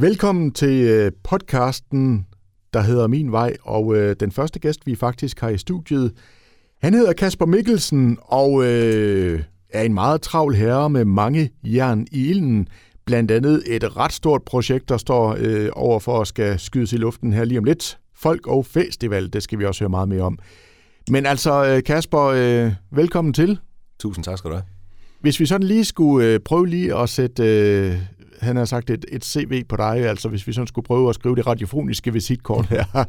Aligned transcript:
Velkommen 0.00 0.52
til 0.52 0.84
øh, 0.88 1.12
podcasten, 1.24 2.26
der 2.72 2.80
hedder 2.80 3.06
Min 3.06 3.32
Vej, 3.32 3.56
og 3.62 3.96
øh, 3.96 4.16
den 4.20 4.32
første 4.32 4.58
gæst, 4.58 4.86
vi 4.86 4.94
faktisk 4.94 5.40
har 5.40 5.48
i 5.48 5.58
studiet, 5.58 6.12
han 6.82 6.94
hedder 6.94 7.12
Kasper 7.12 7.46
Mikkelsen, 7.46 8.18
og 8.22 8.64
øh, 8.64 9.42
er 9.70 9.82
en 9.82 9.94
meget 9.94 10.22
travl 10.22 10.54
herre 10.54 10.90
med 10.90 11.04
mange 11.04 11.50
jern 11.64 12.06
i 12.12 12.28
ilden. 12.30 12.68
Blandt 13.04 13.30
andet 13.30 13.62
et 13.66 13.96
ret 13.96 14.12
stort 14.12 14.42
projekt, 14.42 14.88
der 14.88 14.96
står 14.96 15.36
øh, 15.38 15.68
over 15.72 16.00
for 16.00 16.20
at 16.20 16.26
skal 16.26 16.58
skydes 16.58 16.92
i 16.92 16.96
luften 16.96 17.32
her 17.32 17.44
lige 17.44 17.58
om 17.58 17.64
lidt. 17.64 17.98
Folk 18.16 18.46
og 18.46 18.66
Festival, 18.66 19.32
det 19.32 19.42
skal 19.42 19.58
vi 19.58 19.64
også 19.64 19.80
høre 19.80 19.90
meget 19.90 20.08
mere 20.08 20.22
om. 20.22 20.38
Men 21.10 21.26
altså, 21.26 21.66
øh, 21.66 21.82
Kasper, 21.82 22.22
øh, 22.22 22.72
velkommen 22.90 23.34
til. 23.34 23.58
Tusind 24.00 24.24
tak 24.24 24.38
skal 24.38 24.50
du 24.50 24.54
have. 24.54 24.64
Hvis 25.20 25.40
vi 25.40 25.46
sådan 25.46 25.66
lige 25.66 25.84
skulle 25.84 26.26
øh, 26.26 26.40
prøve 26.40 26.66
lige 26.66 26.96
at 26.96 27.08
sætte, 27.08 27.42
øh, 27.44 27.98
han 28.40 28.56
har 28.56 28.64
sagt, 28.64 28.90
et, 28.90 29.04
et 29.08 29.24
CV 29.24 29.64
på 29.64 29.76
dig, 29.76 29.96
altså 29.96 30.28
hvis 30.28 30.46
vi 30.46 30.52
sådan 30.52 30.66
skulle 30.66 30.86
prøve 30.86 31.08
at 31.08 31.14
skrive 31.14 31.36
det 31.36 31.46
radiofoniske 31.46 32.12
visitkort 32.12 32.66
her. 32.66 32.84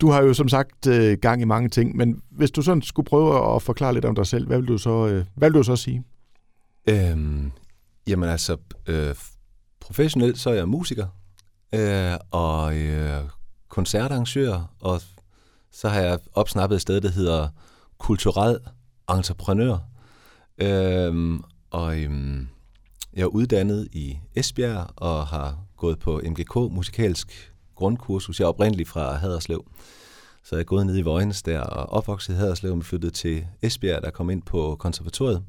Du 0.00 0.10
har 0.10 0.22
jo 0.22 0.34
som 0.34 0.48
sagt 0.48 0.86
øh, 0.86 1.18
gang 1.18 1.42
i 1.42 1.44
mange 1.44 1.68
ting, 1.68 1.96
men 1.96 2.22
hvis 2.30 2.50
du 2.50 2.62
sådan 2.62 2.82
skulle 2.82 3.06
prøve 3.06 3.54
at 3.56 3.62
forklare 3.62 3.94
lidt 3.94 4.04
om 4.04 4.14
dig 4.14 4.26
selv, 4.26 4.46
hvad 4.46 4.58
vil 4.58 4.68
du 4.68 4.78
så, 4.78 5.06
øh, 5.06 5.24
hvad 5.34 5.50
vil 5.50 5.58
du 5.58 5.62
så 5.62 5.76
sige? 5.76 6.04
Øhm, 6.88 7.52
jamen 8.06 8.28
altså, 8.28 8.56
øh, 8.86 9.14
professionelt 9.80 10.38
så 10.38 10.50
er 10.50 10.54
jeg 10.54 10.68
musiker 10.68 11.06
øh, 11.74 12.16
og 12.30 12.76
øh, 12.76 13.24
koncertarrangør, 13.68 14.74
og 14.80 15.00
så 15.72 15.88
har 15.88 16.00
jeg 16.00 16.18
opsnappet 16.32 16.76
et 16.76 16.82
sted, 16.82 17.00
der 17.00 17.10
hedder 17.10 17.48
Kulturel 17.98 18.58
Entreprenør. 19.10 19.78
Øhm, 20.58 21.42
og 21.70 22.00
øhm, 22.00 22.48
jeg 23.14 23.22
er 23.22 23.26
uddannet 23.26 23.88
i 23.92 24.18
Esbjerg 24.34 24.90
og 24.96 25.26
har 25.26 25.58
gået 25.76 25.98
på 25.98 26.20
MGK 26.24 26.54
musikalsk 26.54 27.52
grundkursus. 27.74 28.40
Jeg 28.40 28.44
er 28.44 28.48
oprindeligt 28.48 28.88
fra 28.88 29.14
Haderslev. 29.14 29.64
Så 30.44 30.56
jeg 30.56 30.60
er 30.60 30.64
gået 30.64 30.86
ned 30.86 30.98
i 30.98 31.02
Vojens 31.02 31.42
der 31.42 31.60
og 31.60 31.92
opvokset 31.92 32.34
i 32.34 32.36
Haderslev, 32.36 32.74
men 32.74 32.82
flyttet 32.82 33.14
til 33.14 33.46
Esbjerg, 33.62 34.02
der 34.02 34.10
kom 34.10 34.30
ind 34.30 34.42
på 34.42 34.76
konservatoriet. 34.78 35.42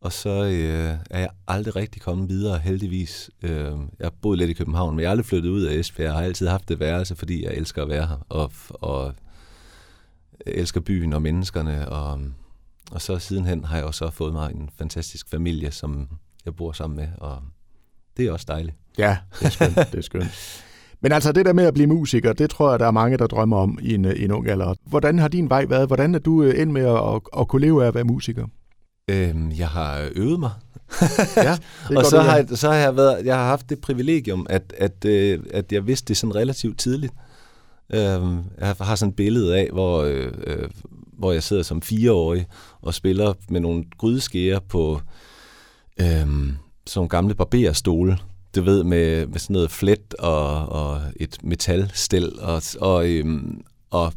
Og 0.00 0.12
så 0.12 0.44
øh, 0.44 0.98
er 1.10 1.18
jeg 1.20 1.28
aldrig 1.48 1.76
rigtig 1.76 2.02
kommet 2.02 2.28
videre, 2.28 2.58
heldigvis. 2.58 3.30
Øh, 3.42 3.72
jeg 3.98 4.12
boede 4.22 4.38
lidt 4.38 4.50
i 4.50 4.52
København, 4.52 4.94
men 4.94 5.00
jeg 5.00 5.06
er 5.06 5.10
aldrig 5.10 5.26
flyttet 5.26 5.50
ud 5.50 5.62
af 5.62 5.74
Esbjerg. 5.74 6.06
Jeg 6.06 6.14
har 6.14 6.22
altid 6.22 6.48
haft 6.48 6.68
det 6.68 6.80
værelse, 6.80 7.16
fordi 7.16 7.44
jeg 7.44 7.54
elsker 7.54 7.82
at 7.82 7.88
være 7.88 8.06
her, 8.06 8.26
og, 8.28 8.52
og 8.68 9.14
elsker 10.46 10.80
byen 10.80 11.12
og 11.12 11.22
menneskerne. 11.22 11.88
Og, 11.88 12.20
og 12.90 13.02
så 13.02 13.18
sidenhen 13.18 13.64
har 13.64 13.76
jeg 13.76 13.84
også 13.84 14.10
fået 14.10 14.32
mig 14.32 14.52
en 14.54 14.70
fantastisk 14.78 15.28
familie, 15.28 15.70
som 15.70 16.08
jeg 16.46 16.56
bor 16.56 16.72
sammen 16.72 16.96
med, 16.96 17.08
og 17.18 17.38
det 18.16 18.26
er 18.26 18.32
også 18.32 18.46
dejligt. 18.48 18.76
Ja, 18.98 19.16
det 19.38 19.46
er 19.46 19.50
skønt. 19.50 19.76
det 19.76 19.94
er 19.94 20.02
skønt. 20.02 20.62
Men 21.02 21.12
altså 21.12 21.32
det 21.32 21.46
der 21.46 21.52
med 21.52 21.64
at 21.64 21.74
blive 21.74 21.86
musiker, 21.86 22.32
det 22.32 22.50
tror 22.50 22.70
jeg, 22.70 22.78
der 22.78 22.86
er 22.86 22.90
mange, 22.90 23.18
der 23.18 23.26
drømmer 23.26 23.56
om 23.56 23.78
i 23.82 23.94
en, 23.94 24.04
i 24.04 24.24
en 24.24 24.30
ung 24.30 24.48
alder. 24.48 24.74
Hvordan 24.84 25.18
har 25.18 25.28
din 25.28 25.50
vej 25.50 25.64
været? 25.68 25.86
Hvordan 25.86 26.14
er 26.14 26.18
du 26.18 26.42
øh, 26.42 26.60
endt 26.60 26.72
med 26.72 26.82
at, 26.82 27.14
at, 27.14 27.20
at 27.40 27.48
kunne 27.48 27.62
leve 27.62 27.84
af 27.84 27.88
at 27.88 27.94
være 27.94 28.04
musiker? 28.04 28.46
Øhm, 29.10 29.50
jeg 29.50 29.68
har 29.68 30.08
øvet 30.16 30.40
mig. 30.40 30.50
ja, 31.36 31.56
og 31.96 32.04
så 32.04 32.20
har, 32.20 32.36
jeg, 32.36 32.48
så 32.48 32.68
har 32.68 32.76
jeg 32.76 32.96
været, 32.96 33.26
jeg 33.26 33.36
har 33.36 33.44
haft 33.44 33.70
det 33.70 33.80
privilegium, 33.80 34.46
at, 34.50 34.74
at, 34.78 35.04
øh, 35.04 35.40
at 35.50 35.72
jeg 35.72 35.86
vidste 35.86 36.08
det 36.08 36.16
sådan 36.16 36.34
relativt 36.34 36.78
tidligt. 36.78 37.12
Øhm, 37.94 38.38
jeg 38.58 38.74
har 38.80 38.94
sådan 38.94 39.10
et 39.10 39.16
billede 39.16 39.56
af, 39.56 39.68
hvor, 39.72 40.02
øh, 40.02 40.32
øh, 40.46 40.68
hvor 41.18 41.32
jeg 41.32 41.42
sidder 41.42 41.62
som 41.62 41.82
fireårig 41.82 42.46
og 42.80 42.94
spiller 42.94 43.34
med 43.48 43.60
nogle 43.60 43.84
grydeskære 43.98 44.60
på 44.68 44.94
øh, 44.94 45.00
øhm, 46.00 46.56
sådan 46.86 46.98
nogle 46.98 47.08
gamle 47.08 47.34
barberstole 47.34 48.18
du 48.56 48.62
ved, 48.62 48.84
med, 48.84 49.26
med 49.26 49.38
sådan 49.38 49.54
noget 49.54 49.70
flet 49.70 50.14
og, 50.18 50.68
og 50.68 51.00
et 51.16 51.38
metalstel, 51.42 52.40
og, 52.40 52.62
og, 52.80 53.08
øhm, 53.08 53.60
og, 53.90 54.12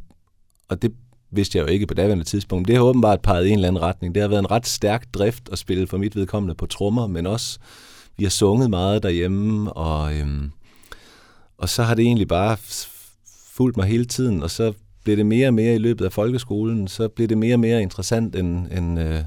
og 0.69 0.81
det 0.81 0.93
vidste 1.31 1.57
jeg 1.57 1.67
jo 1.67 1.71
ikke 1.71 1.87
på 1.87 1.93
daværende 1.93 2.23
tidspunkt. 2.23 2.67
Det 2.67 2.75
har 2.75 2.83
åbenbart 2.83 3.21
peget 3.21 3.45
i 3.45 3.49
en 3.49 3.55
eller 3.55 3.67
anden 3.67 3.81
retning. 3.81 4.15
Det 4.15 4.21
har 4.21 4.29
været 4.29 4.39
en 4.39 4.51
ret 4.51 4.67
stærk 4.67 5.13
drift 5.13 5.49
at 5.51 5.57
spille 5.57 5.87
for 5.87 5.97
mit 5.97 6.15
vedkommende 6.15 6.55
på 6.55 6.65
trommer, 6.65 7.07
men 7.07 7.27
også, 7.27 7.59
vi 8.17 8.23
har 8.23 8.29
sunget 8.29 8.69
meget 8.69 9.03
derhjemme, 9.03 9.73
og, 9.73 10.13
øhm, 10.15 10.51
og 11.57 11.69
så 11.69 11.83
har 11.83 11.95
det 11.95 12.05
egentlig 12.05 12.27
bare 12.27 12.57
fulgt 13.53 13.77
mig 13.77 13.85
hele 13.85 14.05
tiden, 14.05 14.43
og 14.43 14.51
så 14.51 14.73
blev 15.03 15.17
det 15.17 15.25
mere 15.25 15.47
og 15.47 15.53
mere 15.53 15.75
i 15.75 15.77
løbet 15.77 16.05
af 16.05 16.13
folkeskolen, 16.13 16.87
så 16.87 17.07
blev 17.07 17.27
det 17.27 17.37
mere 17.37 17.55
og 17.55 17.59
mere 17.59 17.81
interessant 17.81 18.35
end, 18.35 18.67
end 18.71 18.99
øh, 18.99 19.23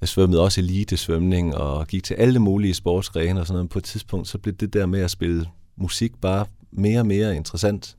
jeg 0.00 0.08
svømmede 0.08 0.42
også 0.42 0.60
elite-svømning 0.60 1.54
og 1.54 1.86
gik 1.86 2.04
til 2.04 2.14
alle 2.14 2.38
mulige 2.38 2.74
sportsgrene 2.74 3.40
og 3.40 3.46
sådan 3.46 3.56
noget. 3.56 3.70
På 3.70 3.78
et 3.78 3.84
tidspunkt, 3.84 4.28
så 4.28 4.38
blev 4.38 4.54
det 4.54 4.72
der 4.72 4.86
med 4.86 5.00
at 5.00 5.10
spille 5.10 5.46
musik 5.76 6.20
bare 6.20 6.46
mere 6.70 7.00
og 7.00 7.06
mere 7.06 7.36
interessant. 7.36 7.96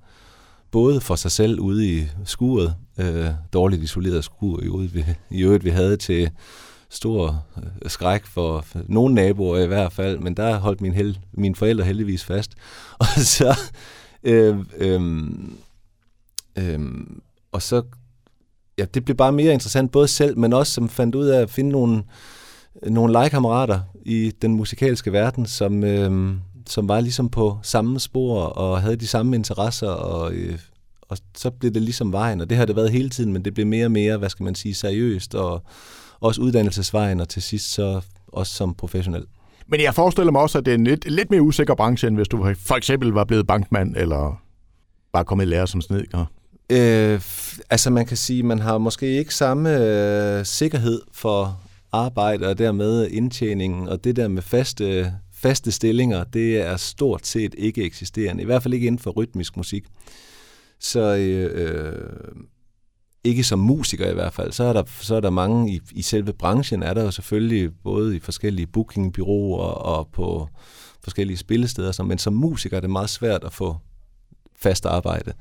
Både 0.72 1.02
for 1.02 1.16
sig 1.16 1.32
selv 1.32 1.60
ude 1.60 1.98
i 1.98 2.04
skuret, 2.26 2.76
øh, 2.98 3.28
dårligt 3.54 3.84
isoleret 3.84 4.24
skur 4.24 4.62
i 4.62 4.66
øvrigt, 4.66 4.96
vi, 4.96 5.06
i 5.30 5.44
øvrigt, 5.44 5.64
vi 5.64 5.70
havde 5.70 5.98
til 5.98 6.32
stor 6.90 7.46
øh, 7.58 7.90
skræk 7.90 8.26
for 8.26 8.66
nogle 8.86 9.16
naboer 9.16 9.60
i 9.60 9.68
hvert 9.68 9.94
fald, 9.94 10.20
men 10.20 10.38
der 10.38 10.58
holdt 10.58 10.81
min 10.81 10.94
held, 10.94 11.16
mine 11.31 11.56
forældre 11.56 11.86
heldigvis 11.86 12.24
fast. 12.24 12.52
Og 13.00 13.06
så, 13.06 13.60
øh, 14.24 14.58
øh, 14.78 15.02
øh, 16.56 16.80
og 17.52 17.62
så 17.62 17.84
ja, 18.80 18.86
det 18.94 19.06
blev 19.06 19.18
bare 19.18 19.32
mere 19.32 19.54
interessant, 19.54 19.92
både 19.92 20.08
selv, 20.08 20.38
men 20.38 20.54
også 20.54 20.74
som 20.74 20.90
fandt 20.90 21.16
ud 21.16 21.26
af 21.26 21.42
at 21.42 21.50
finde 21.50 21.70
nogle, 21.70 22.04
nogle 22.88 23.14
legekammerater 23.14 23.80
i 24.06 24.32
den 24.42 24.54
musikalske 24.54 25.14
verden, 25.14 25.46
som, 25.46 25.84
øh, 25.84 26.36
som 26.68 26.88
var 26.88 27.00
ligesom 27.00 27.30
på 27.30 27.58
samme 27.64 28.00
spor 28.00 28.42
og 28.42 28.82
havde 28.82 28.96
de 28.96 29.08
samme 29.08 29.36
interesser, 29.36 29.90
og, 29.90 30.34
øh, 30.34 30.60
og 31.02 31.18
så 31.38 31.50
blev 31.50 31.72
det 31.72 31.82
ligesom 31.82 32.12
vejen, 32.12 32.42
og 32.42 32.50
det 32.50 32.58
har 32.58 32.66
det 32.66 32.76
været 32.76 32.92
hele 32.92 33.10
tiden, 33.10 33.34
men 33.34 33.46
det 33.46 33.54
blev 33.54 33.68
mere 33.68 33.86
og 33.86 33.92
mere, 33.92 34.18
hvad 34.18 34.30
skal 34.30 34.44
man 34.44 34.56
sige, 34.56 34.74
seriøst, 34.74 35.36
og 35.36 35.64
også 36.20 36.42
uddannelsesvejen, 36.42 37.20
og 37.20 37.30
til 37.30 37.42
sidst 37.42 37.72
så 37.74 38.02
også 38.28 38.54
som 38.54 38.74
professionel. 38.74 39.26
Men 39.68 39.82
jeg 39.82 39.96
forestiller 39.96 40.32
mig 40.32 40.42
også, 40.42 40.58
at 40.58 40.66
det 40.66 40.72
er 40.72 40.76
en 40.76 40.84
lidt, 40.84 41.12
lidt 41.12 41.32
mere 41.32 41.42
usikker 41.42 41.76
branche, 41.76 42.08
end 42.08 42.16
hvis 42.16 42.28
du 42.28 42.54
for 42.58 42.76
eksempel 42.76 43.10
var 43.10 43.24
blevet 43.24 43.48
bankmand, 43.48 43.96
eller 43.98 44.42
bare 45.14 45.26
kommet 45.26 45.46
i 45.46 45.48
lære 45.48 45.68
som 45.68 45.82
snedker. 45.82 46.26
Øh, 46.72 47.22
altså 47.69 47.90
man 47.90 48.06
kan 48.06 48.18
sige, 48.18 48.44
man 48.44 48.59
har 48.59 48.78
måske 48.78 49.18
ikke 49.18 49.35
samme 49.35 49.78
øh, 49.78 50.46
sikkerhed 50.46 51.02
for 51.12 51.59
arbejde 51.91 52.47
og 52.47 52.57
dermed 52.57 53.07
indtjeningen, 53.07 53.88
og 53.88 54.03
det 54.03 54.16
der 54.16 54.28
med 54.28 54.41
faste, 54.41 55.13
faste 55.34 55.72
stillinger, 55.72 56.24
det 56.24 56.62
er 56.62 56.78
stort 56.78 57.28
set 57.28 57.56
ikke 57.57 57.84
eksisterende, 57.84 58.44
i 58.44 58.46
hvert 58.46 58.63
fald 58.63 58.74
ikke 58.74 58.88
inden 58.88 59.00
for 59.00 59.12
rytmisk 59.12 59.57
musik. 59.57 59.85
Så 60.80 61.16
øh, 61.16 61.52
øh 61.53 61.94
ikke 63.24 63.44
som 63.44 63.59
musiker 63.59 64.12
i 64.12 64.13
hvert 64.13 64.34
fald, 64.34 64.51
så 64.51 64.63
er 64.63 64.74
der, 64.74 64.84
så 65.01 65.16
er 65.16 65.19
der 65.19 65.30
mange 65.30 65.72
i, 65.74 65.81
i 65.91 66.01
selve 66.01 66.34
branchen, 66.34 66.84
er 66.84 66.94
der 66.94 67.03
jo 67.03 67.12
selvfølgelig 67.12 67.72
både 67.84 68.16
i 68.16 68.19
forskellige 68.19 68.68
bookingbyråer 68.68 69.68
og 69.68 70.07
på 70.13 70.50
forskellige 71.03 71.38
spillesteder, 71.38 72.03
men 72.03 72.18
som 72.18 72.34
musiker 72.34 72.78
er 72.78 72.81
det 72.81 72.90
meget 72.90 73.09
svært 73.09 73.44
at 73.44 73.53
få 73.53 73.78
fast 74.56 74.86
arbejde. 74.86 75.34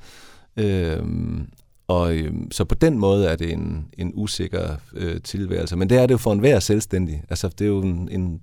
Øhm, 0.58 1.48
og 1.88 2.16
øhm, 2.16 2.50
så 2.50 2.64
på 2.64 2.74
den 2.74 2.98
måde 2.98 3.26
er 3.26 3.36
det 3.36 3.52
en, 3.52 3.88
en 3.98 4.12
usikker 4.14 4.76
øh, 4.94 5.20
tilværelse. 5.22 5.76
Men 5.76 5.90
det 5.90 5.98
er 5.98 6.06
det 6.06 6.12
jo 6.12 6.18
for 6.18 6.32
enhver 6.32 6.60
selvstændig. 6.60 7.22
Altså 7.30 7.48
det 7.48 7.64
er 7.64 7.68
jo 7.68 7.82
en, 7.82 8.08
en 8.12 8.40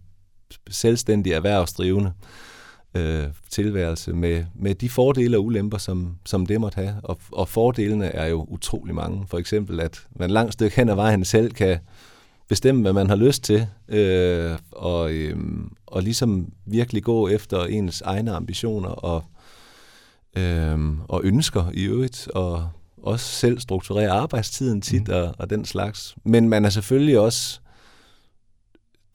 selvstændig 0.70 1.34
erhvervsdrivende 1.34 2.12
øh, 2.96 3.28
tilværelse 3.50 4.14
med, 4.14 4.46
med 4.56 4.76
de 4.76 4.90
fordele 4.90 5.38
og 5.38 5.46
ulemper, 5.46 5.78
som, 5.78 6.16
som 6.26 6.46
det 6.46 6.62
måtte 6.62 6.76
have. 6.76 6.96
Og, 7.04 7.20
og 7.32 7.48
fordelene 7.48 8.06
er 8.06 8.28
jo 8.28 8.46
utrolig 8.50 8.96
mange. 8.96 9.28
For 9.28 9.38
eksempel, 9.38 9.80
at 9.80 10.08
man 10.16 10.32
langt 10.32 10.54
stykke 10.54 10.76
hen 10.76 10.90
ad 10.90 10.96
vejen 10.96 11.26
selv 11.26 11.52
kan 11.52 11.80
bestemme, 12.48 12.82
hvad 12.82 12.94
man 12.94 13.10
har 13.10 13.16
lyst 13.16 13.44
til, 13.44 13.68
øh, 13.88 14.52
og, 14.72 15.14
øh, 15.14 15.38
og 15.88 16.04
ligesom 16.04 16.54
virkelig 16.66 17.04
gå 17.04 17.28
efter 17.28 17.64
ens 17.64 18.02
egne 18.02 18.32
ambitioner 18.32 18.90
og 18.90 19.24
øhm, 20.36 21.02
og 21.02 21.22
ønsker 21.24 21.72
i 21.74 21.84
øvrigt, 21.84 22.28
og 22.28 22.70
også 22.98 23.26
selv 23.26 23.60
strukturere 23.60 24.10
arbejdstiden 24.10 24.82
tit 24.82 25.08
mm. 25.08 25.14
og, 25.14 25.36
og 25.38 25.50
den 25.50 25.66
slags. 25.66 26.16
Men 26.24 26.50
man 26.50 26.66
er 26.66 26.70
selvfølgelig 26.70 27.20
også, 27.20 27.60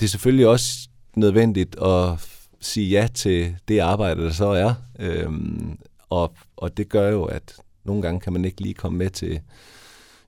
det 0.00 0.06
er 0.06 0.10
selvfølgelig 0.10 0.46
også 0.46 0.88
nødvendigt 1.16 1.76
at 1.82 2.28
sige 2.60 2.90
ja 2.90 3.08
til 3.14 3.56
det 3.68 3.78
arbejde, 3.78 4.22
der 4.22 4.32
så 4.32 4.46
er. 4.46 4.74
Øhm, 4.98 5.78
og, 6.10 6.34
og 6.56 6.76
det 6.76 6.88
gør 6.88 7.08
jo, 7.08 7.24
at 7.24 7.54
nogle 7.84 8.02
gange 8.02 8.20
kan 8.20 8.32
man 8.32 8.44
ikke 8.44 8.60
lige 8.60 8.74
komme 8.74 8.98
med 8.98 9.10
til 9.10 9.40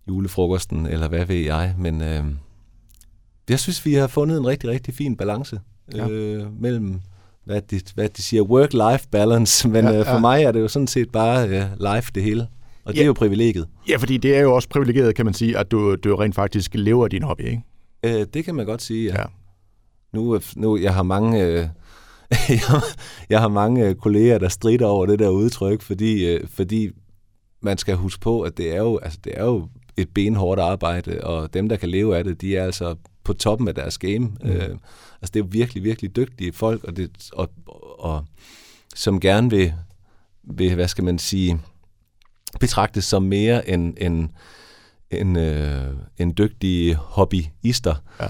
julefrokosten, 0.09 0.87
eller 0.87 1.09
hvad 1.09 1.25
ved 1.25 1.37
jeg. 1.37 1.75
Men 1.79 2.03
øhm, 2.03 2.39
jeg 3.49 3.61
synes, 3.61 3.87
vi 3.87 3.95
har 3.95 4.07
fundet 4.07 4.39
en 4.39 4.47
rigtig, 4.47 4.71
rigtig 4.71 4.95
fin 4.95 5.17
balance 5.17 5.61
ja. 5.95 6.09
øh, 6.09 6.61
mellem 6.61 7.01
hvad 7.45 7.63
de, 7.63 7.81
hvad 7.95 8.09
de 8.09 8.23
siger, 8.23 8.43
work-life 8.43 9.09
balance, 9.11 9.69
men 9.69 9.85
ja, 9.85 9.91
øh, 9.91 9.97
ja. 9.97 10.15
for 10.15 10.19
mig 10.19 10.43
er 10.43 10.53
det 10.53 10.61
jo 10.61 10.69
sådan 10.69 10.87
set 10.87 11.13
bare 11.13 11.45
uh, 11.45 11.95
life 11.95 12.11
det 12.15 12.23
hele. 12.23 12.47
Og 12.85 12.93
det 12.93 12.99
ja. 12.99 13.03
er 13.03 13.07
jo 13.07 13.13
privilegiet. 13.13 13.69
Ja, 13.89 13.97
fordi 13.97 14.17
det 14.17 14.37
er 14.37 14.41
jo 14.41 14.55
også 14.55 14.69
privilegeret, 14.69 15.15
kan 15.15 15.25
man 15.25 15.35
sige, 15.35 15.59
at 15.59 15.71
du, 15.71 15.97
du 15.97 16.17
rent 16.17 16.35
faktisk 16.35 16.71
lever 16.75 17.09
din 17.09 17.23
hobby, 17.23 17.41
ikke? 17.41 17.63
Øh, 18.03 18.27
det 18.35 18.45
kan 18.45 18.55
man 18.55 18.67
godt 18.67 18.83
sige, 18.83 19.13
ja. 19.13 19.21
ja. 19.21 19.27
Nu, 20.13 20.41
nu, 20.57 20.77
jeg 20.79 20.95
har 20.95 21.03
mange... 21.03 21.45
Øh, 21.45 21.67
jeg 23.31 23.41
har 23.41 23.49
mange 23.49 23.95
kolleger, 23.95 24.39
der 24.39 24.49
strider 24.49 24.87
over 24.87 25.07
det 25.07 25.19
der 25.19 25.29
udtryk, 25.29 25.83
fordi, 25.83 26.27
øh, 26.27 26.49
fordi 26.49 26.91
man 27.63 27.79
skal 27.79 27.97
huske 27.97 28.21
på, 28.21 28.41
at 28.41 28.57
det 28.57 28.75
er 28.75 28.79
jo, 28.79 28.99
altså, 28.99 29.19
det 29.25 29.33
er 29.37 29.45
jo 29.45 29.69
et 29.97 30.09
benhårdt 30.15 30.61
arbejde, 30.61 31.25
og 31.25 31.55
dem, 31.55 31.69
der 31.69 31.77
kan 31.77 31.89
leve 31.89 32.17
af 32.17 32.25
det, 32.25 32.41
de 32.41 32.57
er 32.57 32.65
altså 32.65 32.95
på 33.25 33.33
toppen 33.33 33.69
af 33.69 33.75
deres 33.75 33.99
game. 33.99 34.19
Mm. 34.19 34.51
Øh, 34.51 34.77
altså, 35.23 35.31
det 35.35 35.41
er 35.41 35.45
jo 35.45 35.49
virkelig, 35.51 35.85
virkelig 35.85 36.17
dygtige 36.17 36.53
folk, 36.53 36.85
og, 36.85 36.97
det, 36.97 37.31
og, 37.33 37.51
og 37.99 38.25
som 38.95 39.21
gerne 39.21 39.51
vil, 39.51 39.75
vil, 40.43 40.75
hvad 40.75 40.89
skal 40.89 41.05
man 41.05 41.19
sige, 41.19 41.61
betragtes 42.61 43.05
som 43.05 43.23
mere 43.23 43.69
end, 43.69 43.95
end, 44.01 44.29
end, 45.11 45.39
øh, 45.39 45.87
end 46.19 46.37
dygtige 46.37 46.95
hobbyister. 46.95 47.95
Ja. 48.21 48.29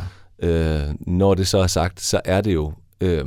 Øh, 0.49 0.95
når 1.01 1.35
det 1.35 1.49
så 1.49 1.59
er 1.59 1.67
sagt, 1.67 2.01
så 2.01 2.21
er 2.25 2.41
det 2.41 2.55
jo 2.55 2.73
øh, 3.01 3.27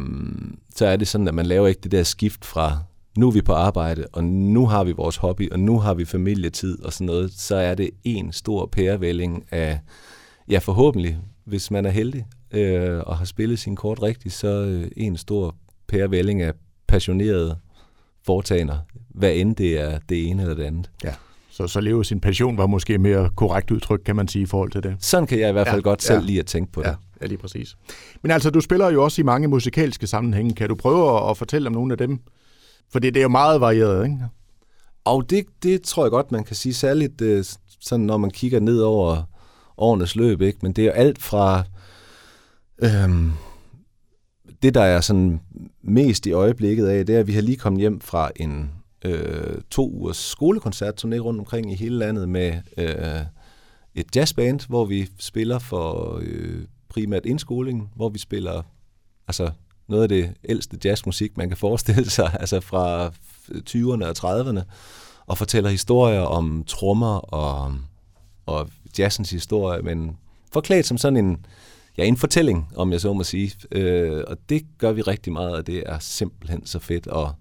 så 0.76 0.86
er 0.86 0.96
det 0.96 1.08
sådan, 1.08 1.28
at 1.28 1.34
man 1.34 1.46
laver 1.46 1.68
ikke 1.68 1.82
det 1.82 1.92
der 1.92 2.04
skift 2.04 2.46
fra 2.46 2.80
nu 3.18 3.28
er 3.28 3.32
vi 3.32 3.42
på 3.42 3.54
arbejde, 3.54 4.08
og 4.14 4.24
nu 4.24 4.66
har 4.66 4.84
vi 4.84 4.92
vores 4.92 5.18
hobby, 5.18 5.52
og 5.52 5.60
nu 5.60 5.80
har 5.80 5.94
vi 5.94 6.06
familietid 6.06 6.84
og 6.84 6.94
sådan 6.94 7.08
noget, 7.08 7.34
så 7.34 7.56
er 7.56 7.76
det 7.76 7.90
en 8.04 8.32
stor 8.32 8.66
pærevælling 8.66 9.44
af, 9.52 9.80
ja 10.50 10.58
forhåbentlig, 10.58 11.18
hvis 11.46 11.72
man 11.72 11.86
er 11.86 11.90
heldig 11.90 12.26
øh, 12.56 13.00
og 13.06 13.18
har 13.18 13.26
spillet 13.26 13.60
sin 13.60 13.76
kort 13.76 14.02
rigtigt, 14.02 14.34
så 14.34 14.48
øh, 14.48 14.92
en 14.98 15.18
stor 15.18 15.56
pærevælling 15.88 16.42
af 16.42 16.54
passionerede 16.88 17.58
foretagender, 18.26 18.78
hvad 19.10 19.34
end 19.34 19.56
det 19.56 19.80
er 19.80 20.00
det 20.10 20.28
ene 20.30 20.42
eller 20.42 20.56
det 20.56 20.64
andet. 20.64 20.90
Ja. 21.04 21.14
Så, 21.50 21.68
så 21.68 21.82
leve 21.82 22.06
sin 22.06 22.20
passion 22.20 22.58
var 22.58 22.68
måske 22.68 22.98
mere 22.98 23.30
korrekt 23.36 23.72
udtryk, 23.72 24.02
kan 24.06 24.16
man 24.16 24.28
sige, 24.28 24.44
i 24.44 24.46
forhold 24.46 24.72
til 24.72 24.84
det. 24.84 24.96
Sådan 25.00 25.28
kan 25.28 25.40
jeg 25.40 25.50
i 25.50 25.52
hvert 25.52 25.68
fald 25.68 25.82
ja, 25.82 25.90
godt 25.90 26.04
selv 26.04 26.20
ja, 26.20 26.26
lige 26.26 26.40
at 26.40 26.46
tænke 26.46 26.72
på 26.72 26.82
det. 26.82 26.88
Ja, 26.88 26.96
ja, 27.22 27.26
lige 27.26 27.38
præcis. 27.38 27.76
Men 28.22 28.32
altså, 28.32 28.50
du 28.50 28.62
spiller 28.62 28.92
jo 28.92 29.04
også 29.04 29.22
i 29.22 29.24
mange 29.24 29.48
musikalske 29.48 30.08
sammenhænge. 30.08 30.54
Kan 30.54 30.70
du 30.70 30.76
prøve 30.76 31.18
at, 31.18 31.30
at 31.30 31.38
fortælle 31.38 31.68
om 31.68 31.74
nogle 31.74 31.92
af 31.92 31.98
dem? 31.98 32.20
For 32.92 33.00
det, 33.00 33.14
det 33.14 33.20
er 33.20 33.24
jo 33.24 33.30
meget 33.30 33.62
varieret, 33.62 34.04
ikke? 34.04 34.18
Og 35.06 35.30
det, 35.30 35.46
det 35.64 35.82
tror 35.82 36.04
jeg 36.04 36.12
godt, 36.12 36.32
man 36.32 36.44
kan 36.44 36.56
sige, 36.56 36.74
særligt 36.74 37.22
øh, 37.22 37.46
sådan, 37.80 38.06
når 38.06 38.18
man 38.18 38.32
kigger 38.32 38.60
ned 38.60 38.80
over 38.80 39.24
årenes 39.78 40.16
løb, 40.16 40.42
ikke? 40.42 40.60
Men 40.62 40.74
det 40.74 40.82
er 40.82 40.86
jo 40.86 40.92
alt 40.92 41.22
fra... 41.22 41.64
Øhm, 42.80 43.32
det, 44.62 44.74
der 44.74 44.82
er 44.82 45.02
sådan 45.02 45.42
mest 45.82 46.26
i 46.26 46.32
øjeblikket 46.32 46.88
af, 46.88 47.06
det 47.06 47.16
er, 47.16 47.20
at 47.20 47.28
vi 47.28 47.34
har 47.34 47.42
lige 47.42 47.58
kommet 47.58 47.80
hjem 47.80 48.02
fra 48.02 48.32
en 48.36 48.72
øh, 49.06 49.62
to 49.72 49.92
ugers 49.92 50.36
turné 50.36 51.18
rundt 51.18 51.40
omkring 51.40 51.72
i 51.72 51.76
hele 51.76 51.98
landet 51.98 52.30
med 52.30 52.54
øh, 52.78 53.22
et 53.96 54.16
jazzband, 54.16 54.68
hvor 54.68 54.86
vi 54.86 55.10
spiller 55.20 55.60
for 55.60 56.18
øh, 56.22 56.66
primært 56.90 57.26
indskoling, 57.26 57.90
hvor 57.96 58.10
vi 58.10 58.20
spiller 58.20 58.62
altså 59.28 59.52
noget 59.88 60.04
af 60.04 60.10
det 60.10 60.34
ældste 60.50 60.78
jazzmusik, 60.86 61.38
man 61.38 61.48
kan 61.48 61.58
forestille 61.58 62.10
sig, 62.10 62.36
altså 62.40 62.60
fra 62.60 63.08
20'erne 63.70 64.06
og 64.06 64.42
30'erne, 64.42 64.62
og 65.26 65.38
fortæller 65.38 65.70
historier 65.70 66.22
om 66.22 66.64
trommer 66.68 67.18
og, 67.18 67.76
og 68.46 68.70
jazzens 69.00 69.30
historie, 69.30 69.82
men 69.82 70.18
forklædt 70.54 70.86
som 70.86 70.98
sådan 70.98 71.18
en, 71.18 71.46
ja, 71.98 72.04
en 72.04 72.18
fortælling, 72.18 72.68
om 72.76 72.92
jeg 72.92 73.02
så 73.02 73.14
må 73.14 73.24
sige. 73.24 73.52
Øh, 73.72 74.24
og 74.28 74.38
det 74.50 74.66
gør 74.78 74.92
vi 74.92 75.02
rigtig 75.02 75.34
meget, 75.34 75.56
og 75.56 75.68
det 75.68 75.84
er 75.86 76.00
simpelthen 76.00 76.66
så 76.66 76.80
fedt. 76.80 77.08
Og 77.08 77.32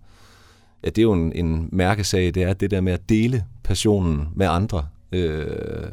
ja, 0.85 0.89
det 0.89 0.99
er 0.99 1.03
jo 1.03 1.13
en, 1.13 1.33
en 1.33 1.69
mærkesag, 1.73 2.35
det 2.35 2.43
er 2.43 2.53
det 2.53 2.71
der 2.71 2.81
med 2.81 2.93
at 2.93 3.09
dele 3.09 3.45
passionen 3.65 4.29
med 4.37 4.47
andre. 4.47 4.87
Øh, 5.13 5.93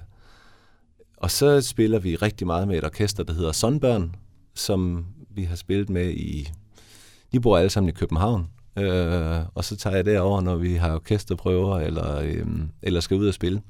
og 1.17 1.31
så 1.31 1.61
spiller 1.61 1.99
vi 1.99 2.15
rigtig 2.15 2.47
meget 2.47 2.67
med 2.67 2.77
et 2.77 2.83
orkester, 2.83 3.23
der 3.23 3.33
hedder 3.33 3.51
Sunburn, 3.51 4.15
som 4.55 5.05
vi 5.29 5.43
har 5.43 5.55
spillet 5.55 5.89
med 5.89 6.09
i... 6.09 6.49
De 7.31 7.39
bor 7.39 7.57
alle 7.57 7.69
sammen 7.69 7.89
i 7.89 7.91
København, 7.91 8.47
øh, 8.77 9.39
og 9.55 9.63
så 9.63 9.75
tager 9.75 9.95
jeg 9.95 10.05
derover, 10.05 10.41
når 10.41 10.55
vi 10.55 10.73
har 10.73 10.95
orkesterprøver 10.95 11.79
eller, 11.79 12.19
øh, 12.19 12.45
eller 12.81 12.99
skal 12.99 13.17
ud 13.17 13.27
og 13.27 13.33
spille. 13.33 13.61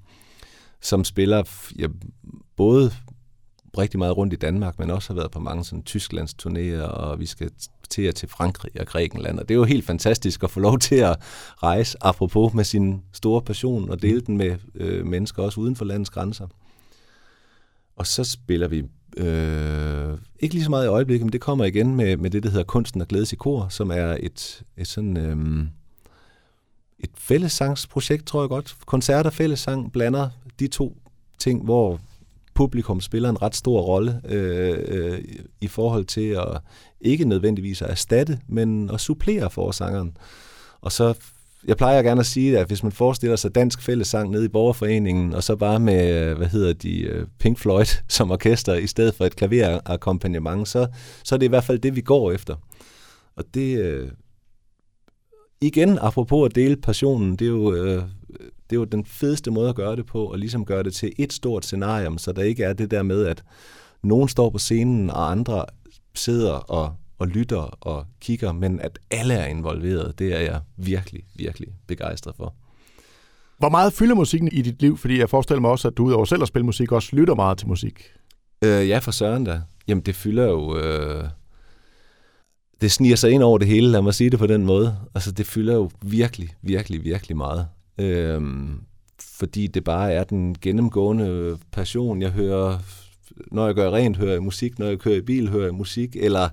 Som 0.81 1.03
spiller 1.03 1.43
ja, 1.79 1.87
både 2.55 2.91
rigtig 3.77 3.99
meget 3.99 4.17
rundt 4.17 4.33
i 4.33 4.35
Danmark, 4.35 4.79
men 4.79 4.89
også 4.89 5.13
har 5.13 5.15
været 5.15 5.31
på 5.31 5.39
mange 5.39 5.63
sådan 5.63 5.83
Tysklands 5.83 6.35
turnéer, 6.45 6.81
og 6.81 7.19
vi 7.19 7.25
skal 7.25 7.51
til 7.89 8.13
til 8.13 8.29
Frankrig 8.29 8.71
og 8.79 8.87
Grækenland, 8.87 9.39
og 9.39 9.49
det 9.49 9.53
er 9.55 9.57
jo 9.57 9.63
helt 9.63 9.85
fantastisk 9.85 10.43
at 10.43 10.51
få 10.51 10.59
lov 10.59 10.79
til 10.79 10.95
at 10.95 11.17
rejse, 11.63 11.97
apropos 12.01 12.53
med 12.53 12.63
sin 12.63 13.01
store 13.13 13.41
passion, 13.41 13.89
og 13.89 14.01
dele 14.01 14.21
den 14.21 14.37
med 14.37 14.55
øh, 14.75 15.05
mennesker 15.05 15.43
også 15.43 15.61
uden 15.61 15.75
for 15.75 15.85
landets 15.85 16.09
grænser. 16.09 16.47
Og 17.95 18.07
så 18.07 18.23
spiller 18.23 18.67
vi 18.67 18.83
øh, 19.17 20.17
ikke 20.39 20.55
lige 20.55 20.63
så 20.63 20.69
meget 20.69 20.85
i 20.85 20.87
øjeblikket, 20.87 21.25
men 21.25 21.33
det 21.33 21.41
kommer 21.41 21.65
igen 21.65 21.95
med, 21.95 22.17
med 22.17 22.29
det, 22.29 22.43
der 22.43 22.49
hedder 22.49 22.63
Kunsten 22.63 23.01
og 23.01 23.07
Glædes 23.07 23.33
i 23.33 23.35
Kor, 23.35 23.67
som 23.69 23.91
er 23.91 24.17
et, 24.19 24.63
et 24.77 24.87
sådan... 24.87 25.17
Øh, 25.17 25.65
et 27.03 27.09
fællessangsprojekt, 27.15 28.27
tror 28.27 28.41
jeg 28.41 28.49
godt. 28.49 28.75
Koncert 28.85 29.25
og 29.25 29.33
fællessang 29.33 29.91
blander 29.91 30.29
de 30.59 30.67
to 30.67 30.97
ting, 31.39 31.63
hvor 31.63 31.99
publikum 32.53 33.01
spiller 33.01 33.29
en 33.29 33.41
ret 33.41 33.55
stor 33.55 33.81
rolle 33.81 34.21
øh, 34.25 34.77
øh, 34.87 35.19
i 35.61 35.67
forhold 35.67 36.05
til 36.05 36.29
at 36.29 36.61
ikke 37.01 37.25
nødvendigvis 37.25 37.81
at 37.81 37.89
erstatte, 37.89 38.39
men 38.47 38.89
at 38.89 38.99
supplere 38.99 39.49
forsangeren. 39.49 40.17
Og 40.81 40.91
så 40.91 41.13
jeg 41.67 41.77
plejer 41.77 42.01
gerne 42.01 42.19
at 42.19 42.25
sige, 42.25 42.59
at 42.59 42.67
hvis 42.67 42.83
man 42.83 42.91
forestiller 42.91 43.35
sig 43.35 43.55
dansk 43.55 43.81
fællessang 43.81 44.29
nede 44.29 44.45
i 44.45 44.47
borgerforeningen, 44.47 45.33
og 45.33 45.43
så 45.43 45.55
bare 45.55 45.79
med, 45.79 46.33
hvad 46.35 46.47
hedder 46.47 46.73
de, 46.73 47.01
øh, 47.01 47.27
Pink 47.39 47.59
Floyd 47.59 47.85
som 48.07 48.31
orkester, 48.31 48.73
i 48.73 48.87
stedet 48.87 49.15
for 49.15 49.25
et 49.25 49.35
klaverakkompagnement, 49.35 50.67
så, 50.67 50.87
så 51.23 51.35
er 51.35 51.39
det 51.39 51.45
i 51.45 51.49
hvert 51.49 51.63
fald 51.63 51.79
det, 51.79 51.95
vi 51.95 52.01
går 52.01 52.31
efter. 52.31 52.55
Og 53.35 53.43
det, 53.53 53.79
øh, 53.79 54.09
igen, 55.61 55.97
apropos 56.01 56.49
at 56.49 56.55
dele 56.55 56.75
passionen, 56.75 57.35
det 57.35 57.45
er 57.45 57.49
jo, 57.49 57.73
øh, 57.73 58.03
det 58.71 58.77
er 58.77 58.79
jo 58.79 58.85
den 58.85 59.05
fedeste 59.05 59.51
måde 59.51 59.69
at 59.69 59.75
gøre 59.75 59.95
det 59.95 60.05
på, 60.05 60.25
og 60.25 60.39
ligesom 60.39 60.65
gøre 60.65 60.83
det 60.83 60.93
til 60.93 61.13
et 61.17 61.33
stort 61.33 61.65
scenarium, 61.65 62.17
så 62.17 62.31
der 62.31 62.41
ikke 62.43 62.63
er 62.63 62.73
det 62.73 62.91
der 62.91 63.03
med, 63.03 63.25
at 63.25 63.43
nogen 64.03 64.29
står 64.29 64.49
på 64.49 64.57
scenen, 64.57 65.09
og 65.09 65.31
andre 65.31 65.65
sidder 66.13 66.53
og 66.53 66.95
og 67.21 67.27
lytter 67.27 67.77
og 67.81 68.05
kigger, 68.21 68.51
men 68.51 68.79
at 68.79 68.99
alle 69.11 69.33
er 69.33 69.45
involveret, 69.45 70.19
det 70.19 70.33
er 70.35 70.39
jeg 70.39 70.61
virkelig, 70.77 71.23
virkelig 71.35 71.67
begejstret 71.87 72.35
for. 72.35 72.53
Hvor 73.57 73.69
meget 73.69 73.93
fylder 73.93 74.15
musikken 74.15 74.49
i 74.51 74.61
dit 74.61 74.81
liv? 74.81 74.97
Fordi 74.97 75.19
jeg 75.19 75.29
forestiller 75.29 75.61
mig 75.61 75.71
også, 75.71 75.87
at 75.87 75.97
du 75.97 76.05
udover 76.05 76.25
selv 76.25 76.41
at 76.41 76.47
spille 76.47 76.65
musik, 76.65 76.91
også 76.91 77.15
lytter 77.15 77.35
meget 77.35 77.57
til 77.57 77.67
musik. 77.67 78.03
Øh, 78.63 78.89
ja, 78.89 78.97
for 78.97 79.11
søren 79.11 79.43
da. 79.43 79.61
Jamen, 79.87 80.01
det 80.01 80.15
fylder 80.15 80.43
jo... 80.43 80.77
Øh, 80.77 81.23
det 82.81 82.91
sniger 82.91 83.15
sig 83.15 83.31
ind 83.31 83.43
over 83.43 83.57
det 83.57 83.67
hele, 83.67 83.87
lad 83.87 84.01
mig 84.01 84.13
sige 84.13 84.29
det 84.29 84.39
på 84.39 84.47
den 84.47 84.65
måde. 84.65 84.97
Altså, 85.15 85.31
det 85.31 85.45
fylder 85.45 85.73
jo 85.73 85.89
virkelig, 86.01 86.49
virkelig, 86.61 87.03
virkelig 87.03 87.37
meget. 87.37 87.67
Øh, 87.97 88.41
fordi 89.19 89.67
det 89.67 89.83
bare 89.83 90.13
er 90.13 90.23
den 90.23 90.55
gennemgående 90.61 91.57
passion. 91.71 92.21
Jeg 92.21 92.31
hører, 92.31 92.79
når 93.51 93.65
jeg 93.65 93.75
gør 93.75 93.91
rent, 93.91 94.17
hører 94.17 94.31
jeg 94.31 94.43
musik. 94.43 94.79
Når 94.79 94.85
jeg 94.85 94.99
kører 94.99 95.15
i 95.15 95.21
bil, 95.21 95.49
hører 95.49 95.65
jeg 95.65 95.75
musik. 95.75 96.15
Eller 96.15 96.49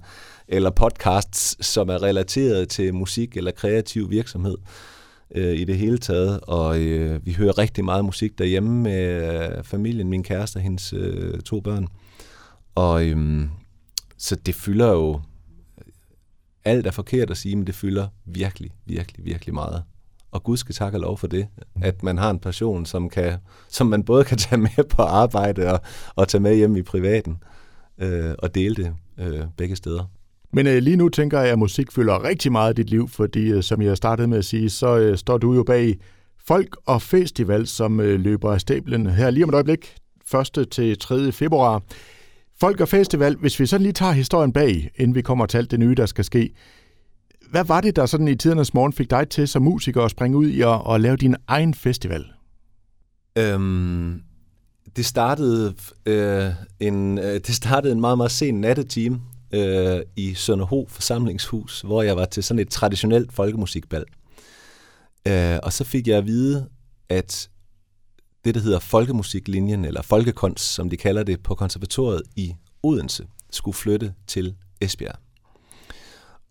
eller 0.49 0.71
podcasts, 0.71 1.67
som 1.67 1.89
er 1.89 2.03
relateret 2.03 2.69
til 2.69 2.95
musik 2.95 3.37
eller 3.37 3.51
kreativ 3.51 4.11
virksomhed 4.11 4.57
øh, 5.35 5.57
i 5.57 5.65
det 5.65 5.79
hele 5.79 5.99
taget. 5.99 6.41
Og 6.41 6.81
øh, 6.81 7.27
vi 7.27 7.33
hører 7.33 7.59
rigtig 7.59 7.85
meget 7.85 8.05
musik 8.05 8.39
derhjemme 8.39 8.83
med 8.83 9.57
øh, 9.57 9.65
familien, 9.65 10.09
min 10.09 10.23
kæreste 10.23 10.57
og 10.57 10.61
hendes 10.61 10.93
øh, 10.93 11.41
to 11.41 11.61
børn. 11.61 11.87
Og 12.75 13.07
øh, 13.07 13.49
så 14.17 14.37
det 14.37 14.55
fylder 14.55 14.93
jo, 14.93 15.21
alt 16.65 16.87
er 16.87 16.91
forkert 16.91 17.31
at 17.31 17.37
sige, 17.37 17.57
men 17.57 17.67
det 17.67 17.75
fylder 17.75 18.09
virkelig, 18.25 18.71
virkelig, 18.87 19.25
virkelig 19.25 19.55
meget. 19.55 19.83
Og 20.31 20.43
Gud 20.43 20.57
skal 20.57 20.75
takke 20.75 20.97
og 20.97 21.01
lov 21.01 21.19
for 21.19 21.27
det, 21.27 21.47
at 21.83 22.03
man 22.03 22.19
har 22.19 22.31
en 22.31 22.39
passion, 22.39 22.87
som, 22.87 23.09
kan, 23.09 23.39
som 23.69 23.87
man 23.87 24.05
både 24.05 24.25
kan 24.25 24.39
tage 24.39 24.61
med 24.61 24.85
på 24.85 25.03
arbejde 25.03 25.73
og, 25.73 25.81
og 26.17 26.29
tage 26.29 26.41
med 26.43 26.57
hjem 26.57 26.77
i 26.77 26.83
privaten 26.83 27.39
øh, 27.99 28.35
og 28.39 28.55
dele 28.55 28.75
det 28.75 28.95
øh, 29.19 29.41
begge 29.57 29.77
steder. 29.77 30.05
Men 30.53 30.67
øh, 30.67 30.79
lige 30.79 30.97
nu 30.97 31.09
tænker 31.09 31.41
jeg, 31.41 31.53
at 31.53 31.59
musik 31.59 31.93
fylder 31.93 32.25
rigtig 32.25 32.53
meget 32.53 32.79
i 32.79 32.83
dit 32.83 32.91
liv, 32.91 33.09
fordi 33.09 33.53
øh, 33.53 33.63
som 33.63 33.83
jeg 33.83 33.97
startede 33.97 34.29
med 34.29 34.39
at 34.39 34.45
sige, 34.45 34.71
så 34.71 34.99
øh, 34.99 35.19
står 35.19 35.39
du 35.39 35.55
jo 35.55 35.63
bag 35.63 35.99
Folk 36.47 36.77
og 36.87 37.03
Festival, 37.03 37.67
som 37.67 38.01
øh, 38.01 38.21
løber 38.21 38.53
af 38.53 38.61
stablen 38.61 39.07
her 39.07 39.31
lige 39.31 39.45
om 39.45 39.49
et 39.49 39.55
øjeblik, 39.55 39.95
1. 40.57 40.69
til 40.71 40.99
3. 40.99 41.33
februar. 41.33 41.83
Folk 42.61 42.81
og 42.81 42.89
Festival, 42.89 43.37
hvis 43.37 43.61
vi 43.61 43.67
så 43.67 43.79
lige 43.79 43.93
tager 43.93 44.13
historien 44.13 44.53
bag, 44.53 44.91
inden 44.97 45.15
vi 45.15 45.23
kommer 45.23 45.47
til 45.47 45.59
alt 45.59 45.71
det 45.71 45.81
nye, 45.81 45.95
der 45.95 46.07
skal 46.07 46.25
ske. 46.25 46.51
Hvad 47.51 47.65
var 47.65 47.81
det, 47.81 47.97
der 47.97 48.07
sådan 48.07 48.29
i 48.29 48.35
tidernes 48.35 48.75
morgen 48.75 48.93
fik 48.93 49.11
dig 49.11 49.29
til 49.29 49.49
som 49.49 49.63
musiker 49.63 50.03
at 50.03 50.11
springe 50.11 50.39
ud 50.39 50.49
i 50.49 50.61
at, 50.61 50.95
at 50.95 51.01
lave 51.01 51.17
din 51.17 51.37
egen 51.47 51.75
festival? 51.75 52.25
Øhm, 53.39 54.23
det 54.97 55.07
startede 55.07 55.75
øh, 56.07 56.51
en 56.81 57.19
øh, 57.19 57.35
det 57.35 57.55
startede 57.55 57.93
en 57.93 58.01
meget 58.01 58.19
meget 58.19 58.31
sen 58.31 58.61
nattetime 58.61 59.21
øh, 59.53 60.01
i 60.17 60.35
Sønderho 60.35 60.87
forsamlingshus, 60.89 61.81
hvor 61.81 62.03
jeg 62.03 62.17
var 62.17 62.25
til 62.25 62.43
sådan 62.43 62.59
et 62.59 62.69
traditionelt 62.69 63.33
folkemusikbal. 63.33 64.05
Øh, 65.29 65.59
og 65.63 65.73
så 65.73 65.85
fik 65.85 66.09
jeg 66.09 66.19
at 66.19 66.27
vide, 66.27 66.69
at 67.09 67.49
det, 68.45 68.55
der 68.55 68.61
hedder 68.61 68.79
folkemusiklinjen, 68.79 69.85
eller 69.85 70.03
folkekunst, 70.03 70.65
som 70.75 70.91
de 70.91 70.97
kalder 70.97 71.23
det 71.23 71.43
på 71.43 71.55
konservatoriet 71.55 72.23
i 72.37 72.55
Odense, 72.83 73.27
skulle 73.51 73.75
flytte 73.75 74.15
til 74.27 74.55
Esbjerg. 74.81 75.17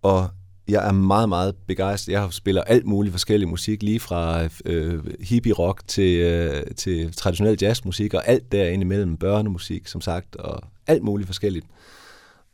Og 0.01 0.30
jeg 0.70 0.88
er 0.88 0.92
meget, 0.92 1.30
meget 1.30 1.56
begejstret. 1.68 2.14
Jeg 2.14 2.28
spiller 2.34 2.62
alt 2.62 2.86
muligt 2.86 3.12
forskellig 3.14 3.48
musik, 3.48 3.84
lige 3.84 4.00
fra 4.00 4.48
øh, 4.66 5.04
hippie-rock 5.22 5.88
til, 5.88 6.20
øh, 6.20 6.64
til 6.76 7.14
traditionel 7.14 7.58
jazzmusik, 7.62 8.14
og 8.14 8.28
alt 8.28 8.52
derinde 8.52 8.82
imellem 8.82 9.18
børnemusik, 9.18 9.88
som 9.88 10.02
sagt, 10.02 10.36
og 10.36 10.62
alt 10.88 11.04
muligt 11.04 11.28
forskelligt. 11.28 11.66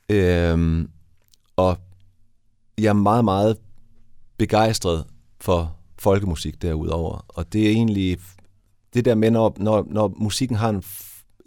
Øh, 0.10 0.86
og 1.56 1.78
jeg 2.78 2.90
er 2.90 2.94
meget, 2.94 3.26
meget 3.26 3.58
begejstret 4.38 5.06
for 5.42 5.76
folkemusik 6.00 6.62
derudover. 6.62 7.26
Og 7.28 7.54
det 7.54 7.66
er 7.68 7.70
egentlig 7.70 8.18
det 8.94 9.06
der 9.06 9.16
med, 9.16 9.32
når, 9.32 9.56
når, 9.58 9.88
når 9.90 10.14
musikken 10.18 10.58
har 10.58 10.70
en, 10.70 10.84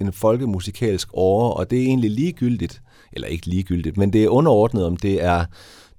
en 0.00 0.12
folkemusikalsk 0.12 1.08
åre, 1.12 1.52
og 1.52 1.70
det 1.70 1.78
er 1.78 1.84
egentlig 1.84 2.10
ligegyldigt, 2.10 2.82
eller 3.12 3.28
ikke 3.28 3.46
ligegyldigt, 3.46 3.96
men 3.96 4.12
det 4.12 4.24
er 4.24 4.28
underordnet, 4.28 4.84
om 4.86 4.96
det 4.96 5.24
er, 5.24 5.44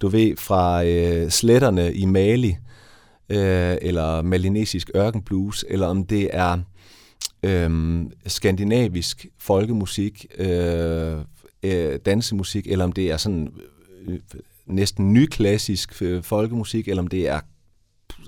du 0.02 0.08
ved, 0.08 0.38
fra 0.38 0.86
øh, 0.86 1.30
sletterne 1.30 1.94
i 1.94 2.06
Mali, 2.06 2.58
øh, 3.30 3.78
eller 3.82 4.22
malinesisk 4.22 4.90
ørkenblues, 4.96 5.66
eller 5.70 5.88
om 5.88 6.06
det 6.06 6.30
er 6.34 6.58
øh, 7.44 8.00
skandinavisk 8.28 9.26
folkemusik, 9.40 10.26
øh, 10.38 11.18
øh, 11.64 12.00
dansemusik, 12.06 12.68
eller 12.68 12.86
om 12.86 12.92
det 12.92 13.12
er 13.12 13.18
sådan 13.18 13.54
øh, 14.08 14.20
næsten 14.66 15.14
nyklassisk 15.14 16.02
øh, 16.02 16.24
folkemusik, 16.24 16.88
eller 16.88 17.04
om 17.04 17.08
det 17.08 17.30
er 17.30 17.40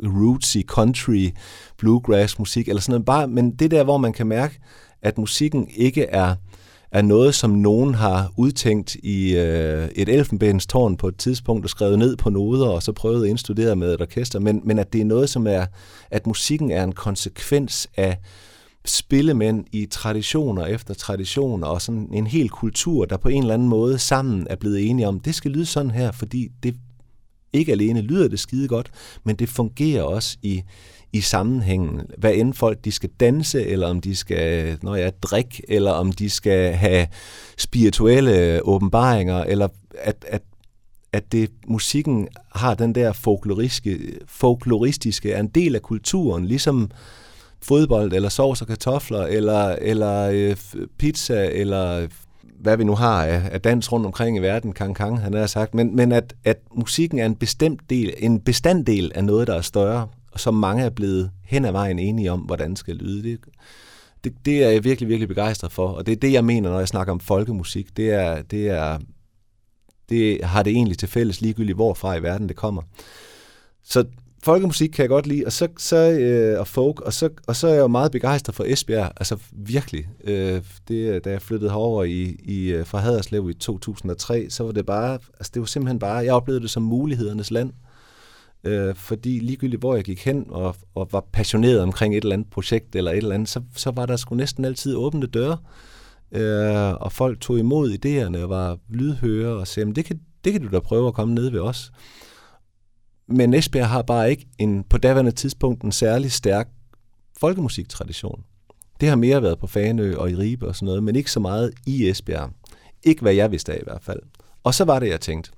rootsy 0.04 0.58
country, 0.66 1.30
bluegrass 1.78 2.40
musik, 2.40 2.68
eller 2.68 2.82
sådan 2.82 2.92
noget. 2.92 3.06
Bare, 3.06 3.28
men 3.28 3.52
det 3.52 3.72
der, 3.72 3.84
hvor 3.84 3.98
man 3.98 4.14
kan 4.14 4.28
mærke, 4.28 4.60
at 5.02 5.18
musikken 5.18 5.70
ikke 5.76 6.04
er, 6.04 6.36
er 6.92 7.02
noget, 7.02 7.36
som 7.36 7.50
nogen 7.50 7.94
har 7.94 8.32
udtænkt 8.38 8.96
i 8.96 9.36
øh, 9.36 9.90
et 9.96 10.10
elfenbenstårn 10.10 10.98
på 10.98 11.08
et 11.08 11.18
tidspunkt 11.18 11.66
og 11.66 11.70
skrevet 11.70 12.00
ned 12.00 12.18
på 12.18 12.30
noder, 12.30 12.68
og 12.68 12.84
så 12.84 12.92
prøvet 12.92 13.24
at 13.24 13.30
indstudere 13.30 13.76
med 13.76 13.94
et 13.94 14.02
orkester, 14.02 14.40
men, 14.40 14.62
men 14.64 14.80
at 14.80 14.94
det 14.94 15.02
er 15.02 15.06
noget, 15.06 15.30
som 15.30 15.48
er, 15.48 15.66
at 16.12 16.28
musikken 16.28 16.72
er 16.72 16.84
en 16.84 16.94
konsekvens 16.94 17.88
af 17.98 18.18
spillemænd 18.86 19.66
i 19.72 19.86
traditioner 19.86 20.66
efter 20.66 20.94
traditioner, 20.94 21.68
og 21.68 21.82
sådan 21.82 22.10
en 22.14 22.28
hel 22.28 22.50
kultur, 22.50 23.06
der 23.06 23.18
på 23.18 23.30
en 23.30 23.42
eller 23.42 23.54
anden 23.54 23.70
måde 23.70 23.98
sammen 23.98 24.48
er 24.50 24.56
blevet 24.56 24.90
enige 24.90 25.08
om, 25.08 25.20
det 25.20 25.36
skal 25.36 25.52
lyde 25.52 25.66
sådan 25.66 25.92
her, 25.92 26.12
fordi 26.12 26.48
det 26.64 26.76
ikke 27.54 27.72
alene 27.72 28.02
lyder 28.02 28.28
det 28.28 28.40
skide 28.40 28.68
godt, 28.68 28.92
men 29.24 29.36
det 29.36 29.50
fungerer 29.50 30.04
også 30.04 30.38
i, 30.42 30.62
i 31.14 31.22
sammenhængen. 31.22 32.02
Hvad 32.18 32.34
end 32.34 32.54
folk 32.54 32.86
de 32.86 32.92
skal 32.92 33.10
danse, 33.20 33.66
eller 33.66 33.88
om 33.88 34.02
de 34.02 34.16
skal 34.16 34.78
når 34.82 34.96
jeg 34.96 35.24
drikke, 35.24 35.64
eller 35.68 35.92
om 35.92 36.12
de 36.12 36.30
skal 36.30 36.74
have 36.74 37.08
spirituelle 37.58 38.62
åbenbaringer, 38.64 39.44
eller 39.44 39.68
at, 39.98 40.26
at, 40.28 40.42
at 41.14 41.32
det, 41.32 41.52
musikken 41.68 42.28
har 42.56 42.74
den 42.74 42.96
der 42.96 43.14
folkloristiske, 43.14 44.00
folkloristiske 44.28 45.32
er 45.32 45.40
en 45.40 45.48
del 45.48 45.76
af 45.76 45.82
kulturen, 45.82 46.46
ligesom 46.46 46.92
fodbold, 47.62 48.14
eller 48.14 48.30
sovs 48.30 48.62
og 48.62 48.68
kartofler, 48.68 49.26
eller, 49.26 49.76
eller 49.82 50.30
øh, 50.34 50.56
pizza, 50.98 51.50
eller 51.52 52.08
hvad 52.60 52.78
vi 52.78 52.84
nu 52.84 52.96
har 52.96 53.26
af, 53.26 53.50
af 53.52 53.62
dans 53.62 53.92
rundt 53.92 54.06
omkring 54.06 54.38
i 54.38 54.40
verden, 54.40 54.74
Kang 54.74 54.96
Kang, 54.96 55.22
han 55.22 55.34
har 55.34 55.48
sagt, 55.48 55.74
men, 55.74 55.96
men 55.96 56.12
at, 56.12 56.34
at 56.44 56.58
musikken 56.76 57.20
er 57.20 57.26
en 57.26 57.36
bestemt 57.36 57.90
del, 57.90 58.14
en 58.18 58.40
bestanddel 58.40 59.12
af 59.16 59.24
noget, 59.24 59.48
der 59.48 59.56
er 59.56 59.62
større, 59.62 60.08
som 60.40 60.54
mange 60.54 60.84
er 60.84 60.90
blevet 60.90 61.32
hen 61.44 61.66
ad 61.66 61.72
vejen 61.72 62.00
enige 62.00 62.32
om, 62.32 62.40
hvordan 62.40 62.76
skal 62.76 62.96
lyde. 62.96 63.24
Det, 63.24 63.40
det, 64.24 64.34
det 64.46 64.64
er 64.64 64.70
jeg 64.70 64.84
virkelig, 64.84 65.10
virkelig 65.10 65.28
begejstret 65.28 65.72
for, 65.72 65.88
og 65.88 66.06
det 66.06 66.12
er 66.12 66.16
det, 66.16 66.34
jeg 66.34 66.46
mener, 66.46 66.70
når 66.70 66.80
jeg 66.80 66.88
snakker 66.88 67.14
om 67.14 67.20
folkemusik. 67.20 67.98
Det 67.98 68.12
er, 68.12 68.42
det 68.42 68.70
er, 68.70 69.00
det 70.10 70.44
har 70.44 70.64
det 70.64 70.72
egentlig 70.72 70.98
til 70.98 71.08
fælles 71.08 71.42
ligegyldigt, 71.42 71.76
hvorfra 71.76 72.16
i 72.16 72.24
verden 72.24 72.50
det 72.50 72.56
kommer. 72.56 72.82
Så 73.84 74.04
folkemusik 74.44 74.90
kan 74.90 75.04
jeg 75.04 75.10
godt 75.10 75.28
lide, 75.28 75.46
og 75.46 75.52
så, 75.52 75.68
så 75.78 76.12
øh, 76.12 76.60
og 76.60 76.68
folk, 76.68 77.02
og 77.02 77.14
så, 77.14 77.30
og 77.48 77.56
så 77.56 77.68
er 77.68 77.74
jeg 77.74 77.82
jo 77.82 77.88
meget 77.88 78.12
begejstret 78.12 78.56
for 78.56 78.64
Esbjerg, 78.64 79.12
altså 79.18 79.38
virkelig. 79.52 80.08
Øh, 80.24 80.62
det, 80.88 81.26
da 81.26 81.32
jeg 81.32 81.42
flyttede 81.42 81.72
herover 81.72 82.04
i, 82.04 82.36
i, 82.44 82.72
øh, 82.72 82.86
fra 82.86 83.00
Haderslev 83.00 83.50
i 83.50 83.54
2003, 83.54 84.50
så 84.50 84.64
var 84.64 84.72
det 84.72 84.86
bare, 84.86 85.14
altså 85.14 85.52
det 85.54 85.60
var 85.60 85.66
simpelthen 85.66 86.00
bare, 86.00 86.16
jeg 86.16 86.34
oplevede 86.34 86.62
det 86.62 86.70
som 86.70 86.84
mulighedernes 86.84 87.52
land. 87.52 87.72
Øh, 88.64 88.96
fordi 88.96 89.40
ligegyldigt 89.40 89.80
hvor 89.80 89.96
jeg 89.96 90.04
gik 90.04 90.26
hen 90.26 90.46
og, 90.50 90.76
og 90.96 91.10
var 91.12 91.26
passioneret 91.32 91.82
omkring 91.82 92.18
et 92.18 92.24
eller 92.24 92.34
andet 92.34 92.50
projekt 92.50 92.96
eller 92.96 93.12
et 93.12 93.18
eller 93.18 93.36
andet, 93.36 93.50
så, 93.50 93.62
så 93.76 93.92
var 93.92 94.06
der 94.06 94.16
sgu 94.16 94.36
næsten 94.36 94.66
altid 94.66 94.96
åbne 94.96 95.26
døre. 95.26 95.58
Øh, 96.32 96.94
og 96.94 97.12
folk 97.12 97.42
tog 97.42 97.60
imod 97.60 97.92
idéerne 97.92 98.44
og 98.44 98.50
var 98.50 98.78
lydhøre 98.90 99.54
og 99.54 99.68
sagde, 99.68 99.94
det 99.94 100.06
kan, 100.06 100.20
det 100.44 100.54
kan 100.54 100.62
du 100.62 100.68
da 100.68 100.80
prøve 100.80 101.08
at 101.08 101.14
komme 101.14 101.34
ned 101.34 101.50
ved 101.50 101.60
os. 101.60 101.92
Men 103.28 103.54
Esbjerg 103.54 103.90
har 103.90 104.02
bare 104.02 104.30
ikke 104.30 104.48
en, 104.58 104.84
på 104.84 104.98
daværende 104.98 105.32
tidspunkt 105.32 105.84
en 105.84 105.92
særlig 105.92 106.32
stærk 106.32 106.70
folkemusiktradition. 107.38 108.44
Det 109.02 109.10
har 109.10 109.16
mere 109.16 109.44
været 109.44 109.60
på 109.60 109.68
Fanø 109.68 110.16
og 110.16 110.32
i 110.32 110.36
Ribe 110.36 110.68
og 110.68 110.76
sådan 110.76 110.86
noget, 110.86 111.04
men 111.04 111.16
ikke 111.16 111.32
så 111.32 111.40
meget 111.40 111.72
i 111.86 112.10
Esbjerg. 112.10 112.50
Ikke 113.04 113.22
hvad 113.22 113.34
jeg 113.34 113.52
vidste 113.52 113.74
af 113.74 113.78
i 113.78 113.84
hvert 113.84 114.04
fald. 114.04 114.20
Og 114.64 114.74
så 114.74 114.86
var 114.86 115.00
det, 115.00 115.10
jeg 115.10 115.22
tænkte, 115.22 115.52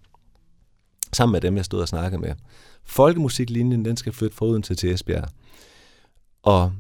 sammen 1.14 1.32
med 1.32 1.42
dem, 1.42 1.58
jeg 1.58 1.66
stod 1.66 1.82
og 1.82 1.88
snakkede 1.88 2.22
med, 2.22 2.34
folkemusiklinjen, 2.84 3.86
den 3.86 3.98
skal 3.98 4.14
flytte 4.14 4.38
fra 4.38 4.46
Odense 4.46 4.76
til 4.76 4.94
Esbjerg. 4.94 5.30
Og 6.44 6.72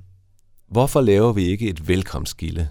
hvorfor 0.68 1.02
laver 1.02 1.34
vi 1.34 1.44
ikke 1.44 1.70
et 1.70 1.88
velkomstgilde 1.88 2.68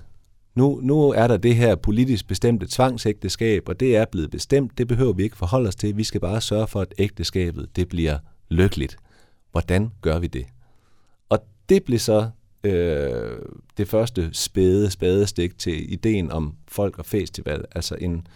nu, 0.55 0.81
nu 0.83 1.11
er 1.11 1.27
der 1.27 1.37
det 1.37 1.57
her 1.57 1.75
politisk 1.75 2.27
bestemte 2.27 2.67
tvangsægteskab, 2.71 3.69
og 3.69 3.81
det 3.81 3.97
er 3.97 4.05
blevet 4.05 4.31
bestemt. 4.31 4.79
Det 4.79 4.89
behøver 4.89 5.13
vi 5.13 5.23
ikke 5.23 5.37
forholde 5.37 5.69
os 5.69 5.77
til. 5.77 5.97
Vi 5.97 6.05
skal 6.05 6.21
bare 6.21 6.41
sørge 6.41 6.67
for, 6.67 6.81
at 6.81 6.95
ægteskabet 6.99 7.77
det 7.77 7.89
bliver 7.89 8.19
lykkeligt. 8.49 8.97
Hvordan 9.53 9.91
gør 10.01 10.19
vi 10.19 10.27
det? 10.27 10.47
Og 11.29 11.39
det 11.69 11.85
blev 11.85 11.99
så 11.99 12.31
øh, 12.65 13.39
det 13.77 13.89
første 13.89 14.31
spæde 14.33 14.91
spadestik 14.91 15.59
til 15.59 15.93
ideen 15.93 16.31
om 16.33 16.55
folk 16.69 16.99
og 16.99 17.07
festival. 17.07 17.65
Altså 17.75 17.95
en, 17.95 18.27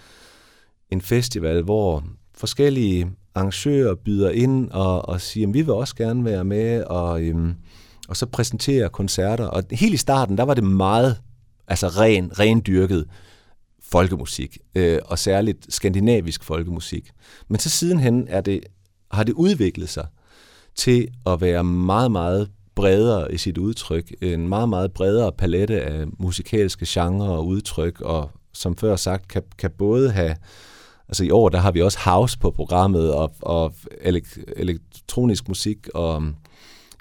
en 0.91 1.01
festival, 1.01 1.63
hvor 1.63 2.05
forskellige 2.35 3.11
arrangører 3.35 3.95
byder 3.95 4.31
ind 4.31 4.71
og, 4.71 5.09
og 5.09 5.21
siger, 5.21 5.49
at 5.49 5.55
vi 5.55 5.63
vil 5.63 5.75
også 5.75 5.95
gerne 5.95 6.25
være 6.25 6.45
med, 6.45 6.85
og, 6.85 7.23
øhm, 7.23 7.55
og 8.09 8.17
så 8.17 8.27
præsentere 8.27 8.89
koncerter. 8.89 9.45
Og 9.45 9.63
helt 9.71 9.95
i 9.95 9.97
starten, 9.97 10.39
der 10.39 10.45
var 10.45 10.55
det 10.55 10.65
meget 10.65 11.17
altså 11.69 11.89
ren, 11.89 12.39
rendyrket 12.39 13.07
folkemusik, 13.83 14.59
øh, 14.75 14.99
og 15.05 15.19
særligt 15.19 15.75
skandinavisk 15.75 16.45
folkemusik. 16.45 17.11
Men 17.49 17.61
så 17.61 17.71
sidenhen 17.71 18.27
er 18.29 18.41
det, 18.41 18.61
har 19.11 19.25
det 19.25 19.33
udviklet 19.33 19.89
sig 19.89 20.07
til 20.75 21.09
at 21.27 21.41
være 21.41 21.65
meget, 21.65 22.13
meget 22.13 22.51
bredere 22.75 23.35
i 23.35 23.39
sit 23.39 23.59
udtryk, 23.59 24.15
en 24.21 24.49
meget, 24.49 24.69
meget 24.69 24.93
bredere 24.93 25.33
palette 25.33 25.81
af 25.81 26.07
musikalske 26.19 26.87
genrer 26.89 27.29
og 27.29 27.47
udtryk, 27.47 28.01
og 28.01 28.31
som 28.53 28.77
før 28.77 28.97
sagt, 28.97 29.29
kan, 29.29 29.43
kan 29.59 29.71
både 29.79 30.11
have, 30.11 30.37
altså 31.09 31.25
i 31.25 31.31
år, 31.31 31.49
der 31.49 31.59
har 31.59 31.73
vi 31.73 31.83
også 31.83 31.99
house 31.99 32.39
på 32.39 32.51
programmet, 32.51 33.15
og, 33.15 33.35
og 33.41 33.75
elektronisk 34.57 35.49
musik, 35.49 35.89
og 35.95 36.23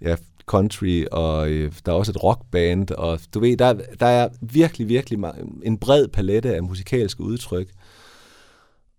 ja, 0.02 0.16
country, 0.46 1.06
og 1.12 1.50
øh, 1.50 1.72
der 1.86 1.92
er 1.92 1.96
også 1.96 2.12
et 2.12 2.24
rockband, 2.24 2.92
og 2.92 3.20
du 3.34 3.40
ved, 3.40 3.58
der, 3.58 3.74
der 4.00 4.06
er 4.06 4.30
virkelig, 4.42 4.88
virkelig 4.88 5.20
en 5.64 5.78
bred 5.78 6.08
palette 6.08 6.56
af 6.56 6.64
musikalske 6.64 7.22
udtryk. 7.22 7.68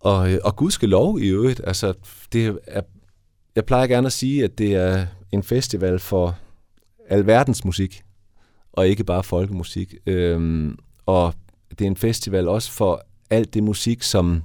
Og, 0.00 0.32
øh, 0.32 0.38
og 0.44 0.56
gudske 0.56 0.86
lov 0.86 1.20
i 1.20 1.28
øvrigt, 1.28 1.60
altså, 1.64 1.94
det 2.32 2.58
er, 2.66 2.80
jeg 3.56 3.64
plejer 3.64 3.86
gerne 3.86 4.06
at 4.06 4.12
sige, 4.12 4.44
at 4.44 4.58
det 4.58 4.74
er 4.74 5.06
en 5.32 5.42
festival 5.42 5.98
for 5.98 6.36
alverdens 7.08 7.64
musik, 7.64 8.02
og 8.72 8.88
ikke 8.88 9.04
bare 9.04 9.22
folkemusik. 9.22 9.94
Øhm, 10.06 10.78
og 11.06 11.34
det 11.70 11.80
er 11.80 11.86
en 11.86 11.96
festival 11.96 12.48
også 12.48 12.72
for 12.72 13.02
alt 13.30 13.54
det 13.54 13.62
musik, 13.62 14.02
som 14.02 14.42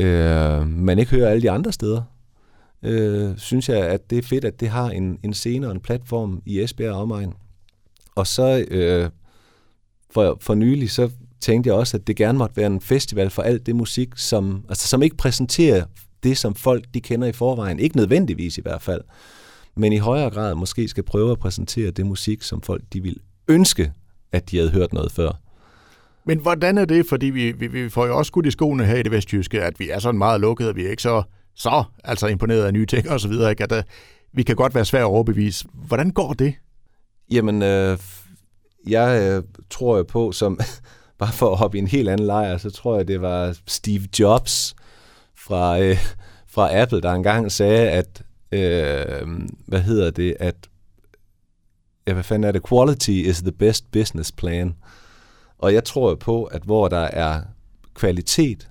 øh, 0.00 0.66
man 0.66 0.98
ikke 0.98 1.10
hører 1.10 1.30
alle 1.30 1.42
de 1.42 1.50
andre 1.50 1.72
steder 1.72 2.02
øh, 2.82 3.38
synes 3.38 3.68
jeg, 3.68 3.78
at 3.78 4.10
det 4.10 4.18
er 4.18 4.22
fedt, 4.22 4.44
at 4.44 4.60
det 4.60 4.68
har 4.68 4.90
en, 4.90 5.18
en 5.22 5.34
scene 5.34 5.66
og 5.66 5.72
en 5.72 5.80
platform 5.80 6.42
i 6.46 6.60
Esbjerg 6.60 6.94
og 6.94 7.02
omegn. 7.02 7.32
Og 8.14 8.26
så 8.26 8.64
øh, 8.70 9.10
for, 10.10 10.38
for 10.40 10.54
nylig, 10.54 10.90
så 10.90 11.10
tænkte 11.40 11.68
jeg 11.68 11.74
også, 11.74 11.96
at 11.96 12.06
det 12.06 12.16
gerne 12.16 12.38
måtte 12.38 12.56
være 12.56 12.66
en 12.66 12.80
festival 12.80 13.30
for 13.30 13.42
alt 13.42 13.66
det 13.66 13.76
musik, 13.76 14.08
som, 14.16 14.64
altså, 14.68 14.88
som 14.88 15.02
ikke 15.02 15.16
præsenterer 15.16 15.84
det, 16.22 16.38
som 16.38 16.54
folk 16.54 16.84
de 16.94 17.00
kender 17.00 17.28
i 17.28 17.32
forvejen. 17.32 17.78
Ikke 17.78 17.96
nødvendigvis 17.96 18.58
i 18.58 18.62
hvert 18.62 18.82
fald. 18.82 19.00
Men 19.76 19.92
i 19.92 19.98
højere 19.98 20.30
grad 20.30 20.54
måske 20.54 20.88
skal 20.88 21.04
prøve 21.04 21.32
at 21.32 21.38
præsentere 21.38 21.90
det 21.90 22.06
musik, 22.06 22.42
som 22.42 22.62
folk 22.62 22.82
de 22.92 23.02
vil 23.02 23.16
ønske, 23.48 23.92
at 24.32 24.50
de 24.50 24.56
havde 24.56 24.70
hørt 24.70 24.92
noget 24.92 25.12
før. 25.12 25.32
Men 26.24 26.38
hvordan 26.38 26.78
er 26.78 26.84
det? 26.84 27.06
Fordi 27.06 27.26
vi, 27.26 27.52
vi, 27.52 27.66
vi 27.66 27.88
får 27.88 28.06
jo 28.06 28.18
også 28.18 28.28
skudt 28.28 28.46
i 28.46 28.50
skoene 28.50 28.84
her 28.84 28.96
i 28.96 29.02
det 29.02 29.12
vestjyske, 29.12 29.62
at 29.62 29.80
vi 29.80 29.90
er 29.90 29.98
sådan 29.98 30.18
meget 30.18 30.40
lukket, 30.40 30.68
og 30.68 30.76
vi 30.76 30.86
er 30.86 30.90
ikke 30.90 31.02
så 31.02 31.22
så 31.54 31.84
altså 32.04 32.26
imponeret 32.26 32.64
af 32.64 32.72
nye 32.72 32.86
ting 32.86 33.10
og 33.10 33.20
så 33.20 33.28
videre, 33.28 33.50
ikke? 33.50 33.64
at 33.64 33.72
uh, 33.72 33.78
vi 34.32 34.42
kan 34.42 34.56
godt 34.56 34.74
være 34.74 34.84
svært 34.84 35.00
at 35.00 35.06
overbevise. 35.06 35.64
Hvordan 35.72 36.10
går 36.10 36.32
det? 36.32 36.54
Jamen, 37.30 37.62
øh, 37.62 37.98
jeg 38.88 39.22
øh, 39.22 39.42
tror 39.70 39.96
jo 39.96 40.02
på, 40.02 40.32
som 40.32 40.60
bare 41.18 41.32
for 41.32 41.52
at 41.52 41.58
hoppe 41.58 41.78
i 41.78 41.80
en 41.80 41.86
helt 41.86 42.08
anden 42.08 42.26
lejr, 42.26 42.58
så 42.58 42.70
tror 42.70 42.96
jeg, 42.96 43.08
det 43.08 43.20
var 43.20 43.56
Steve 43.66 44.08
Jobs 44.18 44.74
fra, 45.34 45.80
øh, 45.80 45.96
fra 46.46 46.80
Apple, 46.82 47.00
der 47.00 47.12
engang 47.12 47.52
sagde, 47.52 47.90
at, 47.90 48.22
øh, 48.52 49.28
hvad 49.66 49.80
hedder 49.80 50.10
det, 50.10 50.36
at, 50.40 50.56
ja, 52.06 52.12
hvad 52.12 52.22
fanden 52.22 52.48
er 52.48 52.52
det, 52.52 52.68
quality 52.68 53.10
is 53.10 53.42
the 53.42 53.52
best 53.52 53.90
business 53.92 54.32
plan. 54.32 54.74
Og 55.60 55.74
jeg 55.74 55.84
tror 55.84 56.14
på, 56.14 56.44
at 56.44 56.62
hvor 56.62 56.88
der 56.88 56.96
er 56.96 57.42
kvalitet, 57.94 58.70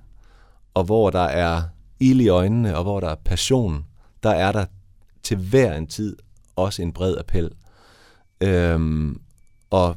og 0.74 0.84
hvor 0.84 1.10
der 1.10 1.20
er 1.20 1.62
ild 2.00 2.20
i 2.20 2.28
øjnene, 2.28 2.76
og 2.76 2.82
hvor 2.82 3.00
der 3.00 3.08
er 3.08 3.14
passion, 3.14 3.84
der 4.22 4.30
er 4.30 4.52
der 4.52 4.64
til 5.22 5.36
hver 5.36 5.76
en 5.76 5.86
tid 5.86 6.16
også 6.56 6.82
en 6.82 6.92
bred 6.92 7.18
appel. 7.18 7.50
Øhm, 8.40 9.20
og 9.70 9.96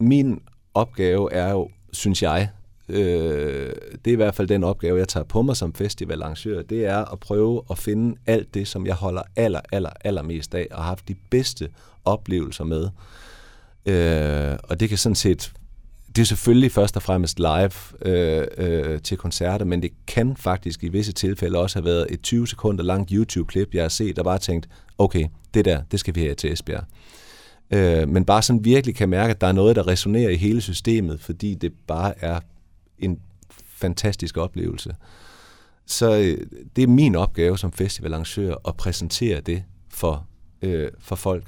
min 0.00 0.42
opgave 0.74 1.32
er 1.32 1.50
jo, 1.50 1.70
synes 1.92 2.22
jeg, 2.22 2.48
øh, 2.88 3.72
det 4.04 4.10
er 4.10 4.12
i 4.12 4.14
hvert 4.14 4.34
fald 4.34 4.48
den 4.48 4.64
opgave, 4.64 4.98
jeg 4.98 5.08
tager 5.08 5.24
på 5.24 5.42
mig 5.42 5.56
som 5.56 5.74
festivalarrangør, 5.74 6.62
det 6.62 6.86
er 6.86 7.12
at 7.12 7.20
prøve 7.20 7.62
at 7.70 7.78
finde 7.78 8.16
alt 8.26 8.54
det, 8.54 8.68
som 8.68 8.86
jeg 8.86 8.94
holder 8.94 9.22
aller, 9.36 9.60
aller, 9.72 9.90
aller 10.04 10.22
mest 10.22 10.54
af, 10.54 10.66
og 10.70 10.76
har 10.76 10.84
haft 10.84 11.08
de 11.08 11.14
bedste 11.30 11.68
oplevelser 12.04 12.64
med. 12.64 12.88
Øh, 13.86 14.58
og 14.62 14.80
det 14.80 14.88
kan 14.88 14.98
sådan 14.98 15.16
set 15.16 15.52
det 16.16 16.22
er 16.22 16.26
selvfølgelig 16.26 16.72
først 16.72 16.96
og 16.96 17.02
fremmest 17.02 17.38
live 17.38 17.70
øh, 18.02 18.46
øh, 18.56 19.02
til 19.02 19.16
koncerter, 19.16 19.64
men 19.64 19.82
det 19.82 19.90
kan 20.06 20.36
faktisk 20.36 20.84
i 20.84 20.88
visse 20.88 21.12
tilfælde 21.12 21.58
også 21.58 21.78
have 21.78 21.84
været 21.84 22.06
et 22.10 22.22
20 22.22 22.48
sekunder 22.48 22.84
langt 22.84 23.10
YouTube-klip, 23.10 23.74
jeg 23.74 23.84
har 23.84 23.88
set, 23.88 24.16
der 24.16 24.22
bare 24.22 24.38
tænkt, 24.38 24.68
okay, 24.98 25.26
det 25.54 25.64
der, 25.64 25.82
det 25.90 26.00
skal 26.00 26.14
vi 26.14 26.20
have 26.20 26.34
til 26.34 26.52
Esbjerg. 26.52 26.84
Øh, 27.70 28.08
men 28.08 28.24
bare 28.24 28.42
sådan 28.42 28.64
virkelig 28.64 28.94
kan 28.94 29.08
mærke, 29.08 29.30
at 29.30 29.40
der 29.40 29.46
er 29.46 29.52
noget, 29.52 29.76
der 29.76 29.86
resonerer 29.86 30.30
i 30.30 30.36
hele 30.36 30.60
systemet, 30.60 31.20
fordi 31.20 31.54
det 31.54 31.72
bare 31.86 32.14
er 32.24 32.40
en 32.98 33.18
fantastisk 33.68 34.36
oplevelse. 34.36 34.94
Så 35.86 36.16
øh, 36.16 36.46
det 36.76 36.82
er 36.82 36.88
min 36.88 37.14
opgave 37.14 37.58
som 37.58 37.72
festivalarrangør 37.72 38.54
at 38.68 38.76
præsentere 38.76 39.40
det 39.40 39.64
for, 39.88 40.26
øh, 40.62 40.90
for 40.98 41.16
folk 41.16 41.44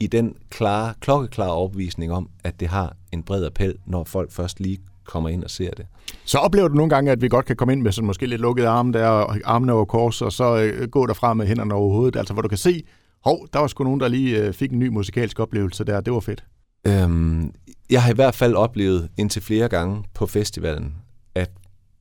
i 0.00 0.06
den 0.06 0.34
klare, 0.50 0.94
klokkeklare 1.00 1.52
overbevisning 1.52 2.12
om, 2.12 2.30
at 2.44 2.60
det 2.60 2.68
har 2.68 2.96
en 3.12 3.22
bred 3.22 3.44
appel, 3.44 3.74
når 3.86 4.04
folk 4.04 4.32
først 4.32 4.60
lige 4.60 4.78
kommer 5.04 5.28
ind 5.28 5.44
og 5.44 5.50
ser 5.50 5.70
det. 5.70 5.86
Så 6.24 6.38
oplever 6.38 6.68
du 6.68 6.74
nogle 6.74 6.90
gange, 6.90 7.12
at 7.12 7.22
vi 7.22 7.28
godt 7.28 7.46
kan 7.46 7.56
komme 7.56 7.72
ind 7.72 7.82
med 7.82 7.92
sådan 7.92 8.06
måske 8.06 8.26
lidt 8.26 8.40
lukkede 8.40 8.68
arme 8.68 8.92
der, 8.92 9.06
og 9.08 9.36
armene 9.44 9.72
over 9.72 9.84
kors, 9.84 10.22
og 10.22 10.32
så 10.32 10.56
øh, 10.56 10.88
gå 10.88 11.06
derfra 11.06 11.34
med 11.34 11.46
hænderne 11.46 11.74
over 11.74 11.92
hovedet, 11.92 12.16
altså 12.16 12.32
hvor 12.32 12.42
du 12.42 12.48
kan 12.48 12.58
se, 12.58 12.82
hov, 13.24 13.46
der 13.52 13.58
var 13.58 13.66
sgu 13.66 13.84
nogen, 13.84 14.00
der 14.00 14.08
lige 14.08 14.38
øh, 14.38 14.52
fik 14.52 14.72
en 14.72 14.78
ny 14.78 14.88
musikalsk 14.88 15.40
oplevelse 15.40 15.84
der, 15.84 16.00
det 16.00 16.12
var 16.12 16.20
fedt. 16.20 16.44
Øhm, 16.86 17.52
jeg 17.90 18.02
har 18.02 18.10
i 18.10 18.14
hvert 18.14 18.34
fald 18.34 18.54
oplevet 18.54 19.08
indtil 19.16 19.42
flere 19.42 19.68
gange 19.68 20.04
på 20.14 20.26
festivalen, 20.26 20.94
at 21.34 21.50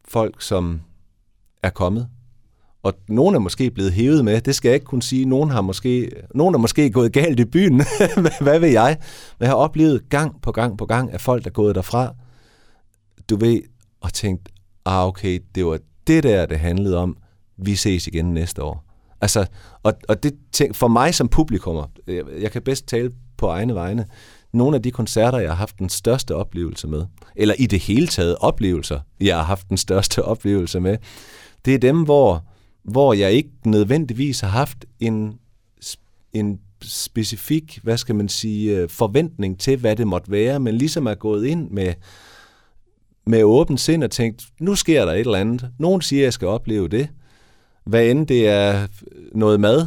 folk, 0.08 0.42
som 0.42 0.82
er 1.64 1.70
kommet, 1.70 2.08
og 2.88 2.94
nogen 3.08 3.36
er 3.36 3.40
måske 3.40 3.72
blevet 3.72 3.94
hævet 3.94 4.26
med, 4.26 4.42
det 4.42 4.56
skal 4.56 4.70
jeg 4.70 4.74
ikke 4.74 4.86
kunne 4.86 5.04
sige. 5.04 5.26
Nogen 5.26 5.50
har 5.50 5.62
måske, 5.62 6.12
nogen 6.36 6.56
er 6.56 6.60
måske 6.60 6.92
gået 6.92 7.14
galt 7.14 7.40
i 7.40 7.46
byen, 7.46 7.76
hvad 8.42 8.60
ved 8.60 8.70
jeg. 8.70 8.98
Men 9.40 9.44
jeg 9.44 9.50
har 9.50 9.56
oplevet 9.56 10.10
gang 10.10 10.42
på 10.42 10.52
gang 10.52 10.78
på 10.78 10.86
gang, 10.86 11.14
at 11.14 11.22
folk 11.22 11.48
er 11.48 11.50
gået 11.50 11.76
derfra, 11.76 12.14
du 13.30 13.36
ved, 13.36 13.62
og 14.02 14.14
tænkt, 14.14 14.50
ah 14.86 15.08
okay, 15.08 15.40
det 15.56 15.66
var 15.66 15.80
det 16.08 16.24
der, 16.24 16.46
det 16.46 16.60
handlede 16.60 16.98
om. 16.98 17.18
Vi 17.58 17.76
ses 17.76 18.08
igen 18.08 18.34
næste 18.34 18.64
år. 18.64 18.84
Altså, 19.22 19.46
og, 19.84 19.94
og 20.10 20.24
det 20.24 20.34
tænk, 20.52 20.76
for 20.76 20.88
mig 20.88 21.16
som 21.16 21.28
publikummer, 21.28 21.86
jeg, 22.08 22.24
jeg 22.42 22.52
kan 22.52 22.62
bedst 22.62 22.88
tale 22.88 23.12
på 23.38 23.48
egne 23.48 23.76
vegne, 23.76 24.06
nogle 24.54 24.76
af 24.76 24.84
de 24.84 24.92
koncerter, 24.92 25.38
jeg 25.38 25.50
har 25.50 25.56
haft 25.56 25.80
den 25.80 25.90
største 25.90 26.36
oplevelse 26.36 26.88
med, 26.88 27.06
eller 27.36 27.56
i 27.60 27.66
det 27.66 27.80
hele 27.80 28.08
taget 28.08 28.36
oplevelser, 28.40 29.00
jeg 29.22 29.36
har 29.36 29.44
haft 29.44 29.70
den 29.70 29.78
største 29.78 30.24
oplevelse 30.34 30.80
med, 30.80 30.98
det 31.66 31.74
er 31.74 31.80
dem, 31.80 32.04
hvor 32.04 32.47
hvor 32.88 33.14
jeg 33.14 33.32
ikke 33.32 33.50
nødvendigvis 33.66 34.40
har 34.40 34.48
haft 34.48 34.86
en, 35.00 35.40
en 36.34 36.60
specifik, 36.84 37.80
hvad 37.84 37.98
skal 37.98 38.16
man 38.16 38.30
sige, 38.30 38.78
øh, 38.78 38.90
forventning 38.90 39.60
til, 39.60 39.78
hvad 39.80 39.96
det 39.96 40.08
måtte 40.08 40.32
være, 40.32 40.60
men 40.60 40.76
ligesom 40.76 41.08
er 41.08 41.16
gået 41.16 41.46
ind 41.46 41.70
med, 41.70 41.94
med 43.26 43.44
åben 43.44 43.78
sind 43.78 44.04
og 44.04 44.12
tænkt, 44.12 44.46
nu 44.60 44.76
sker 44.76 45.06
der 45.06 45.14
et 45.14 45.20
eller 45.20 45.38
andet. 45.38 45.70
Nogen 45.80 46.02
siger, 46.02 46.22
at 46.22 46.24
jeg 46.24 46.34
skal 46.34 46.48
opleve 46.48 46.88
det. 46.88 47.10
Hvad 47.86 48.06
end 48.06 48.28
det 48.28 48.48
er 48.48 48.82
øh, 48.82 48.88
noget 49.36 49.60
mad, 49.60 49.86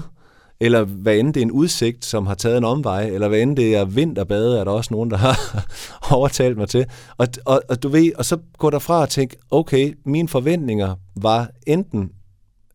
eller 0.60 0.84
hvad 0.84 1.16
end 1.16 1.34
det 1.34 1.40
er 1.40 1.44
en 1.44 1.50
udsigt, 1.50 2.04
som 2.04 2.26
har 2.26 2.34
taget 2.34 2.58
en 2.58 2.64
omvej, 2.64 3.06
eller 3.06 3.28
hvad 3.28 3.40
end 3.40 3.56
det 3.56 3.76
er 3.76 3.84
vinterbade, 3.84 4.58
er 4.58 4.64
der 4.64 4.70
også 4.70 4.94
nogen, 4.94 5.10
der 5.10 5.16
har 5.16 5.66
overtalt 6.16 6.56
mig 6.56 6.68
til. 6.68 6.86
Og, 7.16 7.26
og, 7.44 7.62
og 7.68 7.82
du 7.82 7.88
ved, 7.88 8.12
og 8.18 8.24
så 8.24 8.38
går 8.58 8.70
der 8.70 8.78
fra 8.78 9.00
og 9.00 9.08
tænke, 9.08 9.36
okay, 9.50 9.94
mine 10.04 10.28
forventninger 10.28 10.94
var 11.16 11.50
enten 11.66 12.10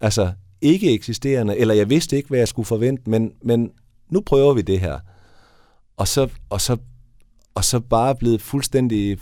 altså 0.06 0.32
ikke 0.62 0.94
eksisterende, 0.94 1.58
eller 1.58 1.74
jeg 1.74 1.90
vidste 1.90 2.18
ikke, 2.18 2.30
hvad 2.30 2.40
jeg 2.40 2.48
skulle 2.48 2.66
forvente, 2.66 3.10
men, 3.10 3.32
men 3.42 3.72
nu 4.10 4.22
prøver 4.22 4.54
vi 4.54 4.62
det 4.62 4.80
her. 4.80 5.00
Og 5.98 6.08
så, 6.08 6.30
og 6.50 6.62
så, 6.62 6.78
og 7.56 7.64
så 7.64 7.80
bare 7.80 8.16
blevet 8.16 8.42
fuldstændig 8.42 9.18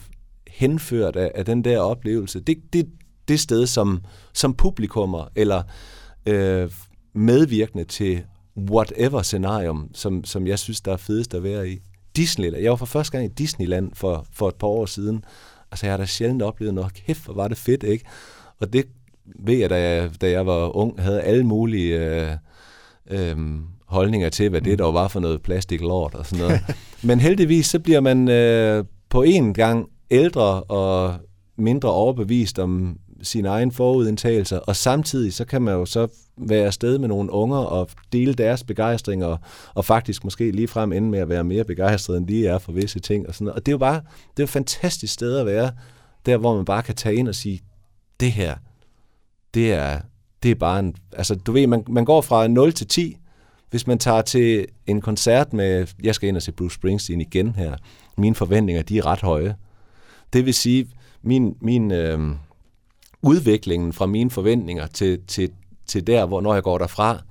henført 0.47 1.15
af, 1.15 1.31
af 1.35 1.45
den 1.45 1.63
der 1.63 1.79
oplevelse. 1.79 2.39
Det, 2.39 2.57
det, 2.73 2.89
det 3.27 3.39
sted 3.39 3.67
som, 3.67 4.03
som 4.33 4.53
publikummer, 4.53 5.27
eller 5.35 5.63
øh, 6.25 6.71
medvirkende 7.13 7.83
til 7.83 8.23
whatever 8.57 9.21
scenarium, 9.21 9.89
som, 9.93 10.23
som 10.23 10.47
jeg 10.47 10.59
synes, 10.59 10.81
der 10.81 10.93
er 10.93 10.97
fedest 10.97 11.33
at 11.33 11.43
være 11.43 11.69
i. 11.69 11.79
Disneyland. 12.15 12.63
Jeg 12.63 12.71
var 12.71 12.77
for 12.77 12.85
første 12.85 13.11
gang 13.11 13.25
i 13.25 13.33
Disneyland 13.33 13.91
for, 13.93 14.25
for 14.31 14.47
et 14.47 14.55
par 14.55 14.67
år 14.67 14.85
siden. 14.85 15.25
Altså, 15.71 15.85
jeg 15.85 15.93
har 15.93 15.97
da 15.97 16.05
sjældent 16.05 16.41
oplevet 16.41 16.73
noget. 16.73 16.93
Kæft, 16.93 17.25
hvor 17.25 17.33
var 17.33 17.47
det 17.47 17.57
fedt, 17.57 17.83
ikke? 17.83 18.05
Og 18.59 18.73
det, 18.73 18.85
ved 19.39 19.55
jeg, 19.55 19.69
da 19.69 19.81
jeg, 19.81 20.09
da 20.21 20.29
jeg 20.29 20.45
var 20.45 20.77
ung, 20.77 21.01
havde 21.01 21.21
alle 21.21 21.43
mulige 21.43 21.99
øh, 21.99 22.31
øh, 23.09 23.37
holdninger 23.85 24.29
til, 24.29 24.49
hvad 24.49 24.61
det 24.61 24.79
der 24.79 24.91
var 24.91 25.07
for 25.07 25.19
noget 25.19 25.41
plastiklort 25.41 26.15
og 26.15 26.25
sådan 26.25 26.45
noget. 26.45 26.61
Men 27.07 27.19
heldigvis, 27.19 27.65
så 27.65 27.79
bliver 27.79 27.99
man 27.99 28.29
øh, 28.29 28.85
på 29.09 29.21
en 29.21 29.53
gang 29.53 29.89
ældre 30.11 30.63
og 30.63 31.15
mindre 31.57 31.89
overbevist 31.89 32.59
om 32.59 32.97
sine 33.21 33.47
egne 33.47 33.71
forudindtagelser, 33.71 34.59
og 34.59 34.75
samtidig 34.75 35.33
så 35.33 35.45
kan 35.45 35.61
man 35.61 35.73
jo 35.73 35.85
så 35.85 36.07
være 36.37 36.65
afsted 36.65 36.97
med 36.97 37.07
nogle 37.07 37.31
unger 37.31 37.57
og 37.57 37.89
dele 38.13 38.33
deres 38.33 38.63
begejstringer, 38.63 39.27
og, 39.27 39.39
og 39.73 39.85
faktisk 39.85 40.23
måske 40.23 40.51
lige 40.51 40.67
frem 40.67 40.93
ende 40.93 41.09
med 41.09 41.19
at 41.19 41.29
være 41.29 41.43
mere 41.43 41.63
begejstret, 41.63 42.17
end 42.17 42.27
de 42.27 42.47
er 42.47 42.57
for 42.57 42.71
visse 42.71 42.99
ting. 42.99 43.27
Og, 43.27 43.33
sådan 43.33 43.45
noget. 43.45 43.55
og 43.55 43.65
det 43.65 43.71
er 43.71 43.73
jo 43.73 43.77
bare 43.77 44.01
det 44.37 44.43
er 44.43 44.47
et 44.47 44.49
fantastisk 44.49 45.13
sted 45.13 45.37
at 45.37 45.45
være, 45.45 45.71
der 46.25 46.37
hvor 46.37 46.55
man 46.55 46.65
bare 46.65 46.83
kan 46.83 46.95
tage 46.95 47.15
ind 47.15 47.27
og 47.27 47.35
sige, 47.35 47.61
det 48.19 48.31
her, 48.31 48.55
det 49.53 49.73
er, 49.73 49.99
det 50.43 50.51
er 50.51 50.55
bare 50.55 50.79
en... 50.79 50.95
Altså, 51.11 51.35
du 51.35 51.51
ved, 51.51 51.67
man, 51.67 51.83
man 51.89 52.05
går 52.05 52.21
fra 52.21 52.47
0 52.47 52.73
til 52.73 52.87
10. 52.87 53.17
Hvis 53.69 53.87
man 53.87 53.99
tager 53.99 54.21
til 54.21 54.65
en 54.87 55.01
koncert 55.01 55.53
med... 55.53 55.87
Jeg 56.03 56.15
skal 56.15 56.29
ind 56.29 56.37
og 56.37 56.43
se 56.43 56.51
Bruce 56.51 56.75
Springsteen 56.75 57.21
igen 57.21 57.55
her. 57.55 57.75
Mine 58.17 58.35
forventninger, 58.35 58.81
de 58.81 58.97
er 58.97 59.05
ret 59.05 59.21
høje. 59.21 59.55
Det 60.33 60.45
vil 60.45 60.53
sige, 60.53 60.87
min, 61.21 61.55
min 61.61 61.91
øh, 61.91 62.35
udviklingen 63.21 63.93
fra 63.93 64.05
mine 64.05 64.31
forventninger 64.31 64.87
til, 64.87 65.19
til, 65.27 65.51
til 65.85 66.07
der, 66.07 66.25
hvor 66.25 66.41
når 66.41 66.53
jeg 66.53 66.63
går 66.63 66.77
derfra, 66.77 67.21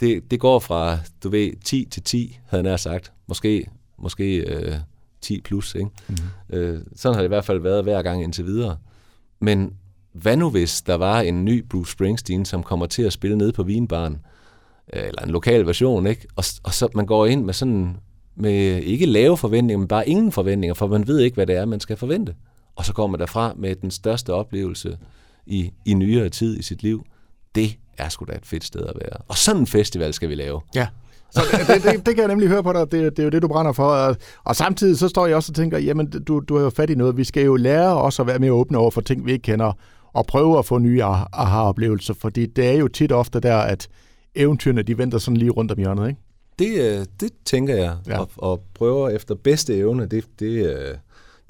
det, 0.00 0.30
det 0.30 0.40
går 0.40 0.58
fra, 0.58 0.98
du 1.22 1.28
ved, 1.28 1.52
10 1.64 1.88
til 1.90 2.02
10, 2.02 2.38
havde 2.46 2.70
jeg 2.70 2.80
sagt. 2.80 3.12
Måske, 3.26 3.66
måske 3.98 4.36
øh, 4.36 4.74
10 5.20 5.40
plus, 5.40 5.74
ikke? 5.74 5.90
Mm-hmm. 6.08 6.56
Øh, 6.58 6.80
sådan 6.96 7.14
har 7.14 7.22
det 7.22 7.26
i 7.26 7.34
hvert 7.34 7.44
fald 7.44 7.60
været 7.60 7.82
hver 7.82 8.02
gang 8.02 8.22
indtil 8.22 8.44
videre. 8.44 8.76
Men 9.40 9.72
hvad 10.12 10.36
nu 10.36 10.50
hvis 10.50 10.82
der 10.82 10.94
var 10.94 11.20
en 11.20 11.44
ny 11.44 11.64
Bruce 11.70 11.92
Springsteen, 11.92 12.44
som 12.44 12.62
kommer 12.62 12.86
til 12.86 13.02
at 13.02 13.12
spille 13.12 13.36
ned 13.38 13.52
på 13.52 13.62
Vinbaren, 13.62 14.18
øh, 14.92 15.02
eller 15.06 15.22
en 15.22 15.30
lokal 15.30 15.66
version, 15.66 16.06
ikke? 16.06 16.26
Og, 16.36 16.44
og 16.62 16.74
så 16.74 16.88
man 16.94 17.06
går 17.06 17.26
ind 17.26 17.44
med 17.44 17.54
sådan, 17.54 17.96
med 18.36 18.82
ikke 18.82 19.06
lave 19.06 19.36
forventninger, 19.36 19.78
men 19.78 19.88
bare 19.88 20.08
ingen 20.08 20.32
forventninger, 20.32 20.74
for 20.74 20.86
man 20.86 21.06
ved 21.06 21.18
ikke, 21.20 21.34
hvad 21.34 21.46
det 21.46 21.56
er, 21.56 21.64
man 21.64 21.80
skal 21.80 21.96
forvente. 21.96 22.34
Og 22.76 22.84
så 22.84 22.92
går 22.92 23.06
man 23.06 23.20
derfra 23.20 23.52
med 23.56 23.74
den 23.74 23.90
største 23.90 24.32
oplevelse 24.32 24.98
i, 25.46 25.70
i 25.84 25.94
nyere 25.94 26.28
tid 26.28 26.58
i 26.58 26.62
sit 26.62 26.82
liv. 26.82 27.04
Det 27.54 27.76
er 27.98 28.08
sgu 28.08 28.24
da 28.24 28.32
et 28.32 28.46
fedt 28.46 28.64
sted 28.64 28.80
at 28.80 28.94
være. 28.94 29.20
Og 29.28 29.36
sådan 29.36 29.60
en 29.60 29.66
festival 29.66 30.14
skal 30.14 30.28
vi 30.28 30.34
lave. 30.34 30.60
Ja. 30.74 30.86
Så 31.30 31.40
det, 31.68 31.82
det, 31.82 32.06
det 32.06 32.14
kan 32.14 32.18
jeg 32.18 32.28
nemlig 32.28 32.48
høre 32.48 32.62
på 32.62 32.72
dig, 32.72 32.80
det, 32.80 33.16
det 33.16 33.18
er 33.18 33.24
jo 33.24 33.30
det, 33.30 33.42
du 33.42 33.48
brænder 33.48 33.72
for. 33.72 33.84
Og, 33.84 34.16
og 34.44 34.56
samtidig 34.56 34.98
så 34.98 35.08
står 35.08 35.26
jeg 35.26 35.36
også 35.36 35.52
og 35.52 35.56
tænker, 35.56 35.78
jamen 35.78 36.10
du, 36.10 36.40
du 36.40 36.56
har 36.56 36.62
jo 36.62 36.70
fat 36.70 36.90
i 36.90 36.94
noget. 36.94 37.16
Vi 37.16 37.24
skal 37.24 37.44
jo 37.44 37.56
lære 37.56 38.02
os 38.02 38.20
at 38.20 38.26
være 38.26 38.38
mere 38.38 38.52
åbne 38.52 38.78
over 38.78 38.90
for 38.90 39.00
ting, 39.00 39.26
vi 39.26 39.32
ikke 39.32 39.42
kender 39.42 39.72
og 40.12 40.26
prøve 40.26 40.58
at 40.58 40.64
få 40.64 40.78
nye 40.78 41.02
aha-oplevelser, 41.02 42.14
fordi 42.14 42.46
det 42.46 42.66
er 42.66 42.72
jo 42.72 42.88
tit 42.88 43.12
ofte 43.12 43.40
der, 43.40 43.56
at 43.56 43.88
eventyrene, 44.34 44.82
de 44.82 44.98
venter 44.98 45.18
sådan 45.18 45.36
lige 45.36 45.50
rundt 45.50 45.72
om 45.72 45.78
hjørnet, 45.78 46.08
ikke? 46.08 46.20
Det, 46.58 46.98
øh, 46.98 47.06
det 47.20 47.30
tænker 47.44 47.76
jeg, 47.76 47.96
ja. 48.06 48.20
og, 48.20 48.30
og 48.36 48.62
prøver 48.74 49.08
efter 49.08 49.34
bedste 49.34 49.76
evne, 49.76 50.06
det, 50.06 50.24
det, 50.38 50.66
øh, 50.66 50.94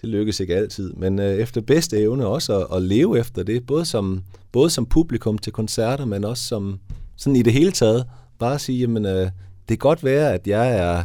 det 0.00 0.08
lykkes 0.08 0.40
ikke 0.40 0.56
altid, 0.56 0.92
men 0.92 1.18
øh, 1.18 1.34
efter 1.34 1.60
bedste 1.60 1.98
evne 1.98 2.26
også 2.26 2.58
at, 2.58 2.76
at 2.76 2.82
leve 2.82 3.18
efter 3.18 3.42
det, 3.42 3.66
både 3.66 3.84
som, 3.84 4.22
både 4.52 4.70
som 4.70 4.86
publikum 4.86 5.38
til 5.38 5.52
koncerter, 5.52 6.04
men 6.04 6.24
også 6.24 6.42
som 6.42 6.80
sådan 7.16 7.36
i 7.36 7.42
det 7.42 7.52
hele 7.52 7.72
taget, 7.72 8.04
bare 8.38 8.54
at 8.54 8.60
sige, 8.60 8.78
jamen 8.78 9.04
det 9.04 9.32
kan 9.68 9.78
godt 9.78 10.04
være, 10.04 10.34
at 10.34 10.46
jeg 10.46 10.78
er 10.78 11.04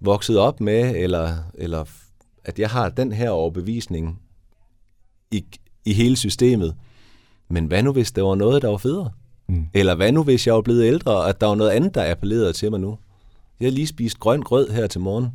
vokset 0.00 0.38
op 0.38 0.60
med, 0.60 0.94
eller, 0.96 1.32
eller 1.54 1.84
at 2.44 2.58
jeg 2.58 2.70
har 2.70 2.88
den 2.88 3.12
her 3.12 3.30
overbevisning 3.30 4.20
i, 5.30 5.44
i 5.84 5.92
hele 5.92 6.16
systemet. 6.16 6.74
Men 7.48 7.66
hvad 7.66 7.82
nu, 7.82 7.92
hvis 7.92 8.12
det 8.12 8.24
var 8.24 8.34
noget, 8.34 8.62
der 8.62 8.68
var 8.68 8.76
federe? 8.76 9.10
Mm. 9.48 9.66
Eller 9.74 9.94
hvad 9.94 10.12
nu, 10.12 10.22
hvis 10.22 10.46
jeg 10.46 10.54
var 10.54 10.60
blevet 10.60 10.84
ældre, 10.84 11.12
og 11.12 11.28
at 11.28 11.40
der 11.40 11.46
var 11.46 11.54
noget 11.54 11.70
andet, 11.70 11.94
der 11.94 12.10
appellerede 12.10 12.52
til 12.52 12.70
mig 12.70 12.80
nu? 12.80 12.98
Jeg 13.60 13.66
har 13.66 13.72
lige 13.72 13.86
spist 13.86 14.20
grøn 14.20 14.42
grød 14.42 14.70
her 14.70 14.86
til 14.86 15.00
morgen, 15.00 15.28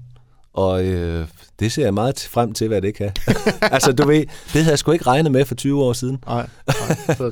og 0.54 0.86
øh, 0.86 1.28
det 1.60 1.72
ser 1.72 1.84
jeg 1.84 1.94
meget 1.94 2.28
frem 2.32 2.54
til, 2.54 2.68
hvad 2.68 2.82
det 2.82 2.96
kan. 2.96 3.12
altså, 3.76 3.92
du 3.92 4.08
ved, 4.08 4.20
det 4.54 4.62
havde 4.62 4.70
jeg 4.70 4.80
sgu 4.80 4.92
ikke 4.92 5.08
regnet 5.08 5.32
med 5.32 5.46
for 5.46 5.56
20 5.56 5.84
år 5.84 5.94
siden. 5.94 6.24
Nej, 6.28 6.48
nej. 6.68 7.32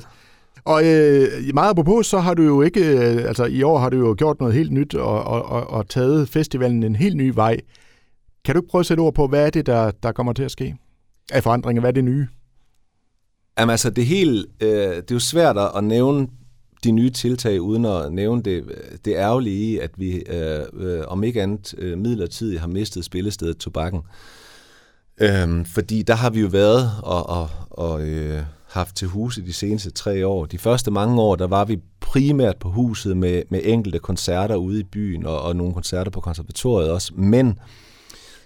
Og 0.65 0.86
øh, 0.86 1.27
meget 1.53 1.69
apropos, 1.69 2.08
så 2.08 2.19
har 2.19 2.34
du 2.34 2.43
jo 2.43 2.62
ikke, 2.62 2.86
øh, 2.86 3.27
altså 3.27 3.45
i 3.45 3.63
år 3.63 3.77
har 3.77 3.89
du 3.89 3.97
jo 3.97 4.15
gjort 4.17 4.39
noget 4.39 4.56
helt 4.56 4.71
nyt 4.71 4.95
og, 4.95 5.23
og, 5.23 5.45
og, 5.45 5.69
og 5.69 5.89
taget 5.89 6.30
festivalen 6.30 6.84
en 6.84 6.95
helt 6.95 7.17
ny 7.17 7.32
vej. 7.36 7.58
Kan 8.45 8.56
du 8.56 8.62
ikke 8.62 8.69
prøve 8.69 8.80
at 8.80 8.86
sætte 8.86 9.01
ord 9.01 9.13
på, 9.13 9.27
hvad 9.27 9.45
er 9.45 9.49
det, 9.49 9.65
der, 9.65 9.91
der 10.03 10.12
kommer 10.12 10.34
til 10.34 10.43
at 10.43 10.51
ske? 10.51 10.75
Af 11.32 11.43
forandringer, 11.43 11.82
hvad 11.82 11.89
er 11.89 11.93
det 11.93 12.03
nye? 12.03 12.27
Jamen 13.60 13.72
altså, 13.72 13.89
det, 13.89 14.06
helt, 14.06 14.48
øh, 14.60 14.70
det 14.70 15.12
er 15.12 15.15
jo 15.15 15.20
svært 15.20 15.58
at 15.76 15.84
nævne 15.84 16.28
de 16.84 16.91
nye 16.91 17.10
tiltag, 17.10 17.62
uden 17.62 17.86
at 17.86 18.13
nævne 18.13 18.43
det, 18.43 18.63
det 19.06 19.13
ærgerlige 19.15 19.58
i, 19.58 19.78
at 19.78 19.91
vi 19.98 20.12
øh, 20.15 20.60
øh, 20.74 21.04
om 21.08 21.24
ikke 21.24 21.41
andet 21.41 21.74
øh, 21.78 21.98
midlertidigt 21.98 22.60
har 22.60 22.67
mistet 22.67 23.06
spillestedet 23.06 23.58
Tobakken. 23.58 24.02
Øhm, 25.22 25.65
fordi 25.65 26.02
der 26.02 26.15
har 26.15 26.30
vi 26.30 26.39
jo 26.39 26.48
været 26.48 26.91
og, 27.04 27.30
og, 27.30 27.50
og 27.70 28.08
øh, 28.08 28.43
haft 28.67 28.96
til 28.96 29.08
huse 29.08 29.46
de 29.46 29.54
seneste 29.54 29.91
tre 29.91 30.28
år. 30.28 30.46
De 30.46 30.58
første 30.58 30.91
mange 30.91 31.22
år, 31.22 31.36
der 31.36 31.48
var 31.48 31.65
vi 31.65 31.80
primært 32.00 32.58
på 32.58 32.70
huset 32.70 33.17
med, 33.17 33.43
med 33.50 33.62
enkelte 33.63 34.00
koncerter 34.00 34.56
ude 34.56 34.80
i 34.80 34.84
byen, 34.84 35.26
og, 35.26 35.41
og 35.41 35.56
nogle 35.56 35.74
koncerter 35.74 36.12
på 36.12 36.22
konservatoriet 36.22 36.91
også. 36.91 37.13
Men 37.15 37.60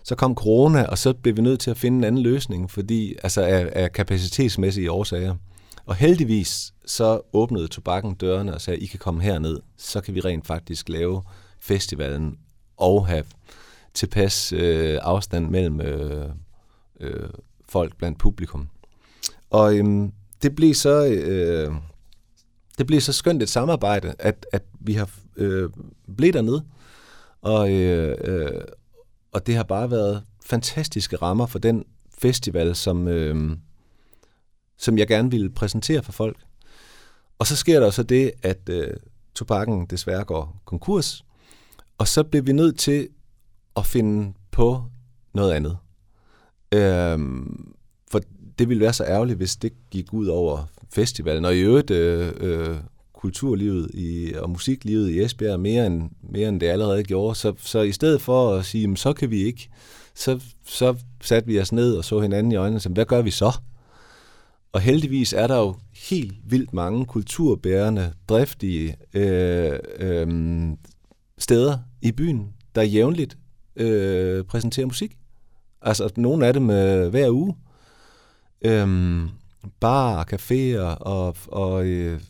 så 0.04 0.16
kom 0.16 0.36
corona, 0.36 0.84
og 0.84 0.98
så 0.98 1.14
blev 1.14 1.38
vi 1.38 1.42
nødt 1.42 1.60
til 1.60 1.72
at 1.72 1.78
finde 1.78 1.98
en 1.98 2.04
anden 2.04 2.22
løsning, 2.22 2.72
fordi 2.72 3.16
altså 3.24 3.42
af, 3.42 3.70
af 3.74 3.92
kapacitetsmæssige 3.92 4.92
årsager. 4.92 5.36
Og 5.86 5.96
heldigvis 5.96 6.74
så 6.86 7.22
åbnede 7.34 7.68
tobakken 7.68 8.14
dørene 8.14 8.54
og 8.54 8.62
sagde, 8.62 8.80
I 8.80 8.86
kan 8.86 9.00
komme 9.00 9.22
herned, 9.22 9.60
så 9.78 10.02
kan 10.02 10.16
vi 10.16 10.20
rent 10.20 10.48
faktisk 10.48 10.90
lave 10.90 11.22
festivalen 11.60 12.38
og 12.78 13.08
have 13.08 13.24
tilpas 13.94 14.54
øh, 14.54 15.00
afstand 15.02 15.50
mellem 15.50 15.82
øh, 15.82 16.30
øh, 17.00 17.30
folk 17.70 17.98
blandt 17.98 18.20
publikum. 18.20 18.70
Og 19.50 19.78
øhm, 19.78 20.12
det 20.42 20.56
blev 20.56 20.74
så 20.74 21.06
øh, 21.06 21.74
det 22.78 22.88
blev 22.88 23.02
så 23.02 23.14
skønt 23.14 23.44
et 23.44 23.50
samarbejde, 23.50 24.14
at, 24.20 24.46
at 24.52 24.64
vi 24.80 24.94
har 24.94 25.10
øh, 25.38 25.70
blevet 26.18 26.34
dernede, 26.34 26.64
og, 27.42 27.72
øh, 27.72 28.18
øh, 28.24 28.62
og 29.32 29.48
det 29.48 29.56
har 29.56 29.64
bare 29.64 29.92
været 29.92 30.24
fantastiske 30.46 31.16
rammer 31.16 31.46
for 31.46 31.60
den 31.60 31.86
festival, 32.20 32.76
som, 32.76 33.08
øh, 33.08 33.58
som 34.78 34.98
jeg 34.98 35.08
gerne 35.08 35.32
ville 35.32 35.50
præsentere 35.50 36.04
for 36.04 36.12
folk. 36.12 36.38
Og 37.40 37.48
så 37.48 37.56
sker 37.56 37.80
der 37.80 37.90
så 37.90 38.04
det, 38.04 38.32
at 38.44 38.70
øh, 38.70 38.94
tobakken 39.36 39.86
desværre 39.86 40.24
går 40.24 40.62
konkurs, 40.66 41.26
og 41.98 42.08
så 42.08 42.24
bliver 42.24 42.44
vi 42.44 42.54
nødt 42.54 42.80
til 42.80 43.08
at 43.76 43.86
finde 43.86 44.34
på 44.52 44.84
noget 45.34 45.52
andet. 45.52 45.78
Øh, 46.72 47.20
for 48.12 48.22
det 48.60 48.70
ville 48.70 48.84
være 48.84 48.94
så 48.94 49.04
ærgerligt, 49.04 49.38
hvis 49.38 49.56
det 49.56 49.74
gik 49.92 50.14
ud 50.14 50.28
over 50.28 50.66
festivalen, 50.90 51.46
og 51.46 51.56
i 51.56 51.60
øvrigt 51.60 51.92
øh, 51.92 52.34
øh, 52.38 52.78
kulturlivet 53.22 53.92
i, 53.94 54.34
og 54.34 54.50
musiklivet 54.50 55.10
i 55.10 55.22
Esbjerg 55.22 55.60
mere 55.60 55.88
end, 55.88 56.10
mere 56.22 56.50
end 56.50 56.60
det 56.60 56.68
allerede 56.68 57.04
gjorde. 57.04 57.36
Så, 57.36 57.54
så 57.58 57.82
i 57.82 57.92
stedet 57.92 58.22
for 58.22 58.56
at 58.56 58.66
sige, 58.66 58.98
så 58.98 59.14
kan 59.14 59.32
vi 59.32 59.44
ikke, 59.44 59.70
så, 60.16 60.40
så 60.66 60.96
satte 61.22 61.48
vi 61.48 61.60
os 61.60 61.72
ned 61.72 61.96
og 61.96 62.06
så 62.06 62.20
hinanden 62.20 62.52
i 62.52 62.56
øjnene 62.56 62.78
og 62.78 62.82
sagde, 62.82 62.94
hvad 62.94 63.06
gør 63.06 63.22
vi 63.22 63.32
så? 63.32 63.52
Og 64.72 64.82
heldigvis 64.82 65.34
er 65.34 65.48
der 65.48 65.58
jo 65.58 65.76
helt 66.10 66.36
vildt 66.46 66.74
mange 66.74 67.06
kulturbærende, 67.06 68.14
driftige 68.30 68.96
øh, 69.14 69.80
øh, 70.00 70.28
steder 71.38 71.78
i 72.02 72.12
byen, 72.12 72.54
der 72.76 72.82
jævnligt 72.82 73.38
øh, 73.76 74.44
præsenterer 74.44 74.86
musik. 74.86 75.18
Altså 75.82 76.10
nogle 76.18 76.48
af 76.48 76.54
dem 76.54 76.70
øh, 76.70 77.10
hver 77.10 77.30
uge. 77.30 77.56
Øh, 78.62 78.88
bar, 79.80 80.28
caféer 80.34 80.98
og, 81.02 81.36
og 81.48 81.86
øh, 81.86 82.22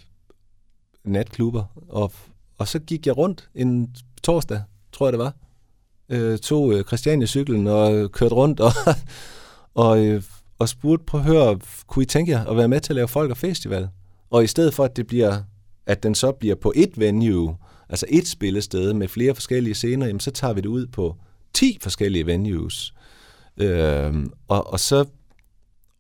natklubber. 1.04 1.64
Og, 1.90 2.12
og 2.58 2.68
så 2.68 2.80
gik 2.80 3.08
jeg 3.08 3.18
rundt 3.18 3.50
en 3.56 3.96
torsdag, 4.24 4.62
tror 4.92 5.06
jeg 5.08 5.14
det 5.14 5.20
var. 5.20 5.34
Øh, 6.10 6.40
tog 6.40 6.74
øh, 6.74 6.84
Christiania-cyklen 6.84 7.68
og 7.68 7.94
øh, 7.94 8.10
kørte 8.10 8.36
rundt 8.36 8.60
og, 8.60 8.72
og, 9.86 10.06
øh, 10.06 10.24
og 10.60 10.70
spurgte, 10.70 11.06
på 11.06 11.18
at 11.18 11.24
høre, 11.24 11.60
kunne 11.88 12.04
I 12.04 12.06
tænke 12.06 12.32
jer 12.32 12.46
at 12.46 12.58
være 12.58 12.68
med 12.68 12.80
til 12.80 12.94
at 12.94 12.96
lave 12.96 13.08
folk 13.08 13.32
og 13.32 13.38
festival? 13.38 13.90
Og 14.30 14.44
i 14.44 14.48
stedet 14.48 14.74
for, 14.74 14.84
at 14.84 14.96
det 14.96 15.08
bliver, 15.08 15.42
at 15.86 16.04
den 16.04 16.16
så 16.16 16.32
bliver 16.32 16.56
på 16.56 16.74
et 16.76 17.00
venue, 17.00 17.58
altså 17.90 18.06
et 18.10 18.28
spillested 18.28 18.94
med 18.94 19.08
flere 19.08 19.36
forskellige 19.36 19.74
scener, 19.74 20.06
jamen, 20.06 20.20
så 20.20 20.32
tager 20.32 20.54
vi 20.54 20.62
det 20.62 20.68
ud 20.68 20.88
på 20.88 21.16
10 21.54 21.78
forskellige 21.82 22.26
venues. 22.26 22.94
Øh, 23.58 24.26
og, 24.48 24.74
og 24.74 24.80
så 24.80 25.06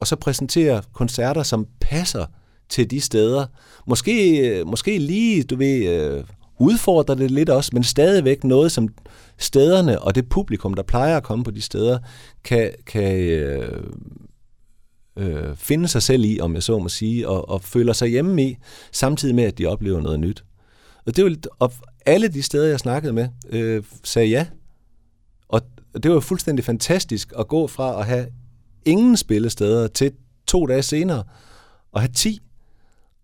og 0.01 0.07
så 0.07 0.15
præsenterer 0.15 0.81
koncerter, 0.93 1.43
som 1.43 1.67
passer 1.79 2.25
til 2.71 2.91
de 2.91 3.01
steder. 3.01 3.45
Måske, 3.87 4.63
måske 4.65 4.97
lige, 4.97 5.43
du 5.43 5.55
ved, 5.55 5.87
øh, 5.87 6.23
udfordre 6.59 7.15
det 7.15 7.31
lidt 7.31 7.49
også, 7.49 7.71
men 7.73 7.83
stadigvæk 7.83 8.43
noget, 8.43 8.71
som 8.71 8.89
stederne 9.37 10.01
og 10.01 10.15
det 10.15 10.29
publikum, 10.29 10.73
der 10.73 10.83
plejer 10.83 11.17
at 11.17 11.23
komme 11.23 11.43
på 11.43 11.51
de 11.51 11.61
steder, 11.61 11.99
kan, 12.43 12.71
kan 12.85 13.19
øh, 13.19 13.83
øh, 15.17 15.55
finde 15.55 15.87
sig 15.87 16.01
selv 16.01 16.23
i, 16.25 16.39
om 16.39 16.53
jeg 16.53 16.63
så 16.63 16.79
må 16.79 16.89
sige, 16.89 17.27
og, 17.27 17.49
og 17.49 17.61
føler 17.61 17.93
sig 17.93 18.07
hjemme 18.07 18.43
i, 18.43 18.57
samtidig 18.91 19.35
med, 19.35 19.43
at 19.43 19.57
de 19.57 19.65
oplever 19.65 20.01
noget 20.01 20.19
nyt. 20.19 20.43
Og, 21.05 21.15
det 21.15 21.25
var, 21.25 21.35
og 21.59 21.73
alle 22.05 22.27
de 22.27 22.41
steder, 22.41 22.67
jeg 22.67 22.79
snakkede 22.79 23.13
med, 23.13 23.27
øh, 23.49 23.83
sagde 24.03 24.29
ja. 24.29 24.45
Og 25.47 25.61
det 26.03 26.11
var 26.11 26.19
fuldstændig 26.19 26.65
fantastisk 26.65 27.33
at 27.39 27.47
gå 27.47 27.67
fra 27.67 27.99
at 27.99 28.05
have 28.05 28.27
ingen 28.85 29.17
spillesteder 29.17 29.87
til 29.87 30.11
to 30.47 30.65
dage 30.65 30.83
senere 30.83 31.23
at 31.95 32.01
have 32.01 32.11
10. 32.13 32.39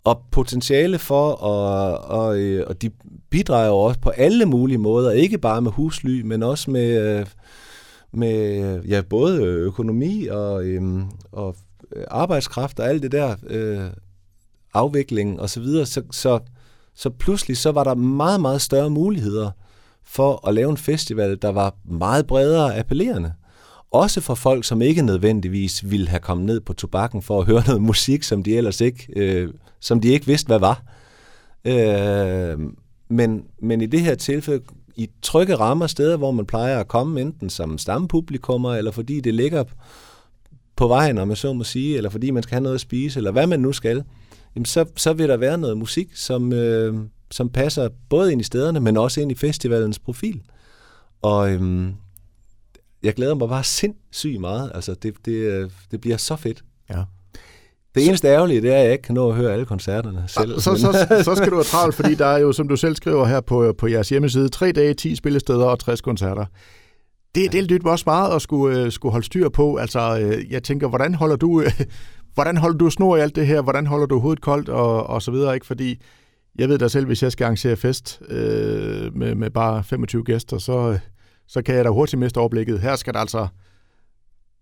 Og 0.07 0.21
potentiale 0.31 0.99
for, 0.99 1.31
at, 1.31 1.37
og, 1.41 2.19
og 2.19 2.39
øh, 2.39 2.73
de 2.81 2.89
bidrager 3.29 3.67
jo 3.67 3.77
også 3.77 3.99
på 3.99 4.09
alle 4.09 4.45
mulige 4.45 4.77
måder, 4.77 5.11
ikke 5.11 5.37
bare 5.37 5.61
med 5.61 5.71
husly, 5.71 6.21
men 6.21 6.43
også 6.43 6.71
med, 6.71 7.19
øh, 7.19 7.25
med 8.11 8.83
ja, 8.83 9.01
både 9.01 9.43
økonomi 9.43 10.27
og, 10.27 10.65
øhm, 10.65 11.05
og 11.31 11.55
arbejdskraft 12.07 12.79
og 12.79 12.89
alt 12.89 13.03
det 13.03 13.11
der, 13.11 13.35
øh, 13.47 13.89
afvikling 14.73 15.39
og 15.39 15.49
så 15.49 15.59
videre. 15.59 15.85
Så, 15.85 16.01
så, 16.11 16.39
så 16.95 17.09
pludselig 17.09 17.57
så 17.57 17.71
var 17.71 17.83
der 17.83 17.95
meget, 17.95 18.41
meget 18.41 18.61
større 18.61 18.89
muligheder 18.89 19.51
for 20.03 20.47
at 20.47 20.53
lave 20.53 20.69
en 20.69 20.77
festival, 20.77 21.37
der 21.41 21.49
var 21.49 21.75
meget 21.85 22.27
bredere 22.27 22.77
appellerende. 22.79 23.33
Også 23.91 24.21
for 24.21 24.35
folk, 24.35 24.65
som 24.65 24.81
ikke 24.81 25.01
nødvendigvis 25.01 25.91
ville 25.91 26.07
have 26.07 26.19
kommet 26.19 26.45
ned 26.45 26.59
på 26.59 26.73
tobakken 26.73 27.21
for 27.21 27.39
at 27.39 27.45
høre 27.45 27.63
noget 27.67 27.81
musik, 27.81 28.23
som 28.23 28.43
de 28.43 28.57
ellers 28.57 28.81
ikke, 28.81 29.07
øh, 29.15 29.49
som 29.79 30.01
de 30.01 30.07
ikke 30.07 30.25
vidste, 30.25 30.47
hvad 30.47 30.59
var. 30.59 30.83
Øh, 31.65 32.59
men, 33.09 33.43
men 33.61 33.81
i 33.81 33.85
det 33.85 34.01
her 34.01 34.15
tilfælde, 34.15 34.63
i 34.95 35.09
trygge 35.21 35.55
rammer, 35.55 35.87
steder, 35.87 36.17
hvor 36.17 36.31
man 36.31 36.45
plejer 36.45 36.79
at 36.79 36.87
komme, 36.87 37.21
enten 37.21 37.49
som 37.49 37.77
stampublikummer, 37.77 38.73
eller 38.75 38.91
fordi 38.91 39.21
det 39.21 39.33
ligger 39.33 39.63
på 40.75 40.87
vejen, 40.87 41.17
om 41.17 41.29
jeg 41.29 41.37
så 41.37 41.53
må 41.53 41.63
sige, 41.63 41.97
eller 41.97 42.09
fordi 42.09 42.31
man 42.31 42.43
skal 42.43 42.55
have 42.55 42.63
noget 42.63 42.75
at 42.75 42.81
spise, 42.81 43.19
eller 43.19 43.31
hvad 43.31 43.47
man 43.47 43.59
nu 43.59 43.73
skal, 43.73 44.03
jamen 44.55 44.65
så, 44.65 44.85
så 44.95 45.13
vil 45.13 45.29
der 45.29 45.37
være 45.37 45.57
noget 45.57 45.77
musik, 45.77 46.15
som, 46.15 46.53
øh, 46.53 46.95
som 47.31 47.49
passer 47.49 47.89
både 48.09 48.31
ind 48.31 48.41
i 48.41 48.43
stederne, 48.43 48.79
men 48.79 48.97
også 48.97 49.21
ind 49.21 49.31
i 49.31 49.35
festivalens 49.35 49.99
profil. 49.99 50.41
Og, 51.21 51.51
øhm, 51.51 51.93
jeg 53.07 53.15
glæder 53.15 53.35
mig 53.35 53.49
bare 53.49 53.63
sindssygt 53.63 54.39
meget. 54.39 54.71
Altså, 54.75 54.93
det, 54.93 55.13
det, 55.25 55.31
øh, 55.31 55.69
det 55.91 56.01
bliver 56.01 56.17
så 56.17 56.35
fedt. 56.35 56.63
Ja. 56.89 57.03
Det 57.95 58.07
eneste 58.07 58.27
ærgerlige, 58.27 58.61
det 58.61 58.73
er, 58.73 58.77
at 58.77 58.83
jeg 58.83 58.91
ikke 58.91 59.01
kan 59.01 59.15
nå 59.15 59.29
at 59.29 59.35
høre 59.35 59.53
alle 59.53 59.65
koncerterne 59.65 60.23
selv. 60.27 60.59
Så, 60.59 60.75
så, 60.75 60.91
så, 60.91 61.23
så 61.23 61.35
skal 61.35 61.49
du 61.49 61.55
have 61.55 61.63
travlt, 61.63 61.95
fordi 61.95 62.15
der 62.15 62.25
er 62.25 62.37
jo, 62.37 62.51
som 62.51 62.67
du 62.67 62.75
selv 62.75 62.95
skriver 62.95 63.25
her 63.25 63.41
på, 63.41 63.73
på 63.77 63.87
jeres 63.87 64.09
hjemmeside, 64.09 64.49
tre 64.49 64.71
dage, 64.71 64.93
10 64.93 65.15
spillesteder 65.15 65.65
og 65.65 65.79
60 65.79 66.01
koncerter. 66.01 66.45
Det, 67.35 67.51
det 67.51 67.85
er 67.85 67.89
også 67.89 68.03
meget 68.07 68.35
at 68.35 68.41
skulle, 68.41 68.85
uh, 68.85 68.91
skulle 68.91 69.11
holde 69.11 69.25
styr 69.25 69.49
på. 69.49 69.75
Altså, 69.75 69.99
jeg 70.49 70.63
tænker, 70.63 70.87
hvordan 70.87 71.13
holder 71.13 71.35
du, 71.35 71.63
hvordan 72.35 72.57
holder 72.57 72.77
du 72.77 72.89
snor 72.89 73.17
i 73.17 73.19
alt 73.19 73.35
det 73.35 73.47
her? 73.47 73.61
Hvordan 73.61 73.85
holder 73.85 74.05
du 74.05 74.19
hovedet 74.19 74.41
koldt 74.41 74.69
og, 74.69 75.07
og 75.07 75.21
så 75.21 75.31
videre? 75.31 75.53
Ikke? 75.53 75.65
Fordi 75.65 76.01
jeg 76.59 76.69
ved 76.69 76.77
da 76.77 76.87
selv, 76.87 77.05
hvis 77.05 77.23
jeg 77.23 77.31
skal 77.31 77.45
arrangere 77.45 77.75
fest 77.75 78.19
uh, 78.21 78.35
med, 79.17 79.35
med 79.35 79.49
bare 79.49 79.83
25 79.83 80.23
gæster, 80.23 80.57
så, 80.57 80.97
så 81.47 81.61
kan 81.61 81.75
jeg 81.75 81.85
da 81.85 81.89
hurtigt 81.89 82.19
miste 82.19 82.37
overblikket. 82.37 82.81
Her 82.81 82.95
skal 82.95 83.13
der 83.13 83.19
altså, 83.19 83.47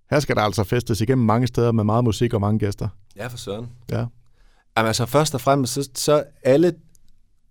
her 0.09 0.19
skal 0.19 0.35
der 0.35 0.41
altså 0.41 0.63
festes 0.63 1.01
igennem 1.01 1.25
mange 1.25 1.47
steder 1.47 1.71
med 1.71 1.83
meget 1.83 2.03
musik 2.03 2.33
og 2.33 2.41
mange 2.41 2.59
gæster. 2.59 2.87
Ja, 3.15 3.27
for 3.27 3.37
søren. 3.37 3.69
Ja. 3.91 4.05
Jamen 4.77 4.87
altså 4.87 5.05
først 5.05 5.33
og 5.33 5.41
fremmest, 5.41 5.73
så, 5.73 5.89
så 5.95 6.23
alle, 6.43 6.73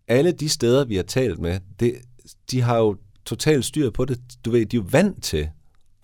alle 0.09 0.33
de 0.33 0.49
steder, 0.49 0.85
vi 0.85 0.97
har 0.97 1.03
talt 1.03 1.39
med, 1.39 1.61
det, 1.81 1.95
de 2.51 2.61
har 2.61 2.77
jo 2.77 2.97
totalt 3.25 3.65
styr 3.65 3.91
på 3.91 4.05
det. 4.05 4.21
Du 4.45 4.51
ved, 4.51 4.67
de 4.67 4.77
er 4.77 4.81
jo 4.81 4.87
vant 4.91 5.23
til 5.23 5.49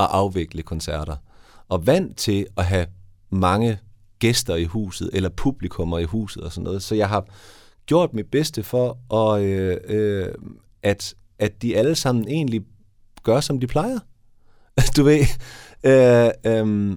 at 0.00 0.06
afvikle 0.10 0.62
koncerter, 0.62 1.16
og 1.68 1.86
vant 1.86 2.16
til 2.16 2.46
at 2.56 2.64
have 2.64 2.86
mange 3.30 3.78
gæster 4.18 4.54
i 4.56 4.64
huset, 4.64 5.10
eller 5.12 5.28
publikummer 5.28 5.98
i 5.98 6.04
huset 6.04 6.42
og 6.42 6.52
sådan 6.52 6.64
noget. 6.64 6.82
Så 6.82 6.94
jeg 6.94 7.08
har 7.08 7.26
gjort 7.86 8.14
mit 8.14 8.26
bedste 8.26 8.62
for, 8.62 9.14
at, 9.14 9.42
øh, 9.42 9.78
øh, 9.84 10.34
at, 10.82 11.14
at 11.38 11.62
de 11.62 11.76
alle 11.76 11.94
sammen 11.94 12.28
egentlig 12.28 12.62
gør, 13.22 13.40
som 13.40 13.60
de 13.60 13.66
plejer. 13.66 13.98
du 14.96 15.02
ved, 15.02 15.24
øh, 15.84 16.30
øh, 16.46 16.96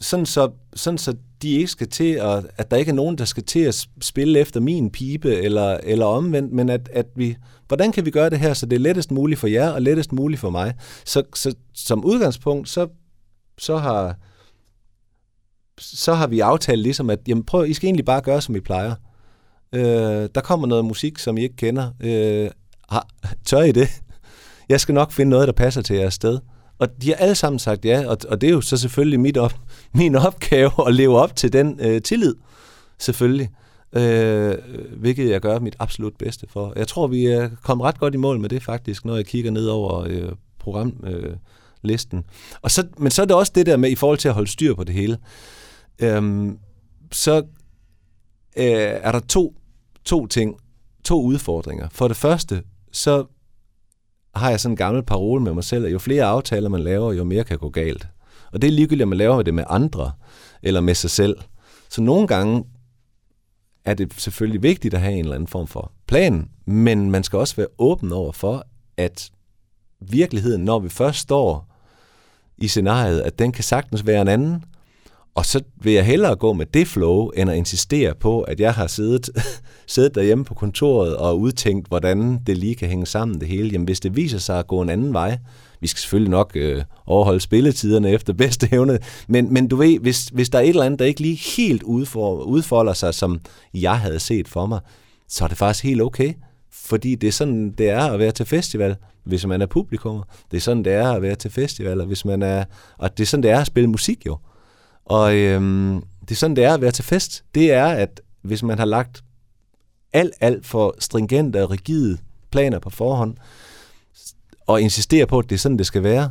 sådan, 0.00 0.26
så, 0.26 0.50
sådan 0.74 0.98
så 0.98 1.16
de 1.42 1.50
ikke 1.50 1.68
skal 1.68 1.88
til, 1.88 2.12
at, 2.14 2.46
at 2.56 2.70
der 2.70 2.76
ikke 2.76 2.90
er 2.90 2.94
nogen, 2.94 3.18
der 3.18 3.24
skal 3.24 3.44
til 3.44 3.60
at 3.60 3.86
spille 4.00 4.38
efter 4.38 4.60
min 4.60 4.90
pipe, 4.90 5.34
eller, 5.34 5.76
eller 5.82 6.06
omvendt, 6.06 6.52
men 6.52 6.68
at, 6.68 6.88
at 6.92 7.06
vi, 7.16 7.36
hvordan 7.68 7.92
kan 7.92 8.04
vi 8.04 8.10
gøre 8.10 8.30
det 8.30 8.38
her, 8.38 8.54
så 8.54 8.66
det 8.66 8.76
er 8.76 8.80
lettest 8.80 9.10
muligt 9.10 9.40
for 9.40 9.46
jer, 9.46 9.70
og 9.70 9.82
lettest 9.82 10.12
muligt 10.12 10.40
for 10.40 10.50
mig. 10.50 10.74
Så, 11.04 11.22
så 11.34 11.54
som 11.74 12.04
udgangspunkt, 12.04 12.68
så, 12.68 12.88
så 13.58 13.76
har 13.76 14.16
så 15.78 16.14
har 16.14 16.26
vi 16.26 16.40
aftalt 16.40 16.80
ligesom, 16.80 17.10
at 17.10 17.18
jamen 17.28 17.44
prøv, 17.44 17.66
I 17.66 17.74
skal 17.74 17.86
egentlig 17.86 18.04
bare 18.04 18.20
gøre, 18.20 18.40
som 18.40 18.56
I 18.56 18.60
plejer. 18.60 18.94
Øh, 19.72 20.28
der 20.34 20.40
kommer 20.40 20.66
noget 20.66 20.84
musik, 20.84 21.18
som 21.18 21.38
I 21.38 21.42
ikke 21.42 21.56
kender. 21.56 21.90
Øh, 22.00 22.50
har, 22.88 23.06
tør 23.44 23.62
I 23.62 23.72
det? 23.72 23.88
Jeg 24.68 24.80
skal 24.80 24.94
nok 24.94 25.12
finde 25.12 25.30
noget, 25.30 25.46
der 25.46 25.52
passer 25.52 25.82
til 25.82 25.96
jeres 25.96 26.14
sted. 26.14 26.38
Og 26.78 27.02
de 27.02 27.08
har 27.08 27.16
alle 27.16 27.34
sammen 27.34 27.58
sagt 27.58 27.84
ja, 27.84 28.06
og, 28.06 28.16
og 28.28 28.40
det 28.40 28.48
er 28.48 28.52
jo 28.52 28.60
så 28.60 28.76
selvfølgelig 28.76 29.20
mit 29.20 29.36
op, 29.36 29.54
min 29.94 30.14
opgave 30.14 30.70
at 30.86 30.94
leve 30.94 31.18
op 31.18 31.36
til 31.36 31.52
den 31.52 31.80
øh, 31.80 32.02
tillid, 32.02 32.34
selvfølgelig. 32.98 33.50
Øh, 33.92 34.54
hvilket 34.96 35.30
jeg 35.30 35.40
gør 35.40 35.58
mit 35.58 35.76
absolut 35.78 36.16
bedste 36.18 36.46
for. 36.50 36.72
Jeg 36.76 36.88
tror, 36.88 37.06
vi 37.06 37.26
er 37.26 37.50
kommet 37.62 37.84
ret 37.84 37.98
godt 37.98 38.14
i 38.14 38.16
mål 38.16 38.40
med 38.40 38.48
det 38.48 38.62
faktisk, 38.62 39.04
når 39.04 39.16
jeg 39.16 39.26
kigger 39.26 39.50
ned 39.50 39.66
over 39.66 40.04
øh, 40.08 40.32
programlisten. 40.58 42.18
Øh, 42.18 42.24
og 42.62 42.70
så, 42.70 42.86
men 42.98 43.10
så 43.10 43.22
er 43.22 43.26
det 43.26 43.36
også 43.36 43.52
det 43.54 43.66
der 43.66 43.76
med, 43.76 43.90
i 43.90 43.94
forhold 43.94 44.18
til 44.18 44.28
at 44.28 44.34
holde 44.34 44.50
styr 44.50 44.74
på 44.74 44.84
det 44.84 44.94
hele, 44.94 45.18
øh, 45.98 46.52
så 47.12 47.36
øh, 48.56 48.64
er 49.02 49.12
der 49.12 49.20
to, 49.20 49.54
to 50.04 50.26
ting, 50.26 50.56
to 51.04 51.22
udfordringer. 51.22 51.88
For 51.90 52.08
det 52.08 52.16
første, 52.16 52.62
så 52.92 53.24
har 54.34 54.50
jeg 54.50 54.60
sådan 54.60 54.72
en 54.72 54.76
gammel 54.76 55.02
parole 55.02 55.42
med 55.42 55.54
mig 55.54 55.64
selv, 55.64 55.86
at 55.86 55.92
jo 55.92 55.98
flere 55.98 56.24
aftaler 56.24 56.68
man 56.68 56.80
laver, 56.80 57.12
jo 57.12 57.24
mere 57.24 57.44
kan 57.44 57.58
gå 57.58 57.68
galt. 57.68 58.08
Og 58.52 58.62
det 58.62 58.68
er 58.68 58.72
ligegyldigt, 58.72 59.02
om 59.02 59.08
man 59.08 59.18
laver 59.18 59.42
det 59.42 59.54
med 59.54 59.64
andre 59.68 60.12
eller 60.62 60.80
med 60.80 60.94
sig 60.94 61.10
selv. 61.10 61.36
Så 61.90 62.02
nogle 62.02 62.26
gange 62.26 62.64
er 63.84 63.94
det 63.94 64.12
selvfølgelig 64.16 64.62
vigtigt 64.62 64.94
at 64.94 65.00
have 65.00 65.12
en 65.12 65.18
eller 65.18 65.34
anden 65.34 65.46
form 65.46 65.66
for 65.66 65.92
plan, 66.06 66.48
men 66.66 67.10
man 67.10 67.24
skal 67.24 67.38
også 67.38 67.56
være 67.56 67.66
åben 67.78 68.12
over 68.12 68.32
for, 68.32 68.66
at 68.96 69.30
virkeligheden, 70.00 70.64
når 70.64 70.78
vi 70.78 70.88
først 70.88 71.18
står 71.18 71.68
i 72.58 72.68
scenariet, 72.68 73.20
at 73.20 73.38
den 73.38 73.52
kan 73.52 73.64
sagtens 73.64 74.06
være 74.06 74.22
en 74.22 74.28
anden, 74.28 74.64
og 75.34 75.46
så 75.46 75.60
vil 75.76 75.92
jeg 75.92 76.04
hellere 76.04 76.36
gå 76.36 76.52
med 76.52 76.66
det 76.66 76.86
flow, 76.86 77.28
end 77.28 77.50
at 77.50 77.56
insistere 77.56 78.14
på, 78.14 78.40
at 78.40 78.60
jeg 78.60 78.74
har 78.74 78.86
siddet, 78.86 79.30
siddet 79.86 80.14
derhjemme 80.14 80.44
på 80.44 80.54
kontoret 80.54 81.16
og 81.16 81.40
udtænkt, 81.40 81.88
hvordan 81.88 82.38
det 82.46 82.58
lige 82.58 82.74
kan 82.74 82.88
hænge 82.88 83.06
sammen 83.06 83.40
det 83.40 83.48
hele. 83.48 83.68
Jamen 83.68 83.84
hvis 83.84 84.00
det 84.00 84.16
viser 84.16 84.38
sig 84.38 84.58
at 84.58 84.66
gå 84.66 84.80
en 84.82 84.88
anden 84.88 85.12
vej, 85.12 85.38
vi 85.80 85.86
skal 85.86 86.00
selvfølgelig 86.00 86.30
nok 86.30 86.52
øh, 86.54 86.82
overholde 87.06 87.40
spilletiderne 87.40 88.10
efter 88.10 88.32
bedste 88.32 88.68
evne, 88.72 88.98
men, 89.28 89.54
men 89.54 89.68
du 89.68 89.76
ved, 89.76 89.98
hvis, 89.98 90.26
hvis 90.26 90.48
der 90.48 90.58
er 90.58 90.62
et 90.62 90.68
eller 90.68 90.84
andet, 90.84 90.98
der 90.98 91.04
ikke 91.04 91.20
lige 91.20 91.40
helt 91.56 91.82
udfor, 91.82 92.42
udfolder 92.42 92.92
sig, 92.92 93.14
som 93.14 93.40
jeg 93.74 93.98
havde 93.98 94.20
set 94.20 94.48
for 94.48 94.66
mig, 94.66 94.80
så 95.28 95.44
er 95.44 95.48
det 95.48 95.58
faktisk 95.58 95.84
helt 95.84 96.02
okay. 96.02 96.34
Fordi 96.72 97.14
det 97.14 97.28
er 97.28 97.32
sådan, 97.32 97.70
det 97.70 97.90
er 97.90 98.02
at 98.02 98.18
være 98.18 98.32
til 98.32 98.46
festival, 98.46 98.96
hvis 99.24 99.46
man 99.46 99.62
er 99.62 99.66
publikum. 99.66 100.22
Det 100.50 100.56
er 100.56 100.60
sådan, 100.60 100.84
det 100.84 100.92
er 100.92 101.12
at 101.12 101.22
være 101.22 101.34
til 101.34 101.50
festivaler, 101.50 102.04
hvis 102.04 102.24
man 102.24 102.42
er... 102.42 102.64
Og 102.98 103.18
det 103.18 103.22
er 103.22 103.26
sådan, 103.26 103.42
det 103.42 103.50
er 103.50 103.60
at 103.60 103.66
spille 103.66 103.90
musik 103.90 104.26
jo. 104.26 104.38
Og 105.04 105.34
øhm, 105.34 106.02
det 106.20 106.30
er 106.30 106.34
sådan, 106.34 106.56
det 106.56 106.64
er 106.64 106.74
at 106.74 106.80
være 106.80 106.90
til 106.90 107.04
fest. 107.04 107.44
Det 107.54 107.72
er, 107.72 107.86
at 107.86 108.20
hvis 108.42 108.62
man 108.62 108.78
har 108.78 108.84
lagt 108.84 109.24
alt, 110.12 110.34
alt 110.40 110.66
for 110.66 110.94
stringente 110.98 111.62
og 111.62 111.70
rigide 111.70 112.18
planer 112.50 112.78
på 112.78 112.90
forhånd, 112.90 113.36
og 114.66 114.80
insisterer 114.80 115.26
på, 115.26 115.38
at 115.38 115.50
det 115.50 115.54
er 115.54 115.58
sådan, 115.58 115.78
det 115.78 115.86
skal 115.86 116.02
være, 116.02 116.30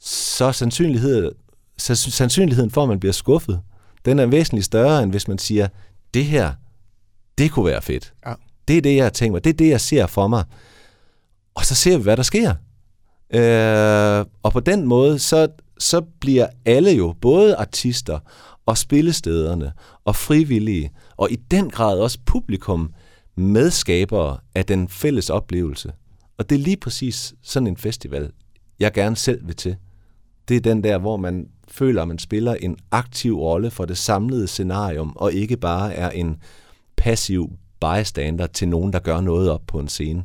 så 0.00 0.52
sandsynlighed, 0.52 1.32
så 1.78 1.94
sandsynligheden 1.94 2.70
for, 2.70 2.82
at 2.82 2.88
man 2.88 3.00
bliver 3.00 3.12
skuffet, 3.12 3.60
den 4.04 4.18
er 4.18 4.26
væsentligt 4.26 4.64
større, 4.64 5.02
end 5.02 5.10
hvis 5.10 5.28
man 5.28 5.38
siger, 5.38 5.68
det 6.14 6.24
her, 6.24 6.52
det 7.38 7.50
kunne 7.50 7.66
være 7.66 7.82
fedt. 7.82 8.12
Ja. 8.26 8.34
Det 8.68 8.76
er 8.76 8.82
det, 8.82 8.96
jeg 8.96 9.12
tænkt 9.12 9.32
mig. 9.32 9.44
Det 9.44 9.50
er 9.50 9.54
det, 9.54 9.68
jeg 9.68 9.80
ser 9.80 10.06
for 10.06 10.28
mig. 10.28 10.44
Og 11.54 11.64
så 11.64 11.74
ser 11.74 11.96
vi, 11.96 12.02
hvad 12.02 12.16
der 12.16 12.22
sker. 12.22 12.54
Øh, 13.34 14.26
og 14.42 14.52
på 14.52 14.60
den 14.60 14.86
måde, 14.86 15.18
så, 15.18 15.48
så 15.80 16.00
bliver 16.20 16.46
alle 16.64 16.90
jo, 16.90 17.14
både 17.20 17.56
artister 17.56 18.18
og 18.66 18.78
spillestederne 18.78 19.72
og 20.04 20.16
frivillige, 20.16 20.90
og 21.16 21.30
i 21.30 21.36
den 21.36 21.70
grad 21.70 21.98
også 21.98 22.18
publikum, 22.26 22.92
medskabere 23.36 24.38
af 24.54 24.66
den 24.66 24.88
fælles 24.88 25.30
oplevelse. 25.30 25.92
Og 26.38 26.50
det 26.50 26.56
er 26.56 26.60
lige 26.60 26.76
præcis 26.76 27.34
sådan 27.42 27.66
en 27.66 27.76
festival, 27.76 28.30
jeg 28.80 28.92
gerne 28.92 29.16
selv 29.16 29.46
vil 29.46 29.56
til. 29.56 29.76
Det 30.48 30.56
er 30.56 30.60
den 30.60 30.84
der, 30.84 30.98
hvor 30.98 31.16
man 31.16 31.48
føler, 31.68 32.02
at 32.02 32.08
man 32.08 32.18
spiller 32.18 32.54
en 32.54 32.76
aktiv 32.90 33.38
rolle 33.38 33.70
for 33.70 33.84
det 33.84 33.98
samlede 33.98 34.46
scenarium, 34.46 35.12
og 35.16 35.32
ikke 35.32 35.56
bare 35.56 35.94
er 35.94 36.10
en 36.10 36.36
passiv 36.96 37.50
bystander 37.80 38.46
til 38.46 38.68
nogen, 38.68 38.92
der 38.92 38.98
gør 38.98 39.20
noget 39.20 39.50
op 39.50 39.62
på 39.66 39.78
en 39.78 39.88
scene. 39.88 40.24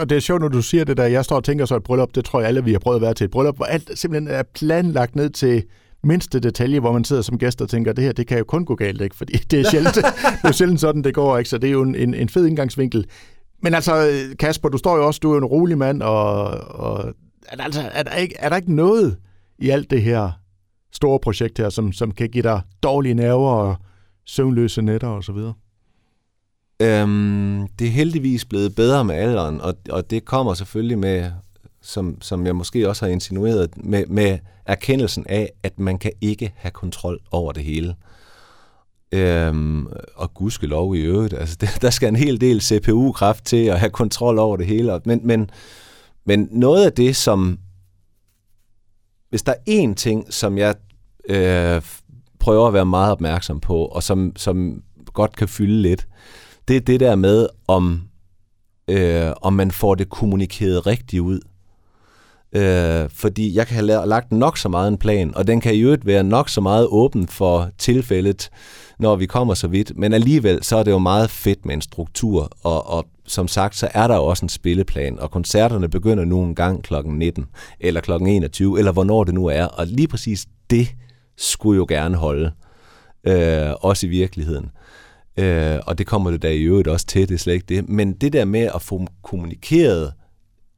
Og 0.00 0.10
det 0.10 0.16
er 0.16 0.20
sjovt, 0.20 0.40
når 0.40 0.48
du 0.48 0.62
siger 0.62 0.84
det 0.84 0.96
der, 0.96 1.04
jeg 1.04 1.24
står 1.24 1.36
og 1.36 1.44
tænker 1.44 1.64
så 1.64 1.76
et 1.76 1.82
bryllup, 1.82 2.14
det 2.14 2.24
tror 2.24 2.40
jeg 2.40 2.48
alle, 2.48 2.64
vi 2.64 2.72
har 2.72 2.78
prøvet 2.78 2.96
at 2.96 3.02
være 3.02 3.14
til 3.14 3.24
et 3.24 3.30
bryllup, 3.30 3.56
hvor 3.56 3.64
alt 3.64 3.98
simpelthen 3.98 4.34
er 4.34 4.42
planlagt 4.54 5.16
ned 5.16 5.30
til 5.30 5.64
mindste 6.04 6.40
detalje, 6.40 6.80
hvor 6.80 6.92
man 6.92 7.04
sidder 7.04 7.22
som 7.22 7.38
gæst 7.38 7.62
og 7.62 7.68
tænker, 7.68 7.92
det 7.92 8.04
her, 8.04 8.12
det 8.12 8.26
kan 8.26 8.38
jo 8.38 8.44
kun 8.44 8.64
gå 8.64 8.74
galt, 8.74 9.00
ikke? 9.00 9.16
Fordi 9.16 9.32
det 9.32 9.60
er 9.60 9.70
sjældent, 9.70 9.94
det 10.42 10.48
er 10.48 10.52
sjældent 10.52 10.80
sådan, 10.80 11.04
det 11.04 11.14
går, 11.14 11.38
ikke? 11.38 11.50
Så 11.50 11.58
det 11.58 11.68
er 11.68 11.72
jo 11.72 11.82
en, 11.82 12.14
en 12.14 12.28
fed 12.28 12.46
indgangsvinkel. 12.46 13.06
Men 13.62 13.74
altså, 13.74 14.10
Kasper, 14.38 14.68
du 14.68 14.78
står 14.78 14.96
jo 14.96 15.06
også, 15.06 15.20
du 15.22 15.32
er 15.32 15.38
en 15.38 15.44
rolig 15.44 15.78
mand, 15.78 16.02
og, 16.02 16.44
og 16.60 17.14
er, 17.48 17.56
der, 17.56 17.64
altså, 17.64 17.90
er, 17.92 18.02
der 18.02 18.14
ikke, 18.14 18.34
er 18.38 18.48
der 18.48 18.56
ikke 18.56 18.74
noget 18.74 19.16
i 19.58 19.70
alt 19.70 19.90
det 19.90 20.02
her 20.02 20.30
store 20.92 21.18
projekt 21.20 21.58
her, 21.58 21.68
som, 21.68 21.92
som 21.92 22.10
kan 22.10 22.28
give 22.28 22.42
dig 22.42 22.60
dårlige 22.82 23.14
nerver 23.14 23.50
og 23.50 23.76
søvnløse 24.26 24.82
nætter 24.82 25.08
og 25.08 25.24
så 25.24 25.32
videre? 25.32 25.54
Øhm, 26.80 27.68
det 27.78 27.86
er 27.86 27.90
heldigvis 27.90 28.44
blevet 28.44 28.74
bedre 28.74 29.04
med 29.04 29.14
alderen, 29.14 29.60
og, 29.60 29.74
og 29.90 30.10
det 30.10 30.24
kommer 30.24 30.54
selvfølgelig 30.54 30.98
med, 30.98 31.30
som, 31.82 32.22
som 32.22 32.46
jeg 32.46 32.56
måske 32.56 32.88
også 32.88 33.04
har 33.04 33.12
insinueret, 33.12 33.70
med, 33.84 34.06
med 34.06 34.38
erkendelsen 34.66 35.26
af, 35.28 35.50
at 35.62 35.78
man 35.78 35.98
kan 35.98 36.12
ikke 36.20 36.52
have 36.56 36.70
kontrol 36.70 37.18
over 37.30 37.52
det 37.52 37.64
hele. 37.64 37.94
Øhm, 39.12 39.86
og 40.16 40.34
gudskelov 40.34 40.96
i 40.96 41.00
øvrigt, 41.00 41.34
altså 41.34 41.56
det, 41.60 41.78
der 41.82 41.90
skal 41.90 42.08
en 42.08 42.16
hel 42.16 42.40
del 42.40 42.60
CPU-kraft 42.60 43.44
til 43.44 43.66
at 43.66 43.78
have 43.80 43.90
kontrol 43.90 44.38
over 44.38 44.56
det 44.56 44.66
hele. 44.66 45.00
Men, 45.04 45.20
men, 45.24 45.50
men 46.24 46.48
noget 46.50 46.84
af 46.84 46.92
det, 46.92 47.16
som... 47.16 47.58
Hvis 49.28 49.42
der 49.42 49.52
er 49.52 49.84
én 49.84 49.94
ting, 49.94 50.32
som 50.32 50.58
jeg 50.58 50.74
øh, 51.28 51.82
prøver 52.38 52.66
at 52.66 52.74
være 52.74 52.86
meget 52.86 53.12
opmærksom 53.12 53.60
på, 53.60 53.84
og 53.84 54.02
som, 54.02 54.32
som 54.36 54.82
godt 55.12 55.36
kan 55.36 55.48
fylde 55.48 55.82
lidt, 55.82 56.06
det 56.70 56.76
er 56.76 56.80
det 56.80 57.00
der 57.00 57.16
med, 57.16 57.46
om, 57.68 58.02
øh, 58.88 59.30
om 59.42 59.52
man 59.52 59.70
får 59.70 59.94
det 59.94 60.08
kommunikeret 60.08 60.86
rigtigt 60.86 61.20
ud. 61.20 61.40
Øh, 62.52 63.10
fordi 63.10 63.56
jeg 63.56 63.66
kan 63.66 63.74
have 63.74 64.06
lagt 64.06 64.32
nok 64.32 64.58
så 64.58 64.68
meget 64.68 64.88
en 64.88 64.98
plan, 64.98 65.34
og 65.36 65.46
den 65.46 65.60
kan 65.60 65.74
i 65.74 65.80
øvrigt 65.80 66.06
være 66.06 66.24
nok 66.24 66.48
så 66.48 66.60
meget 66.60 66.86
åben 66.86 67.28
for 67.28 67.70
tilfældet, 67.78 68.50
når 68.98 69.16
vi 69.16 69.26
kommer 69.26 69.54
så 69.54 69.68
vidt. 69.68 69.92
Men 69.96 70.12
alligevel, 70.12 70.64
så 70.64 70.76
er 70.76 70.82
det 70.82 70.90
jo 70.90 70.98
meget 70.98 71.30
fedt 71.30 71.66
med 71.66 71.74
en 71.74 71.80
struktur, 71.80 72.50
og, 72.62 72.90
og 72.90 73.06
som 73.26 73.48
sagt, 73.48 73.76
så 73.76 73.88
er 73.94 74.06
der 74.06 74.16
jo 74.16 74.24
også 74.24 74.44
en 74.44 74.48
spilleplan, 74.48 75.18
og 75.18 75.30
koncerterne 75.30 75.88
begynder 75.88 76.24
nu 76.24 76.42
en 76.42 76.54
gang 76.54 76.82
kl. 76.82 76.94
19, 77.04 77.46
eller 77.80 78.00
kl. 78.00 78.12
21, 78.12 78.78
eller 78.78 78.92
hvornår 78.92 79.24
det 79.24 79.34
nu 79.34 79.46
er, 79.46 79.64
og 79.64 79.86
lige 79.86 80.08
præcis 80.08 80.46
det 80.70 80.88
skulle 81.36 81.76
jo 81.76 81.86
gerne 81.88 82.16
holde, 82.16 82.52
øh, 83.24 83.70
også 83.80 84.06
i 84.06 84.10
virkeligheden. 84.10 84.70
Øh, 85.36 85.78
og 85.86 85.98
det 85.98 86.06
kommer 86.06 86.30
det 86.30 86.42
da 86.42 86.50
i 86.50 86.62
øvrigt 86.62 86.88
også 86.88 87.06
til, 87.06 87.28
det 87.28 87.34
er 87.34 87.38
slet 87.38 87.54
ikke 87.54 87.66
det. 87.68 87.88
Men 87.88 88.12
det 88.12 88.32
der 88.32 88.44
med 88.44 88.70
at 88.74 88.82
få 88.82 89.06
kommunikeret 89.22 90.12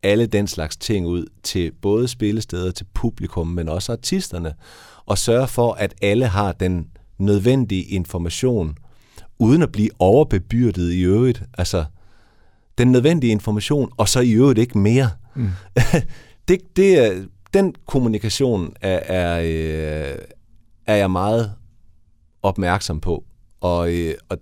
alle 0.03 0.27
den 0.27 0.47
slags 0.47 0.77
ting 0.77 1.07
ud 1.07 1.27
til 1.43 1.73
både 1.83 2.09
spillesteder, 2.09 2.71
til 2.71 2.87
publikum, 2.95 3.47
men 3.47 3.69
også 3.69 3.93
artisterne, 3.93 4.55
og 5.07 5.19
sørge 5.19 5.49
for, 5.49 5.73
at 5.73 5.95
alle 6.03 6.27
har 6.27 6.53
den 6.53 6.87
nødvendige 7.19 7.83
information, 7.83 8.77
uden 9.39 9.63
at 9.63 9.73
blive 9.73 9.91
overbebyrdet 9.99 10.93
i 10.93 11.03
øvrigt. 11.03 11.43
Altså, 11.59 11.85
den 12.79 12.93
nødvendige 12.93 13.31
information, 13.31 13.91
og 13.97 14.09
så 14.09 14.21
i 14.21 14.33
øvrigt 14.33 14.59
ikke 14.59 14.79
mere. 14.79 15.11
Mm. 15.35 15.49
det, 16.49 16.59
det 16.77 17.07
er, 17.07 17.25
den 17.55 17.75
kommunikation 17.87 18.75
er, 18.81 18.99
er, 18.99 19.41
øh, 19.41 20.19
er 20.87 20.95
jeg 20.95 21.11
meget 21.11 21.53
opmærksom 22.43 23.01
på. 23.01 23.25
Og, 23.63 23.93
øh, 23.95 24.15
og, 24.29 24.39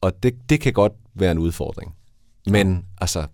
og 0.00 0.22
det, 0.22 0.34
det 0.48 0.60
kan 0.60 0.72
godt 0.72 0.92
være 1.14 1.32
en 1.32 1.38
udfordring. 1.38 1.94
Men 2.46 2.84
altså, 3.00 3.26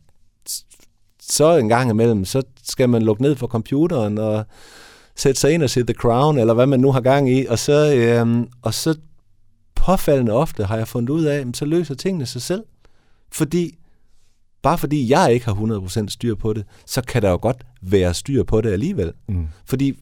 så 1.20 1.56
en 1.56 1.68
gang 1.68 1.90
imellem, 1.90 2.24
så 2.24 2.42
skal 2.62 2.88
man 2.88 3.02
lukke 3.02 3.22
ned 3.22 3.36
for 3.36 3.46
computeren 3.46 4.18
og 4.18 4.44
sætte 5.16 5.40
sig 5.40 5.52
ind 5.52 5.62
og 5.62 5.70
se 5.70 5.84
The 5.84 5.94
Crown, 5.94 6.38
eller 6.38 6.54
hvad 6.54 6.66
man 6.66 6.80
nu 6.80 6.92
har 6.92 7.00
gang 7.00 7.30
i, 7.30 7.46
og 7.46 7.58
så, 7.58 7.94
øhm, 7.94 8.48
og 8.62 8.74
så 8.74 8.98
påfaldende 9.74 10.32
ofte 10.32 10.64
har 10.64 10.76
jeg 10.76 10.88
fundet 10.88 11.10
ud 11.10 11.24
af, 11.24 11.38
at 11.38 11.56
så 11.56 11.64
løser 11.64 11.94
tingene 11.94 12.26
sig 12.26 12.42
selv. 12.42 12.64
Fordi, 13.32 13.78
bare 14.62 14.78
fordi 14.78 15.10
jeg 15.10 15.32
ikke 15.32 15.46
har 15.46 15.54
100% 15.54 16.08
styr 16.08 16.34
på 16.34 16.52
det, 16.52 16.64
så 16.86 17.02
kan 17.02 17.22
der 17.22 17.30
jo 17.30 17.38
godt 17.42 17.66
være 17.82 18.14
styr 18.14 18.42
på 18.42 18.60
det 18.60 18.72
alligevel. 18.72 19.12
Mm. 19.28 19.48
Fordi, 19.64 19.98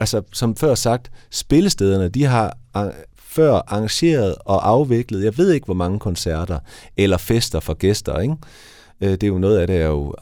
altså, 0.00 0.22
som 0.32 0.56
før 0.56 0.74
sagt, 0.74 1.10
spillestederne, 1.30 2.08
de 2.08 2.24
har 2.24 2.56
før 3.34 3.52
arrangeret 3.52 4.34
og 4.40 4.68
afviklet, 4.68 5.24
jeg 5.24 5.38
ved 5.38 5.52
ikke 5.52 5.64
hvor 5.64 5.74
mange 5.74 5.98
koncerter 5.98 6.58
eller 6.96 7.16
fester 7.16 7.60
for 7.60 7.74
gæster, 7.74 8.18
ikke? 8.18 8.36
Øh, 9.00 9.10
det 9.10 9.22
er 9.22 9.28
jo 9.28 9.38
noget 9.38 9.58
af 9.58 9.66
det 9.66 9.76
er 9.76 9.86
jo 9.86 10.14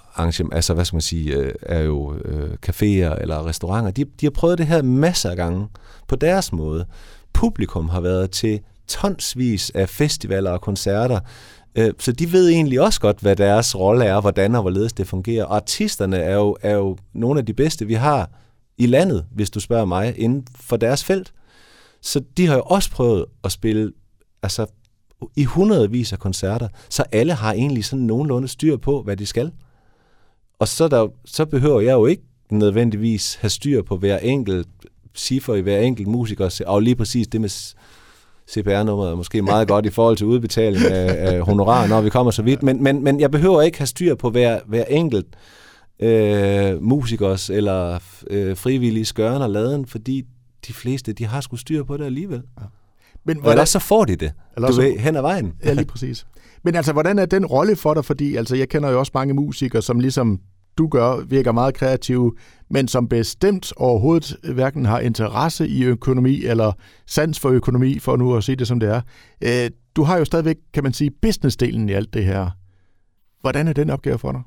altså 0.52 0.74
hvad 0.74 0.84
skal 0.84 0.96
man 0.96 1.00
sige, 1.00 1.34
øh, 1.34 1.52
er 1.62 1.80
jo 1.80 2.14
øh, 2.24 2.50
caféer 2.66 3.20
eller 3.20 3.46
restauranter. 3.46 3.90
De, 3.90 4.04
de 4.04 4.26
har 4.26 4.30
prøvet 4.30 4.58
det 4.58 4.66
her 4.66 4.82
masser 4.82 5.30
af 5.30 5.36
gange 5.36 5.66
på 6.08 6.16
deres 6.16 6.52
måde. 6.52 6.86
Publikum 7.32 7.88
har 7.88 8.00
været 8.00 8.30
til 8.30 8.60
tonsvis 8.88 9.70
af 9.74 9.88
festivaler 9.88 10.50
og 10.50 10.60
koncerter, 10.60 11.20
øh, 11.74 11.92
så 11.98 12.12
de 12.12 12.32
ved 12.32 12.48
egentlig 12.48 12.80
også 12.80 13.00
godt, 13.00 13.20
hvad 13.20 13.36
deres 13.36 13.78
rolle 13.78 14.04
er, 14.04 14.20
hvordan 14.20 14.54
og 14.54 14.62
hvorledes 14.62 14.92
det 14.92 15.06
fungerer. 15.06 15.44
Og 15.44 15.56
artisterne 15.56 16.16
er 16.16 16.34
jo, 16.34 16.56
er 16.62 16.74
jo 16.74 16.96
nogle 17.14 17.40
af 17.40 17.46
de 17.46 17.54
bedste, 17.54 17.86
vi 17.86 17.94
har 17.94 18.30
i 18.78 18.86
landet, 18.86 19.24
hvis 19.34 19.50
du 19.50 19.60
spørger 19.60 19.84
mig, 19.84 20.18
inden 20.18 20.46
for 20.60 20.76
deres 20.76 21.04
felt. 21.04 21.32
Så 22.02 22.22
de 22.36 22.46
har 22.46 22.54
jo 22.54 22.62
også 22.62 22.90
prøvet 22.90 23.24
at 23.44 23.52
spille 23.52 23.92
altså, 24.42 24.66
i 25.36 25.44
hundredvis 25.44 26.12
af 26.12 26.18
koncerter, 26.18 26.68
så 26.88 27.04
alle 27.12 27.32
har 27.32 27.52
egentlig 27.52 27.84
sådan 27.84 28.04
nogenlunde 28.04 28.48
styr 28.48 28.76
på, 28.76 29.02
hvad 29.02 29.16
de 29.16 29.26
skal. 29.26 29.52
Og 30.58 30.68
så, 30.68 30.88
der, 30.88 31.08
så 31.24 31.44
behøver 31.44 31.80
jeg 31.80 31.92
jo 31.92 32.06
ikke 32.06 32.22
nødvendigvis 32.50 33.34
have 33.34 33.50
styr 33.50 33.82
på 33.82 33.96
hver 33.96 34.18
enkelt 34.18 34.68
ciffer 35.16 35.54
i 35.54 35.60
hver 35.60 35.78
enkelt 35.78 36.08
musiker, 36.08 36.62
og 36.66 36.82
lige 36.82 36.96
præcis 36.96 37.28
det 37.28 37.40
med 37.40 37.48
CPR-nummeret 38.50 39.10
er 39.10 39.14
måske 39.14 39.42
meget 39.42 39.68
godt 39.68 39.86
i 39.86 39.90
forhold 39.90 40.16
til 40.16 40.26
udbetaling 40.26 40.84
af, 40.84 41.32
af 41.32 41.40
honorar, 41.40 41.86
når 41.86 42.00
vi 42.00 42.10
kommer 42.10 42.30
så 42.30 42.42
vidt, 42.42 42.62
men, 42.62 42.82
men, 42.82 43.04
men 43.04 43.20
jeg 43.20 43.30
behøver 43.30 43.62
ikke 43.62 43.78
have 43.78 43.86
styr 43.86 44.14
på 44.14 44.30
hver, 44.30 44.60
hver 44.66 44.84
enkelt 44.84 45.26
øh, 46.00 46.82
musikers 46.82 47.50
eller 47.50 47.98
øh, 48.30 48.56
frivillige 48.56 49.04
skøren 49.04 49.42
og 49.42 49.50
laden, 49.50 49.86
fordi 49.86 50.24
de 50.66 50.72
fleste, 50.72 51.12
de 51.12 51.26
har 51.26 51.40
sgu 51.40 51.56
styr 51.56 51.84
på 51.84 51.96
det 51.96 52.04
alligevel. 52.04 52.42
Ja. 52.60 52.64
Men 53.24 53.36
hvordan, 53.36 53.52
eller 53.52 53.64
så 53.64 53.78
får 53.78 54.04
de 54.04 54.16
det, 54.16 54.32
eller 54.56 54.68
du 54.68 54.74
så, 54.74 54.80
ved, 54.80 54.98
hen 54.98 55.16
ad 55.16 55.20
vejen. 55.20 55.52
Ja, 55.64 55.72
lige 55.72 55.86
præcis. 55.94 56.26
Men 56.62 56.74
altså, 56.74 56.92
hvordan 56.92 57.18
er 57.18 57.26
den 57.26 57.46
rolle 57.46 57.76
for 57.76 57.94
dig? 57.94 58.04
Fordi 58.04 58.36
altså, 58.36 58.56
jeg 58.56 58.68
kender 58.68 58.90
jo 58.90 58.98
også 58.98 59.12
mange 59.14 59.34
musikere, 59.34 59.82
som 59.82 60.00
ligesom 60.00 60.40
du 60.78 60.88
gør, 60.88 61.24
virker 61.24 61.52
meget 61.52 61.74
kreative, 61.74 62.32
men 62.70 62.88
som 62.88 63.08
bestemt 63.08 63.72
overhovedet 63.76 64.36
hverken 64.54 64.84
har 64.84 65.00
interesse 65.00 65.68
i 65.68 65.84
økonomi 65.84 66.44
eller 66.44 66.72
sans 67.06 67.40
for 67.40 67.48
økonomi, 67.48 67.98
for 67.98 68.16
nu 68.16 68.36
at 68.36 68.44
sige 68.44 68.56
det 68.56 68.68
som 68.68 68.80
det 68.80 68.88
er. 68.88 69.00
Øh, 69.44 69.70
du 69.96 70.02
har 70.02 70.18
jo 70.18 70.24
stadigvæk, 70.24 70.56
kan 70.74 70.82
man 70.82 70.92
sige, 70.92 71.10
businessdelen 71.22 71.88
i 71.88 71.92
alt 71.92 72.14
det 72.14 72.24
her. 72.24 72.50
Hvordan 73.40 73.68
er 73.68 73.72
den 73.72 73.90
opgave 73.90 74.18
for 74.18 74.32
dig? 74.32 74.42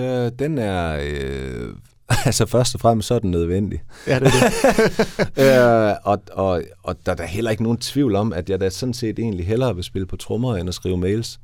Øh, 0.00 0.32
den 0.38 0.58
er... 0.58 1.00
Øh, 1.02 1.74
altså 2.26 2.46
først 2.46 2.74
og 2.74 2.80
fremmest 2.80 3.08
så 3.08 3.14
er 3.14 3.18
den 3.18 3.30
nødvendig. 3.30 3.82
Ja, 4.06 4.18
det 4.18 4.26
er 4.26 4.30
det. 5.34 5.90
øh, 5.90 5.96
og, 6.04 6.22
og, 6.32 6.62
og 6.82 6.96
der 7.06 7.12
er 7.12 7.16
da 7.16 7.24
heller 7.24 7.50
ikke 7.50 7.62
nogen 7.62 7.78
tvivl 7.78 8.14
om, 8.14 8.32
at 8.32 8.50
jeg 8.50 8.60
da 8.60 8.70
sådan 8.70 8.94
set 8.94 9.18
egentlig 9.18 9.46
hellere 9.46 9.74
vil 9.74 9.84
spille 9.84 10.06
på 10.06 10.16
trommer 10.16 10.56
end 10.56 10.68
at 10.68 10.74
skrive 10.74 10.96
mails. 10.96 11.40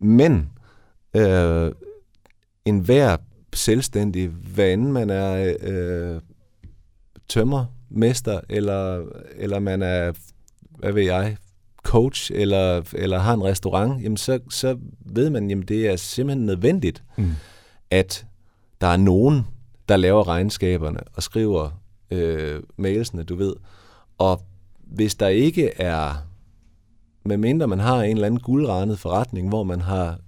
Men 0.00 0.50
øh, 1.16 1.72
en 2.64 2.78
hver 2.78 3.16
selvstændig, 3.54 4.28
hvad 4.28 4.72
end 4.72 4.90
man 4.90 5.10
er 5.10 5.54
øh, 5.60 6.20
tømmer, 7.28 7.64
mester, 7.90 8.40
eller, 8.48 9.04
eller 9.36 9.58
man 9.58 9.82
er, 9.82 10.12
hvad 10.78 10.92
ved 10.92 11.02
jeg, 11.02 11.36
coach, 11.82 12.32
eller, 12.34 12.82
eller 12.92 13.18
har 13.18 13.34
en 13.34 13.44
restaurant, 13.44 14.02
jamen 14.02 14.16
så, 14.16 14.38
så 14.50 14.78
ved 15.00 15.30
man, 15.30 15.50
jamen 15.50 15.64
det 15.64 15.88
er 15.88 15.96
simpelthen 15.96 16.46
nødvendigt, 16.46 17.02
mm. 17.18 17.30
at 17.90 18.26
der 18.80 18.86
er 18.86 18.96
nogen, 18.96 19.46
der 19.88 19.96
laver 19.96 20.28
regnskaberne 20.28 21.00
og 21.14 21.22
skriver 21.22 21.70
øh, 22.10 22.62
mailsene, 22.76 23.22
du 23.22 23.34
ved. 23.34 23.54
Og 24.18 24.42
hvis 24.84 25.14
der 25.14 25.28
ikke 25.28 25.80
er, 25.80 26.26
medmindre 27.24 27.66
man 27.68 27.78
har 27.78 28.02
en 28.02 28.16
eller 28.16 28.26
anden 28.26 28.40
guldrendet 28.40 28.98
forretning, 28.98 29.48
hvor 29.48 29.62
man 29.62 29.80
har 29.80 30.18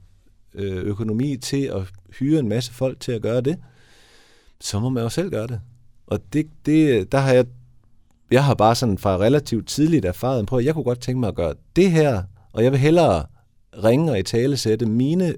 øh, 0.54 0.76
økonomi 0.76 1.36
til 1.36 1.62
at 1.62 1.82
hyre 2.18 2.38
en 2.38 2.48
masse 2.48 2.72
folk 2.72 3.00
til 3.00 3.12
at 3.12 3.22
gøre 3.22 3.40
det, 3.40 3.58
så 4.60 4.78
må 4.78 4.88
man 4.88 5.02
jo 5.02 5.08
selv 5.08 5.30
gøre 5.30 5.46
det. 5.46 5.60
Og 6.06 6.20
det, 6.32 6.46
det, 6.66 7.12
der 7.12 7.18
har 7.18 7.32
jeg, 7.32 7.46
jeg 8.30 8.44
har 8.44 8.54
bare 8.54 8.74
sådan 8.74 8.98
fra 8.98 9.16
relativt 9.16 9.68
tidligt 9.68 10.04
erfaret 10.04 10.46
på, 10.46 10.56
at 10.56 10.64
jeg 10.64 10.74
kunne 10.74 10.84
godt 10.84 11.00
tænke 11.00 11.20
mig 11.20 11.28
at 11.28 11.34
gøre 11.34 11.54
det 11.76 11.90
her, 11.90 12.22
og 12.52 12.64
jeg 12.64 12.72
vil 12.72 12.80
hellere 12.80 13.26
ringe 13.84 14.12
og 14.12 14.18
i 14.18 14.22
tale 14.22 14.56
sætte 14.56 14.86
mine 14.86 15.34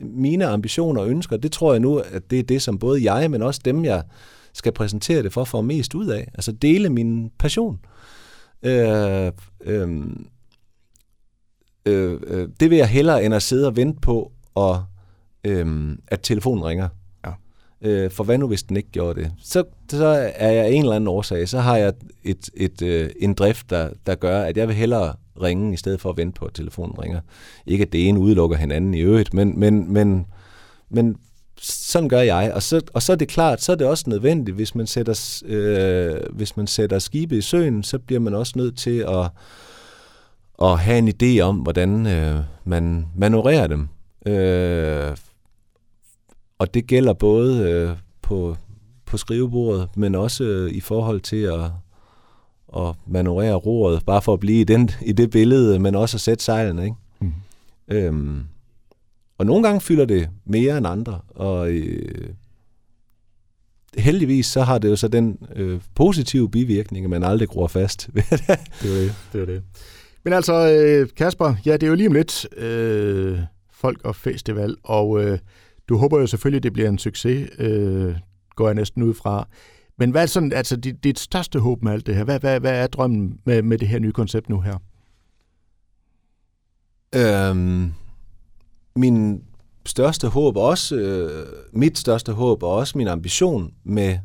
mine 0.00 0.46
ambitioner 0.46 1.00
og 1.00 1.08
ønsker, 1.08 1.36
det 1.36 1.52
tror 1.52 1.72
jeg 1.72 1.80
nu, 1.80 1.98
at 1.98 2.30
det 2.30 2.38
er 2.38 2.42
det, 2.42 2.62
som 2.62 2.78
både 2.78 3.12
jeg, 3.12 3.30
men 3.30 3.42
også 3.42 3.60
dem, 3.64 3.84
jeg 3.84 4.02
skal 4.52 4.72
præsentere 4.72 5.22
det 5.22 5.32
for, 5.32 5.44
får 5.44 5.60
mest 5.60 5.94
ud 5.94 6.06
af. 6.06 6.30
Altså 6.34 6.52
dele 6.52 6.88
min 6.88 7.30
passion. 7.38 7.80
Øh, 8.62 9.32
øh, 9.60 10.06
øh, 11.86 12.20
øh, 12.26 12.48
det 12.60 12.70
vil 12.70 12.78
jeg 12.78 12.88
hellere 12.88 13.24
end 13.24 13.34
at 13.34 13.42
sidde 13.42 13.66
og 13.66 13.76
vente 13.76 14.00
på, 14.00 14.32
og, 14.54 14.84
øh, 15.44 15.92
at 16.08 16.20
telefonen 16.20 16.64
ringer. 16.64 16.88
Ja. 17.26 17.32
Øh, 17.80 18.10
for 18.10 18.24
hvad 18.24 18.38
nu, 18.38 18.48
hvis 18.48 18.62
den 18.62 18.76
ikke 18.76 18.90
gjorde 18.90 19.20
det? 19.20 19.32
Så, 19.42 19.64
så 19.90 20.32
er 20.34 20.52
jeg 20.52 20.72
en 20.72 20.82
eller 20.82 20.96
anden 20.96 21.08
årsag, 21.08 21.48
så 21.48 21.58
har 21.58 21.76
jeg 21.76 21.92
et, 22.24 22.50
et, 22.54 22.82
øh, 22.82 23.10
en 23.20 23.34
drift, 23.34 23.70
der, 23.70 23.90
der 24.06 24.14
gør, 24.14 24.42
at 24.42 24.56
jeg 24.56 24.68
vil 24.68 24.76
hellere 24.76 25.14
ringe, 25.42 25.74
i 25.74 25.76
stedet 25.76 26.00
for 26.00 26.10
at 26.10 26.16
vente 26.16 26.38
på, 26.38 26.44
at 26.44 26.54
telefonen 26.54 26.98
ringer. 26.98 27.20
Ikke 27.66 27.82
at 27.82 27.92
det 27.92 28.08
ene 28.08 28.20
udelukker 28.20 28.56
hinanden 28.56 28.94
i 28.94 29.00
øvrigt, 29.00 29.34
men, 29.34 29.60
men, 29.60 29.92
men, 29.92 30.26
men 30.90 31.16
sådan 31.60 32.08
gør 32.08 32.20
jeg. 32.20 32.52
Og 32.54 32.62
så, 32.62 32.80
og 32.94 33.02
så 33.02 33.12
er 33.12 33.16
det 33.16 33.28
klart, 33.28 33.62
så 33.62 33.72
er 33.72 33.76
det 33.76 33.86
også 33.86 34.04
nødvendigt, 34.06 34.54
hvis 34.54 34.74
man 34.74 34.86
sætter, 34.86 35.42
øh, 35.46 36.16
hvis 36.32 36.56
man 36.56 36.66
sætter 36.66 36.98
skibe 36.98 37.36
i 37.36 37.40
søen, 37.40 37.82
så 37.82 37.98
bliver 37.98 38.20
man 38.20 38.34
også 38.34 38.52
nødt 38.56 38.78
til 38.78 38.98
at, 38.98 39.30
at 40.62 40.78
have 40.78 40.98
en 40.98 41.08
idé 41.08 41.40
om, 41.40 41.56
hvordan 41.56 42.06
øh, 42.06 42.40
man 42.64 43.06
manøvrerer 43.16 43.66
dem. 43.66 43.88
Øh, 44.26 45.16
og 46.58 46.74
det 46.74 46.86
gælder 46.86 47.12
både 47.12 47.70
øh, 47.70 47.96
på, 48.22 48.56
på 49.06 49.16
skrivebordet, 49.16 49.88
men 49.96 50.14
også 50.14 50.44
øh, 50.44 50.70
i 50.70 50.80
forhold 50.80 51.20
til 51.20 51.42
at, 51.42 51.60
at 52.76 52.94
manøvrere 53.06 53.54
roret, 53.54 54.04
bare 54.06 54.22
for 54.22 54.32
at 54.32 54.40
blive 54.40 54.60
i, 54.60 54.64
den, 54.64 54.90
i 55.02 55.12
det 55.12 55.30
billede, 55.30 55.78
men 55.78 55.94
også 55.94 56.16
at 56.16 56.20
sætte 56.20 56.44
sejlene. 56.44 56.84
Ikke? 56.84 56.96
Mm. 57.20 57.32
Øhm, 57.88 58.44
og 59.38 59.46
nogle 59.46 59.62
gange 59.62 59.80
fylder 59.80 60.04
det 60.04 60.28
mere 60.44 60.78
end 60.78 60.86
andre, 60.86 61.20
og 61.28 61.70
øh, 61.70 62.28
heldigvis 63.98 64.46
så 64.46 64.62
har 64.62 64.78
det 64.78 64.88
jo 64.88 64.96
så 64.96 65.08
den 65.08 65.38
øh, 65.56 65.80
positive 65.94 66.50
bivirkning, 66.50 67.04
at 67.04 67.10
man 67.10 67.22
aldrig 67.22 67.48
gror 67.48 67.66
fast. 67.66 68.10
det 68.14 68.24
er 68.32 68.36
det, 68.82 69.14
det 69.32 69.40
er 69.40 69.46
det. 69.46 69.62
Men 70.24 70.32
altså, 70.32 70.72
øh, 70.72 71.08
Kasper, 71.16 71.54
ja, 71.66 71.72
det 71.72 71.82
er 71.82 71.86
jo 71.86 71.94
lige 71.94 72.08
om 72.08 72.12
lidt 72.12 72.58
øh, 72.58 73.38
folk 73.72 74.04
og 74.04 74.16
festival, 74.16 74.76
og 74.82 75.24
øh, 75.24 75.38
du 75.88 75.96
håber 75.96 76.20
jo 76.20 76.26
selvfølgelig, 76.26 76.62
det 76.62 76.72
bliver 76.72 76.88
en 76.88 76.98
succes, 76.98 77.48
øh, 77.58 78.14
går 78.54 78.68
jeg 78.68 78.74
næsten 78.74 79.02
ud 79.02 79.14
fra. 79.14 79.48
Men 79.98 80.10
hvad 80.10 80.22
er 80.22 80.26
sådan, 80.26 80.52
altså 80.52 80.76
dit, 80.76 81.04
dit 81.04 81.18
største 81.18 81.60
håb 81.60 81.82
med 81.82 81.92
alt 81.92 82.06
det 82.06 82.16
her? 82.16 82.24
Hvad, 82.24 82.40
hvad, 82.40 82.60
hvad 82.60 82.82
er 82.82 82.86
drømmen 82.86 83.40
med, 83.44 83.62
med 83.62 83.78
det 83.78 83.88
her 83.88 83.98
nye 83.98 84.12
koncept 84.12 84.48
nu 84.48 84.60
her? 84.60 84.78
Øhm, 87.14 87.92
min 88.96 89.44
største 89.86 90.28
håb 90.28 90.56
også, 90.56 90.96
øh, 90.96 91.46
mit 91.72 91.98
største 91.98 92.32
håb 92.32 92.62
og 92.62 92.70
også 92.70 92.98
min 92.98 93.08
ambition 93.08 93.74
med, 93.84 94.18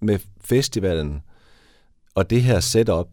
med 0.00 0.18
festivalen 0.40 1.22
og 2.14 2.30
det 2.30 2.42
her 2.42 2.60
setup, 2.60 3.08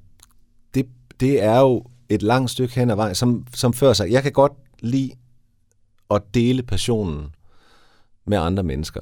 det, 0.73 0.88
det 1.19 1.43
er 1.43 1.59
jo 1.59 1.86
et 2.09 2.21
langt 2.21 2.51
stykke 2.51 2.75
hen 2.75 2.89
ad 2.89 2.95
vejen, 2.95 3.15
som, 3.15 3.47
som 3.53 3.73
før 3.73 3.93
sig. 3.93 4.11
Jeg 4.11 4.23
kan 4.23 4.32
godt 4.32 4.53
lide 4.79 5.11
at 6.11 6.21
dele 6.34 6.63
passionen 6.63 7.36
med 8.25 8.38
andre 8.38 8.63
mennesker. 8.63 9.01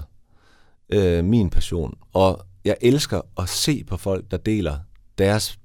Øh, 0.89 1.25
min 1.25 1.49
passion. 1.49 1.97
Og 2.13 2.45
jeg 2.65 2.77
elsker 2.81 3.21
at 3.39 3.49
se 3.49 3.83
på 3.83 3.97
folk, 3.97 4.31
der 4.31 4.37
deler 4.37 4.77
deres 5.17 5.59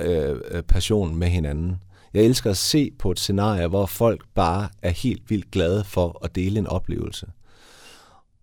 øh, 0.00 0.40
øh, 0.50 0.62
passion 0.62 1.16
med 1.16 1.28
hinanden. 1.28 1.76
Jeg 2.14 2.22
elsker 2.22 2.50
at 2.50 2.56
se 2.56 2.90
på 2.98 3.10
et 3.10 3.18
scenarie, 3.18 3.66
hvor 3.66 3.86
folk 3.86 4.24
bare 4.34 4.68
er 4.82 4.90
helt 4.90 5.30
vildt 5.30 5.50
glade 5.50 5.84
for 5.84 6.24
at 6.24 6.34
dele 6.34 6.58
en 6.58 6.66
oplevelse. 6.66 7.26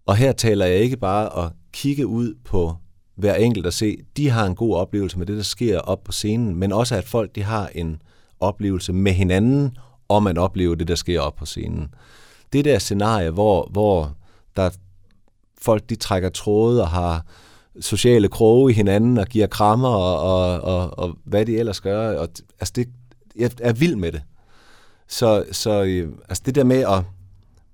Og 0.05 0.15
her 0.15 0.31
taler 0.31 0.65
jeg 0.65 0.77
ikke 0.77 0.97
bare 0.97 1.45
at 1.45 1.51
kigge 1.73 2.07
ud 2.07 2.35
på 2.45 2.75
hver 3.15 3.35
enkelt 3.35 3.65
og 3.65 3.73
se, 3.73 3.97
de 4.17 4.29
har 4.29 4.45
en 4.45 4.55
god 4.55 4.75
oplevelse 4.75 5.17
med 5.17 5.25
det, 5.25 5.37
der 5.37 5.43
sker 5.43 5.79
op 5.79 6.03
på 6.03 6.11
scenen, 6.11 6.55
men 6.55 6.71
også 6.71 6.95
at 6.95 7.03
folk 7.03 7.35
de 7.35 7.43
har 7.43 7.67
en 7.67 8.01
oplevelse 8.39 8.93
med 8.93 9.13
hinanden, 9.13 9.77
om 10.09 10.23
man 10.23 10.37
oplever 10.37 10.75
det, 10.75 10.87
der 10.87 10.95
sker 10.95 11.21
op 11.21 11.35
på 11.35 11.45
scenen. 11.45 11.93
Det 12.53 12.65
der 12.65 12.79
scenarie, 12.79 13.29
hvor, 13.29 13.69
hvor 13.71 14.15
der 14.55 14.69
folk 15.61 15.89
de 15.89 15.95
trækker 15.95 16.29
tråde 16.29 16.81
og 16.81 16.87
har 16.87 17.25
sociale 17.81 18.27
kroge 18.27 18.71
i 18.71 18.75
hinanden 18.75 19.17
og 19.17 19.27
giver 19.27 19.47
krammer 19.47 19.89
og, 19.89 20.19
og, 20.19 20.61
og, 20.63 20.99
og 20.99 21.17
hvad 21.23 21.45
de 21.45 21.57
ellers 21.57 21.81
gør. 21.81 22.19
Og, 22.19 22.29
altså 22.59 22.73
det, 22.75 22.87
jeg 23.35 23.51
er 23.61 23.73
vild 23.73 23.95
med 23.95 24.11
det. 24.11 24.21
Så, 25.07 25.45
så 25.51 25.83
øh, 25.83 26.09
altså 26.29 26.43
det 26.45 26.55
der 26.55 26.63
med 26.63 26.77
at 26.77 27.03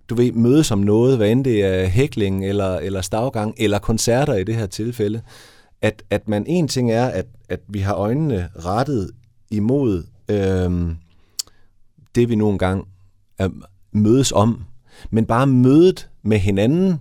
du 0.10 0.16
ved, 0.16 0.32
mødes 0.32 0.72
om 0.72 0.80
noget, 0.80 1.18
hvad 1.18 1.30
end 1.30 1.46
det 1.46 1.66
er 1.66 1.86
hækling 1.86 2.46
eller, 2.46 2.78
eller 2.78 3.02
stavgang, 3.02 3.56
eller 3.58 3.80
koncerter 3.80 4.34
i 4.34 4.44
det 4.44 4.56
her 4.56 4.66
tilfælde, 4.66 5.22
at, 5.82 6.04
at 6.10 6.28
man 6.28 6.46
en 6.48 6.68
ting 6.68 6.92
er, 6.92 7.06
at, 7.06 7.26
at 7.50 7.60
vi 7.68 7.80
har 7.80 7.96
øjnene 7.96 8.50
rettet 8.66 9.12
imod 9.50 10.04
øhm, 10.30 10.96
det, 12.16 12.30
vi 12.30 12.36
nogle 12.36 12.58
gange 12.58 12.86
er, 13.38 13.48
øh, 13.48 13.54
mødes 13.92 14.32
om, 14.32 14.64
men 15.12 15.26
bare 15.26 15.48
mødet 15.48 16.10
med 16.24 16.38
hinanden 16.38 17.00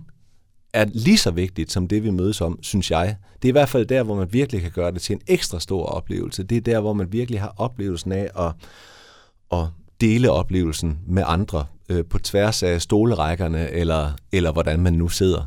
er 0.73 0.85
lige 0.93 1.17
så 1.17 1.31
vigtigt 1.31 1.71
som 1.71 1.87
det, 1.87 2.03
vi 2.03 2.09
mødes 2.09 2.41
om, 2.41 2.59
synes 2.61 2.91
jeg. 2.91 3.15
Det 3.41 3.47
er 3.47 3.51
i 3.51 3.51
hvert 3.51 3.69
fald 3.69 3.85
der, 3.85 4.03
hvor 4.03 4.15
man 4.15 4.33
virkelig 4.33 4.61
kan 4.61 4.71
gøre 4.71 4.91
det 4.91 5.01
til 5.01 5.13
en 5.13 5.21
ekstra 5.27 5.59
stor 5.59 5.85
oplevelse. 5.85 6.43
Det 6.43 6.57
er 6.57 6.61
der, 6.61 6.79
hvor 6.79 6.93
man 6.93 7.11
virkelig 7.11 7.41
har 7.41 7.53
oplevelsen 7.57 8.11
af 8.11 8.29
at, 8.39 8.53
at 9.51 9.67
dele 10.01 10.31
oplevelsen 10.31 10.99
med 11.07 11.23
andre 11.25 11.65
øh, 11.89 12.05
på 12.05 12.19
tværs 12.19 12.63
af 12.63 12.81
stolerækkerne, 12.81 13.69
eller, 13.69 14.11
eller 14.31 14.51
hvordan 14.51 14.79
man 14.79 14.93
nu 14.93 15.09
sidder. 15.09 15.45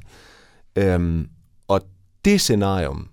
Øhm, 0.76 1.28
og 1.68 1.80
det 2.24 2.40
scenarium, 2.40 3.08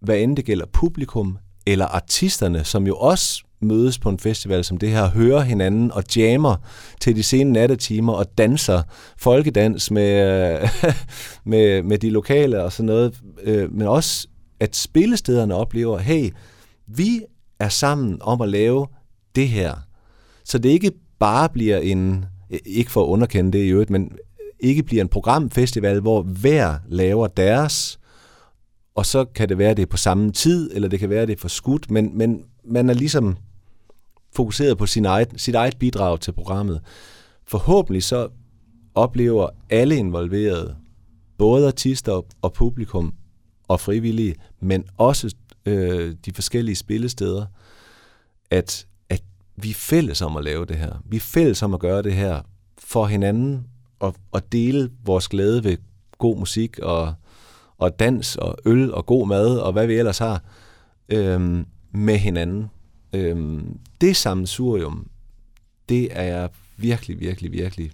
hvad 0.00 0.18
end 0.18 0.36
det 0.36 0.44
gælder 0.44 0.66
publikum 0.66 1.38
eller 1.66 1.86
artisterne, 1.86 2.64
som 2.64 2.86
jo 2.86 2.96
også 2.96 3.42
mødes 3.60 3.98
på 3.98 4.08
en 4.08 4.18
festival 4.18 4.64
som 4.64 4.76
det 4.76 4.90
her, 4.90 5.10
hører 5.10 5.40
hinanden 5.40 5.92
og 5.92 6.04
jammer 6.16 6.56
til 7.00 7.16
de 7.16 7.22
sene 7.22 7.52
nattetimer 7.52 8.12
og 8.12 8.38
danser 8.38 8.82
folkedans 9.16 9.90
med, 9.90 10.58
med, 11.44 11.82
med 11.82 11.98
de 11.98 12.10
lokale 12.10 12.62
og 12.62 12.72
sådan 12.72 12.86
noget. 12.86 13.20
Øh, 13.42 13.72
men 13.72 13.86
også, 13.86 14.28
at 14.60 14.76
spillestederne 14.76 15.54
oplever, 15.54 15.98
hey, 15.98 16.30
vi 16.86 17.20
er 17.58 17.68
sammen 17.68 18.18
om 18.20 18.40
at 18.40 18.48
lave 18.48 18.86
det 19.34 19.48
her. 19.48 19.74
Så 20.44 20.58
det 20.58 20.68
ikke 20.68 20.92
bare 21.18 21.48
bliver 21.48 21.78
en, 21.78 22.24
ikke 22.66 22.90
for 22.90 23.02
at 23.02 23.08
underkende 23.08 23.52
det 23.52 23.64
i 23.64 23.68
øvrigt, 23.68 23.90
men 23.90 24.12
ikke 24.60 24.82
bliver 24.82 25.02
en 25.02 25.08
programfestival, 25.08 26.00
hvor 26.00 26.22
hver 26.22 26.74
laver 26.88 27.26
deres, 27.26 27.98
og 28.94 29.06
så 29.06 29.24
kan 29.24 29.48
det 29.48 29.58
være, 29.58 29.70
at 29.70 29.76
det 29.76 29.82
er 29.82 29.86
på 29.86 29.96
samme 29.96 30.32
tid, 30.32 30.70
eller 30.74 30.88
det 30.88 31.00
kan 31.00 31.10
være, 31.10 31.22
at 31.22 31.28
det 31.28 31.36
er 31.36 31.40
for 31.40 31.48
skudt, 31.48 31.90
men, 31.90 32.18
men 32.18 32.42
man 32.64 32.90
er 32.90 32.94
ligesom 32.94 33.36
fokuseret 34.38 34.78
på 34.78 34.86
sin 34.86 35.04
eget, 35.04 35.28
sit 35.36 35.54
eget 35.54 35.78
bidrag 35.78 36.20
til 36.20 36.32
programmet. 36.32 36.80
Forhåbentlig 37.44 38.02
så 38.02 38.28
oplever 38.94 39.48
alle 39.70 39.96
involverede, 39.96 40.76
både 41.38 41.66
artister 41.66 42.22
og 42.42 42.52
publikum 42.52 43.14
og 43.68 43.80
frivillige, 43.80 44.34
men 44.60 44.84
også 44.96 45.34
øh, 45.66 46.14
de 46.24 46.32
forskellige 46.32 46.76
spillesteder, 46.76 47.46
at, 48.50 48.86
at 49.08 49.22
vi 49.56 49.70
er 49.70 49.74
fælles 49.74 50.22
om 50.22 50.36
at 50.36 50.44
lave 50.44 50.64
det 50.64 50.76
her. 50.76 50.92
Vi 51.04 51.16
er 51.16 51.20
fælles 51.20 51.62
om 51.62 51.74
at 51.74 51.80
gøre 51.80 52.02
det 52.02 52.14
her 52.14 52.42
for 52.78 53.06
hinanden 53.06 53.66
og, 53.98 54.14
og 54.32 54.52
dele 54.52 54.90
vores 55.04 55.28
glæde 55.28 55.64
ved 55.64 55.76
god 56.18 56.38
musik 56.38 56.78
og, 56.78 57.14
og 57.78 57.98
dans 57.98 58.36
og 58.36 58.56
øl 58.64 58.94
og 58.94 59.06
god 59.06 59.26
mad 59.26 59.58
og 59.58 59.72
hvad 59.72 59.86
vi 59.86 59.94
ellers 59.94 60.18
har 60.18 60.42
øh, 61.08 61.64
med 61.92 62.18
hinanden. 62.18 62.70
Øhm, 63.12 63.78
det 64.00 64.16
sammensurium, 64.16 65.08
det 65.88 66.08
er 66.10 66.22
jeg 66.22 66.48
virkelig, 66.76 67.20
virkelig, 67.20 67.52
virkelig 67.52 67.92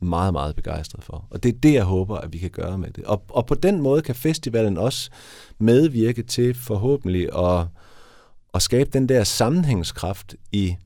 meget, 0.00 0.32
meget 0.32 0.56
begejstret 0.56 1.04
for. 1.04 1.26
Og 1.30 1.42
det 1.42 1.48
er 1.54 1.58
det, 1.58 1.72
jeg 1.72 1.84
håber, 1.84 2.16
at 2.16 2.32
vi 2.32 2.38
kan 2.38 2.50
gøre 2.50 2.78
med 2.78 2.90
det. 2.90 3.04
Og, 3.04 3.24
og 3.28 3.46
på 3.46 3.54
den 3.54 3.80
måde 3.80 4.02
kan 4.02 4.14
festivalen 4.14 4.78
også 4.78 5.10
medvirke 5.58 6.22
til 6.22 6.54
forhåbentlig 6.54 7.28
at, 7.38 7.66
at 8.54 8.62
skabe 8.62 8.90
den 8.92 9.08
der 9.08 9.24
sammenhængskraft 9.24 10.34
i, 10.52 10.76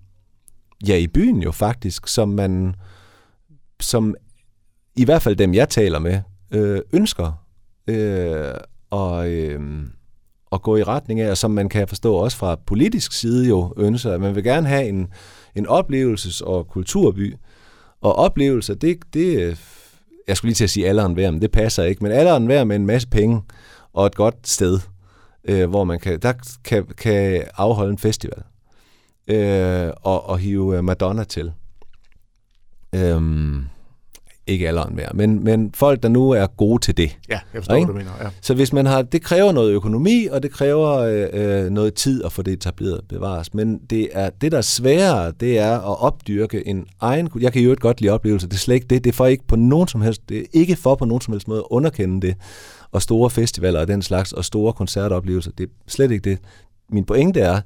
ja, 0.88 0.96
i 0.96 1.06
byen 1.06 1.42
jo 1.42 1.52
faktisk, 1.52 2.08
som 2.08 2.28
man, 2.28 2.74
som 3.80 4.14
i 4.96 5.04
hvert 5.04 5.22
fald 5.22 5.36
dem, 5.36 5.54
jeg 5.54 5.68
taler 5.68 5.98
med, 5.98 6.20
øh, 6.50 6.80
ønsker. 6.92 7.32
Øh, 7.86 8.54
og, 8.90 9.30
øh, 9.30 9.86
at 10.52 10.62
gå 10.62 10.76
i 10.76 10.82
retning 10.82 11.20
af, 11.20 11.30
og 11.30 11.38
som 11.38 11.50
man 11.50 11.68
kan 11.68 11.88
forstå 11.88 12.14
også 12.14 12.36
fra 12.36 12.56
politisk 12.66 13.12
side 13.12 13.48
jo 13.48 13.74
ønsker, 13.76 14.12
at 14.12 14.20
man 14.20 14.34
vil 14.34 14.44
gerne 14.44 14.68
have 14.68 14.88
en, 14.88 15.08
en 15.54 15.66
oplevelses- 15.66 16.44
og 16.44 16.68
kulturby. 16.68 17.34
Og 18.00 18.16
oplevelser, 18.16 18.74
det, 18.74 18.98
det, 19.14 19.58
jeg 20.28 20.36
skulle 20.36 20.48
lige 20.48 20.54
til 20.54 20.64
at 20.64 20.70
sige 20.70 20.88
alderen 20.88 21.16
værd, 21.16 21.32
men 21.32 21.42
det 21.42 21.50
passer 21.50 21.84
ikke, 21.84 22.02
men 22.02 22.12
alderen 22.12 22.48
værd 22.48 22.66
med 22.66 22.76
en 22.76 22.86
masse 22.86 23.08
penge 23.08 23.42
og 23.92 24.06
et 24.06 24.14
godt 24.14 24.48
sted, 24.48 24.78
øh, 25.44 25.70
hvor 25.70 25.84
man 25.84 25.98
kan, 25.98 26.18
der 26.20 26.32
kan, 26.64 26.86
kan 26.86 27.42
afholde 27.56 27.90
en 27.90 27.98
festival 27.98 28.42
øh, 29.28 29.92
og, 30.02 30.28
og 30.28 30.38
hive 30.38 30.82
Madonna 30.82 31.24
til. 31.24 31.52
Øhm, 32.94 33.64
ikke 34.46 34.68
alderen 34.68 34.96
mere, 34.96 35.08
men, 35.14 35.44
men 35.44 35.70
folk, 35.74 36.02
der 36.02 36.08
nu 36.08 36.30
er 36.30 36.46
gode 36.46 36.82
til 36.82 36.96
det. 36.96 37.18
Ja, 37.28 37.32
jeg 37.32 37.40
forstår, 37.54 37.74
hvad 37.74 37.86
du 37.86 37.92
mener. 37.92 38.10
Ja. 38.20 38.28
Så 38.40 38.54
hvis 38.54 38.72
man 38.72 38.86
har, 38.86 39.02
det 39.02 39.22
kræver 39.22 39.52
noget 39.52 39.72
økonomi, 39.72 40.26
og 40.26 40.42
det 40.42 40.50
kræver 40.50 40.90
øh, 40.92 41.64
øh, 41.64 41.70
noget 41.70 41.94
tid 41.94 42.24
at 42.24 42.32
få 42.32 42.42
det 42.42 42.52
etableret 42.52 43.00
bevares. 43.08 43.54
Men 43.54 43.78
det, 43.90 44.08
er, 44.12 44.30
det, 44.30 44.52
der 44.52 44.58
er 44.58 44.62
sværere, 44.62 45.32
det 45.40 45.58
er 45.58 45.72
at 45.72 46.00
opdyrke 46.00 46.68
en 46.68 46.86
egen... 47.00 47.28
Jeg 47.40 47.52
kan 47.52 47.62
jo 47.62 47.72
et 47.72 47.80
godt 47.80 48.00
lide 48.00 48.12
oplevelser, 48.12 48.48
det 48.48 48.56
er 48.56 48.58
slet 48.58 48.74
ikke 48.74 48.86
det. 48.86 49.04
Det 49.04 49.10
er 49.10 49.14
for 49.14 49.26
ikke 49.26 49.46
på 49.46 49.56
nogen 49.56 49.88
som 49.88 50.00
helst, 50.00 50.28
det 50.28 50.38
er 50.38 50.44
ikke 50.52 50.76
for 50.76 50.94
på 50.94 51.04
nogen 51.04 51.20
som 51.20 51.32
helst 51.32 51.48
måde 51.48 51.60
at 51.60 51.66
underkende 51.70 52.26
det. 52.26 52.36
Og 52.92 53.02
store 53.02 53.30
festivaler 53.30 53.80
og 53.80 53.88
den 53.88 54.02
slags, 54.02 54.32
og 54.32 54.44
store 54.44 54.72
koncertoplevelser, 54.72 55.50
det 55.58 55.64
er 55.64 55.70
slet 55.86 56.10
ikke 56.10 56.30
det. 56.30 56.38
Min 56.88 57.04
pointe 57.04 57.40
er, 57.40 57.60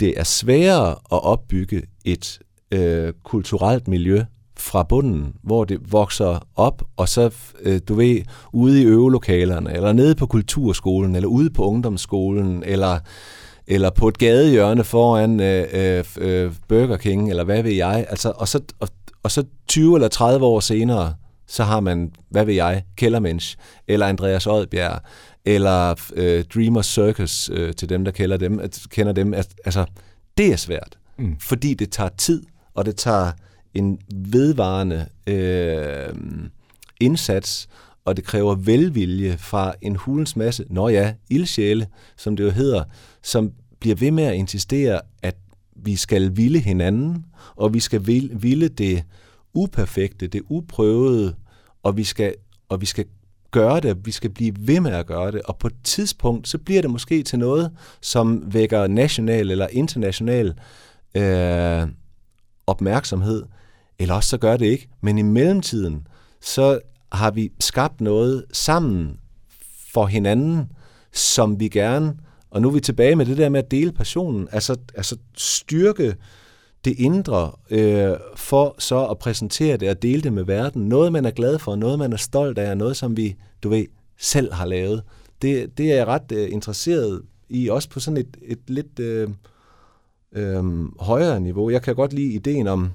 det 0.00 0.14
er 0.16 0.24
sværere 0.24 0.90
at 0.90 1.24
opbygge 1.24 1.82
et 2.04 2.38
øh, 2.72 3.12
kulturelt 3.24 3.88
miljø, 3.88 4.24
fra 4.60 4.82
bunden, 4.82 5.32
hvor 5.42 5.64
det 5.64 5.92
vokser 5.92 6.46
op, 6.56 6.82
og 6.96 7.08
så, 7.08 7.30
øh, 7.62 7.80
du 7.88 7.94
ved, 7.94 8.22
ude 8.52 8.82
i 8.82 8.84
øvelokalerne, 8.84 9.72
eller 9.74 9.92
nede 9.92 10.14
på 10.14 10.26
kulturskolen, 10.26 11.16
eller 11.16 11.28
ude 11.28 11.50
på 11.50 11.64
ungdomsskolen, 11.64 12.62
eller, 12.66 12.98
eller 13.66 13.90
på 13.90 14.08
et 14.08 14.18
gadehjørne 14.18 14.84
foran 14.84 15.40
øh, 15.40 15.66
øh, 15.72 16.04
øh, 16.18 16.52
Burger 16.68 16.96
King, 16.96 17.30
eller 17.30 17.44
hvad 17.44 17.62
ved 17.62 17.72
jeg. 17.72 18.06
Altså, 18.08 18.32
og, 18.36 18.48
så, 18.48 18.60
og, 18.80 18.88
og 19.22 19.30
så 19.30 19.44
20 19.68 19.94
eller 19.94 20.08
30 20.08 20.46
år 20.46 20.60
senere, 20.60 21.14
så 21.46 21.64
har 21.64 21.80
man, 21.80 22.12
hvad 22.30 22.44
ved 22.44 22.54
jeg, 22.54 22.82
Kellermensch, 22.96 23.56
eller 23.88 24.06
Andreas 24.06 24.46
Oddbjerg, 24.46 25.00
eller 25.44 25.94
øh, 26.14 26.44
Dreamers 26.54 26.86
Circus, 26.86 27.50
øh, 27.52 27.74
til 27.74 27.88
dem, 27.88 28.04
der 28.04 28.12
kender 28.12 28.36
dem. 28.36 28.60
Kender 28.90 29.12
dem. 29.12 29.34
Altså, 29.34 29.84
det 30.38 30.52
er 30.52 30.56
svært, 30.56 30.98
mm. 31.18 31.36
fordi 31.40 31.74
det 31.74 31.92
tager 31.92 32.10
tid, 32.18 32.42
og 32.74 32.86
det 32.86 32.96
tager 32.96 33.32
en 33.74 33.98
vedvarende 34.14 35.06
øh, 35.26 36.14
indsats, 37.00 37.68
og 38.04 38.16
det 38.16 38.24
kræver 38.24 38.54
velvilje 38.54 39.36
fra 39.38 39.74
en 39.82 39.96
hulens 39.96 40.36
masse, 40.36 40.64
nå 40.70 40.88
ja, 40.88 41.14
ildsjæle, 41.30 41.86
som 42.16 42.36
det 42.36 42.44
jo 42.44 42.50
hedder, 42.50 42.84
som 43.22 43.52
bliver 43.80 43.96
ved 43.96 44.10
med 44.10 44.24
at 44.24 44.34
insistere, 44.34 45.00
at 45.22 45.36
vi 45.76 45.96
skal 45.96 46.36
ville 46.36 46.58
hinanden, 46.58 47.24
og 47.56 47.74
vi 47.74 47.80
skal 47.80 48.06
ville 48.42 48.68
det 48.68 49.04
uperfekte, 49.54 50.26
det 50.26 50.42
uprøvede, 50.48 51.34
og 51.82 51.96
vi 51.96 52.04
skal, 52.04 52.34
og 52.68 52.80
vi 52.80 52.86
skal 52.86 53.04
gøre 53.50 53.80
det, 53.80 54.06
vi 54.06 54.10
skal 54.10 54.30
blive 54.30 54.54
ved 54.58 54.80
med 54.80 54.92
at 54.92 55.06
gøre 55.06 55.32
det, 55.32 55.42
og 55.42 55.56
på 55.56 55.66
et 55.66 55.76
tidspunkt, 55.84 56.48
så 56.48 56.58
bliver 56.58 56.82
det 56.82 56.90
måske 56.90 57.22
til 57.22 57.38
noget, 57.38 57.70
som 58.00 58.54
vækker 58.54 58.86
national 58.86 59.50
eller 59.50 59.66
international 59.72 60.54
øh, 61.14 61.88
opmærksomhed, 62.66 63.42
eller 64.00 64.14
også 64.14 64.28
så 64.28 64.38
gør 64.38 64.56
det 64.56 64.66
ikke. 64.66 64.88
Men 65.00 65.18
i 65.18 65.22
mellemtiden, 65.22 66.06
så 66.40 66.80
har 67.12 67.30
vi 67.30 67.52
skabt 67.60 68.00
noget 68.00 68.44
sammen 68.52 69.20
for 69.92 70.06
hinanden, 70.06 70.72
som 71.12 71.60
vi 71.60 71.68
gerne, 71.68 72.16
og 72.50 72.62
nu 72.62 72.68
er 72.68 72.72
vi 72.72 72.80
tilbage 72.80 73.16
med 73.16 73.26
det 73.26 73.38
der 73.38 73.48
med 73.48 73.62
at 73.62 73.70
dele 73.70 73.92
passionen, 73.92 74.48
altså, 74.52 74.76
altså 74.94 75.16
styrke 75.36 76.16
det 76.84 76.94
indre, 76.98 77.52
øh, 77.70 78.16
for 78.36 78.74
så 78.78 79.06
at 79.06 79.18
præsentere 79.18 79.76
det 79.76 79.90
og 79.90 80.02
dele 80.02 80.22
det 80.22 80.32
med 80.32 80.44
verden. 80.44 80.88
Noget, 80.88 81.12
man 81.12 81.24
er 81.24 81.30
glad 81.30 81.58
for, 81.58 81.76
noget, 81.76 81.98
man 81.98 82.12
er 82.12 82.16
stolt 82.16 82.58
af, 82.58 82.76
noget, 82.76 82.96
som 82.96 83.16
vi, 83.16 83.36
du 83.62 83.68
ved, 83.68 83.84
selv 84.18 84.52
har 84.52 84.66
lavet. 84.66 85.02
Det, 85.42 85.78
det 85.78 85.92
er 85.92 85.96
jeg 85.96 86.06
ret 86.06 86.32
øh, 86.32 86.52
interesseret 86.52 87.22
i, 87.48 87.68
også 87.68 87.90
på 87.90 88.00
sådan 88.00 88.16
et, 88.16 88.36
et 88.42 88.60
lidt 88.66 88.98
øh, 88.98 89.28
øh, 90.32 90.64
højere 91.00 91.40
niveau. 91.40 91.70
Jeg 91.70 91.82
kan 91.82 91.94
godt 91.94 92.12
lide 92.12 92.32
ideen 92.32 92.66
om, 92.66 92.90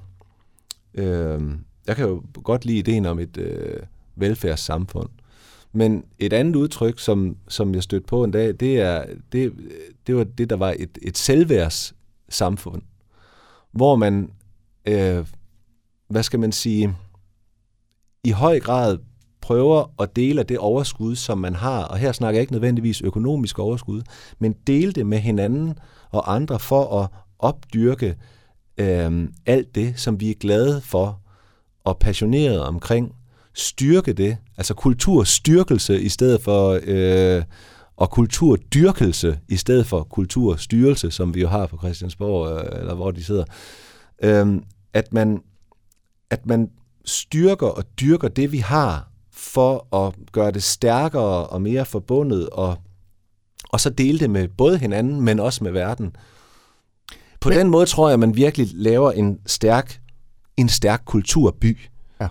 Øh, 0.96 1.42
jeg 1.88 1.96
kan 1.96 2.06
jo 2.06 2.24
godt 2.44 2.66
lide 2.66 2.78
ideen 2.78 3.06
om 3.06 3.20
et 3.20 3.38
øh, 3.38 3.80
velfærdssamfund. 4.16 5.10
Men 5.74 6.04
et 6.20 6.34
andet 6.34 6.56
udtryk, 6.56 7.00
som, 7.00 7.38
som 7.48 7.76
jeg 7.76 7.84
stødte 7.84 8.06
på 8.08 8.24
en 8.24 8.32
dag, 8.32 8.54
det, 8.60 8.82
er, 8.82 9.06
det, 9.32 9.54
det 10.08 10.16
var 10.16 10.24
det, 10.24 10.50
der 10.50 10.56
var 10.56 10.76
et, 10.80 10.98
et 11.02 11.18
selvværdssamfund, 11.18 12.82
hvor 13.72 13.96
man, 13.96 14.32
øh, 14.86 15.26
hvad 16.08 16.24
skal 16.24 16.40
man 16.40 16.52
sige, 16.52 16.96
i 18.24 18.32
høj 18.32 18.60
grad 18.60 18.98
prøver 19.42 20.02
at 20.02 20.16
dele 20.16 20.44
det 20.44 20.58
overskud, 20.58 21.16
som 21.16 21.38
man 21.38 21.56
har, 21.56 21.84
og 21.84 21.98
her 21.98 22.12
snakker 22.12 22.38
jeg 22.38 22.42
ikke 22.42 22.54
nødvendigvis 22.54 23.02
økonomisk 23.02 23.60
overskud, 23.60 24.02
men 24.40 24.56
dele 24.68 24.92
det 24.92 25.06
med 25.06 25.20
hinanden 25.20 25.80
og 26.12 26.36
andre 26.36 26.60
for 26.60 27.02
at 27.02 27.10
opdyrke 27.40 28.16
øh, 28.78 29.30
alt 29.46 29.76
det, 29.76 30.00
som 30.00 30.20
vi 30.20 30.30
er 30.30 30.36
glade 30.36 30.82
for 30.82 31.20
og 31.84 31.98
passionerede 31.98 32.68
omkring, 32.68 33.16
styrke 33.54 34.14
det, 34.14 34.38
altså 34.58 34.74
kulturstyrkelse 34.74 36.02
i 36.02 36.10
stedet 36.10 36.42
for, 36.42 36.80
øh, 36.84 37.44
og 37.98 38.12
kulturdyrkelse 38.12 39.40
i 39.48 39.58
stedet 39.58 39.88
for 39.88 40.04
kulturstyrelse, 40.04 41.12
som 41.12 41.36
vi 41.36 41.42
jo 41.42 41.48
har 41.48 41.66
på 41.66 41.78
Christiansborg, 41.78 42.52
øh, 42.52 42.80
eller 42.80 42.96
hvor 42.96 43.12
de 43.12 43.24
sidder, 43.24 43.46
øh, 44.24 44.62
at 44.94 45.14
man, 45.14 45.42
at 46.30 46.46
man 46.46 46.70
styrker 47.06 47.68
og 47.68 47.84
dyrker 48.00 48.28
det, 48.28 48.52
vi 48.52 48.58
har, 48.58 49.10
for 49.32 49.96
at 50.06 50.14
gøre 50.32 50.52
det 50.52 50.64
stærkere 50.64 51.48
og 51.48 51.62
mere 51.62 51.86
forbundet, 51.86 52.50
og, 52.50 52.78
og 53.70 53.80
så 53.80 53.90
dele 53.90 54.20
det 54.20 54.30
med 54.30 54.48
både 54.48 54.78
hinanden, 54.78 55.22
men 55.22 55.40
også 55.40 55.64
med 55.64 55.72
verden. 55.72 56.16
På 57.46 57.50
men, 57.50 57.58
den 57.58 57.70
måde 57.70 57.86
tror 57.86 58.08
jeg, 58.08 58.14
at 58.14 58.20
man 58.20 58.36
virkelig 58.36 58.68
laver 58.74 59.12
en 59.12 59.40
stærk, 59.46 60.02
en 60.58 60.70
stærk 60.70 61.02
kulturby. 61.06 61.78
Ja. 62.22 62.28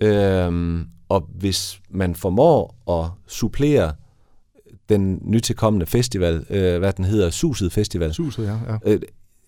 Øhm, 0.00 0.88
og 1.08 1.28
hvis 1.34 1.80
man 1.90 2.14
formår 2.14 2.74
at 2.90 3.10
supplere 3.26 3.92
den 4.88 5.20
nytilkommende 5.22 5.86
festival, 5.86 6.46
øh, 6.50 6.78
hvad 6.78 6.92
den 6.92 7.04
hedder, 7.04 7.30
Suset 7.30 7.72
Festival. 7.72 8.14
Suset, 8.14 8.46
ja. 8.46 8.58
ja. 8.72 8.78
Øh, 8.92 9.00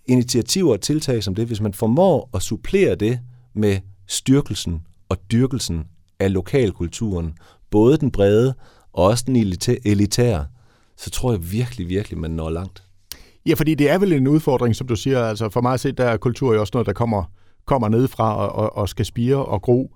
initiativer 0.06 0.72
og 0.72 0.80
tiltag 0.80 1.24
som 1.24 1.34
det, 1.34 1.46
hvis 1.46 1.60
man 1.60 1.74
formår 1.74 2.30
at 2.34 2.42
supplere 2.42 2.94
det 2.94 3.20
med 3.54 3.78
styrkelsen 4.06 4.82
og 5.08 5.16
dyrkelsen 5.32 5.84
af 6.18 6.32
lokalkulturen, 6.32 7.34
både 7.70 7.96
den 7.96 8.10
brede 8.10 8.54
og 8.92 9.04
også 9.04 9.24
den 9.26 9.36
elitære, 9.84 10.46
så 10.96 11.10
tror 11.10 11.32
jeg 11.32 11.52
virkelig, 11.52 11.88
virkelig, 11.88 12.18
man 12.18 12.30
når 12.30 12.50
langt. 12.50 12.87
Ja, 13.48 13.54
fordi 13.54 13.74
det 13.74 13.90
er 13.90 13.98
vel 13.98 14.12
en 14.12 14.28
udfordring, 14.28 14.76
som 14.76 14.86
du 14.86 14.96
siger. 14.96 15.24
Altså 15.24 15.48
for 15.50 15.60
mig 15.60 15.72
at 15.72 15.80
se, 15.80 15.92
der 15.92 16.04
er 16.04 16.16
kultur 16.16 16.54
jo 16.54 16.60
også 16.60 16.70
noget, 16.74 16.86
der 16.86 16.92
kommer, 16.92 17.24
kommer 17.66 17.88
nedefra 17.88 18.36
og, 18.36 18.52
og, 18.52 18.76
og 18.76 18.88
skal 18.88 19.04
spire 19.04 19.36
og 19.36 19.62
gro. 19.62 19.94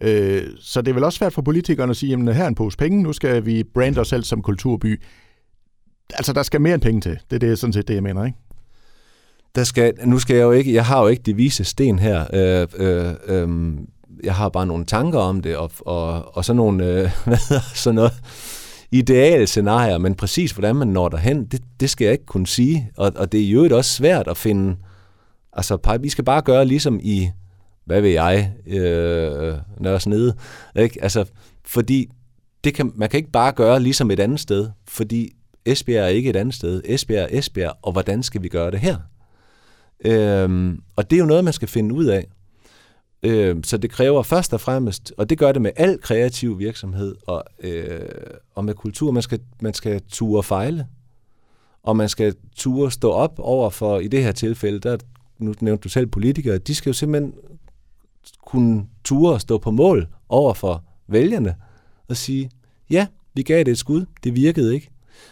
Øh, 0.00 0.42
så 0.60 0.82
det 0.82 0.90
er 0.90 0.94
vel 0.94 1.04
også 1.04 1.16
svært 1.16 1.32
for 1.32 1.42
politikerne 1.42 1.90
at 1.90 1.96
sige, 1.96 2.10
jamen 2.10 2.28
her 2.28 2.44
er 2.44 2.48
en 2.48 2.54
pose 2.54 2.76
penge, 2.76 3.02
nu 3.02 3.12
skal 3.12 3.46
vi 3.46 3.64
brande 3.74 4.00
os 4.00 4.08
selv 4.08 4.24
som 4.24 4.42
kulturby. 4.42 5.02
Altså, 6.14 6.32
der 6.32 6.42
skal 6.42 6.60
mere 6.60 6.74
end 6.74 6.82
penge 6.82 7.00
til. 7.00 7.18
Det 7.30 7.40
det 7.40 7.50
er 7.50 7.54
sådan 7.54 7.72
set 7.72 7.88
det, 7.88 7.94
jeg 7.94 8.02
mener, 8.02 8.24
ikke? 8.24 8.38
Der 9.54 9.64
skal, 9.64 9.92
nu 10.04 10.18
skal 10.18 10.36
jeg 10.36 10.42
jo 10.42 10.52
ikke, 10.52 10.74
jeg 10.74 10.86
har 10.86 11.00
jo 11.00 11.06
ikke 11.06 11.22
de 11.22 11.36
vise 11.36 11.64
sten 11.64 11.98
her. 11.98 12.26
Øh, 12.32 12.66
øh, 12.76 13.14
øh, 13.26 13.78
jeg 14.24 14.34
har 14.34 14.48
bare 14.48 14.66
nogle 14.66 14.84
tanker 14.84 15.18
om 15.18 15.40
det, 15.40 15.56
og, 15.56 15.70
og, 15.80 16.36
og 16.36 16.44
sådan 16.44 16.56
nogle, 16.56 16.84
øh, 16.84 17.10
hvad 17.26 17.38
hedder, 17.48 17.62
sådan 17.74 17.94
noget 17.94 18.12
ideale 18.92 19.46
scenarier, 19.46 19.98
men 19.98 20.14
præcis 20.14 20.52
hvordan 20.52 20.76
man 20.76 20.88
når 20.88 21.08
derhen, 21.08 21.44
det, 21.44 21.62
det 21.80 21.90
skal 21.90 22.04
jeg 22.04 22.12
ikke 22.12 22.26
kunne 22.26 22.46
sige. 22.46 22.90
Og, 22.96 23.12
og 23.16 23.32
det 23.32 23.40
er 23.40 23.50
jo 23.50 23.76
også 23.76 23.90
svært 23.90 24.28
at 24.28 24.36
finde, 24.36 24.76
altså 25.52 25.98
vi 26.00 26.08
skal 26.08 26.24
bare 26.24 26.42
gøre 26.42 26.64
ligesom 26.64 27.00
i, 27.02 27.30
hvad 27.84 28.00
ved 28.00 28.10
jeg, 28.10 28.52
øh, 28.66 29.54
Nørres 29.80 30.06
Nede, 30.06 30.34
ikke? 30.76 31.02
Altså, 31.02 31.24
fordi 31.66 32.08
det 32.64 32.74
kan, 32.74 32.92
man 32.94 33.08
kan 33.08 33.18
ikke 33.18 33.30
bare 33.30 33.52
gøre 33.52 33.80
ligesom 33.80 34.10
et 34.10 34.20
andet 34.20 34.40
sted, 34.40 34.68
fordi 34.88 35.32
Esbjerg 35.64 36.04
er 36.04 36.08
ikke 36.08 36.30
et 36.30 36.36
andet 36.36 36.54
sted. 36.54 36.82
Esbjerg 36.84 37.28
er 37.32 37.38
Esbjerg, 37.38 37.72
og 37.82 37.92
hvordan 37.92 38.22
skal 38.22 38.42
vi 38.42 38.48
gøre 38.48 38.70
det 38.70 38.80
her? 38.80 38.96
Øhm, 40.04 40.80
og 40.96 41.10
det 41.10 41.16
er 41.16 41.20
jo 41.20 41.26
noget, 41.26 41.44
man 41.44 41.52
skal 41.52 41.68
finde 41.68 41.94
ud 41.94 42.04
af. 42.04 42.26
Øh, 43.22 43.56
så 43.64 43.76
det 43.76 43.90
kræver 43.90 44.22
først 44.22 44.54
og 44.54 44.60
fremmest, 44.60 45.12
og 45.16 45.30
det 45.30 45.38
gør 45.38 45.52
det 45.52 45.62
med 45.62 45.70
al 45.76 46.00
kreativ 46.00 46.58
virksomhed 46.58 47.16
og, 47.26 47.44
øh, 47.60 48.00
og 48.54 48.64
med 48.64 48.74
kultur, 48.74 49.10
man 49.10 49.22
skal, 49.22 49.40
man 49.60 49.74
skal 49.74 50.02
ture 50.08 50.42
fejle. 50.42 50.86
Og 51.82 51.96
man 51.96 52.08
skal 52.08 52.34
ture 52.56 52.90
stå 52.90 53.10
op 53.10 53.38
over 53.38 53.70
for, 53.70 53.98
i 53.98 54.08
det 54.08 54.24
her 54.24 54.32
tilfælde, 54.32 54.78
der 54.78 54.96
nu 55.38 55.54
nævnte 55.60 55.82
du 55.82 55.88
selv 55.88 56.06
politikere, 56.06 56.58
de 56.58 56.74
skal 56.74 56.90
jo 56.90 56.94
simpelthen 56.94 57.34
kunne 58.46 58.86
ture 59.04 59.34
og 59.34 59.40
stå 59.40 59.58
på 59.58 59.70
mål 59.70 60.06
over 60.28 60.54
for 60.54 60.84
vælgerne 61.06 61.54
og 62.08 62.16
sige, 62.16 62.50
ja, 62.90 63.06
vi 63.34 63.42
gav 63.42 63.58
det 63.58 63.68
et 63.68 63.78
skud, 63.78 64.04
det 64.24 64.34
virkede 64.34 64.74
ikke. 64.74 64.90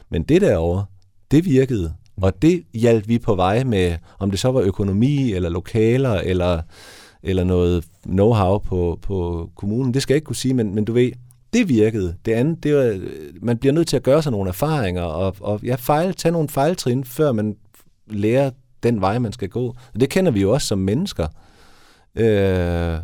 Men 0.09 0.23
det 0.23 0.41
derovre, 0.41 0.85
det 1.31 1.45
virkede. 1.45 1.95
Og 2.23 2.43
det 2.43 2.65
hjalp 2.75 3.09
vi 3.09 3.19
på 3.19 3.35
vej 3.35 3.65
med, 3.65 3.97
om 4.19 4.31
det 4.31 4.41
så 4.41 4.49
var 4.49 4.61
økonomi, 4.61 5.33
eller 5.33 5.49
lokaler, 5.49 6.15
eller 6.15 6.63
eller 7.27 7.45
noget 7.45 7.85
know-how 8.09 8.59
på, 8.59 8.99
på 9.03 9.51
kommunen. 9.55 9.95
Det 9.95 10.03
skal 10.03 10.15
jeg 10.15 10.17
ikke 10.17 10.27
kunne 10.27 10.37
sige, 10.37 10.55
men, 10.55 10.75
men 10.75 10.85
du 10.85 10.93
ved, 10.93 11.13
det 11.53 11.69
virkede. 11.69 12.15
Det 12.25 12.33
andet, 12.33 12.63
det 12.63 12.77
var, 12.77 13.01
man 13.43 13.59
bliver 13.59 13.73
nødt 13.73 13.89
til 13.89 13.97
at 13.97 14.03
gøre 14.03 14.23
sig 14.23 14.33
nogle 14.33 14.49
erfaringer, 14.49 15.03
og, 15.03 15.37
og 15.41 15.61
ja, 15.63 15.75
fejl, 15.75 16.15
tage 16.15 16.33
nogle 16.33 16.49
fejltrin, 16.49 17.05
før 17.05 17.33
man 17.33 17.57
lærer 18.07 18.51
den 18.83 19.01
vej, 19.01 19.19
man 19.19 19.33
skal 19.33 19.49
gå. 19.49 19.67
Og 19.95 20.01
det 20.01 20.09
kender 20.11 20.33
vi 20.33 20.41
jo 20.41 20.53
også 20.53 20.67
som 20.67 20.79
mennesker. 20.79 21.27
Øh, 22.15 22.99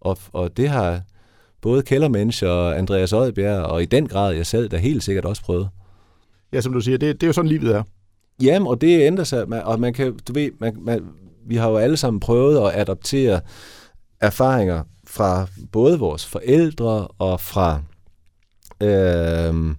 og, 0.00 0.18
og 0.32 0.56
det 0.56 0.68
har 0.68 1.00
både 1.60 1.82
Kellermensch 1.82 2.44
og 2.44 2.78
Andreas 2.78 3.12
Oddbjerg, 3.12 3.62
og 3.62 3.82
i 3.82 3.86
den 3.86 4.08
grad 4.08 4.34
jeg 4.34 4.46
selv, 4.46 4.68
der 4.68 4.76
helt 4.76 5.02
sikkert 5.02 5.24
også 5.24 5.42
prøvet. 5.42 5.68
Ja, 6.52 6.60
som 6.60 6.72
du 6.72 6.80
siger, 6.80 6.98
det, 6.98 7.20
det 7.20 7.22
er 7.22 7.28
jo 7.28 7.32
sådan 7.32 7.48
livet 7.48 7.74
er. 7.74 7.82
Jamen, 8.42 8.68
og 8.68 8.80
det 8.80 9.06
ændrer 9.06 9.24
sig, 9.24 9.64
og 9.64 9.80
man 9.80 9.92
kan, 9.92 10.18
du 10.28 10.32
ved, 10.32 10.50
man, 10.58 10.76
man, 10.80 11.02
vi 11.48 11.56
har 11.56 11.68
jo 11.68 11.76
alle 11.76 11.96
sammen 11.96 12.20
prøvet 12.20 12.68
at 12.68 12.80
adoptere 12.80 13.40
erfaringer 14.20 14.82
fra 15.06 15.46
både 15.72 15.98
vores 15.98 16.26
forældre 16.26 17.08
og 17.18 17.40
fra 17.40 17.82
øh, 18.82 19.74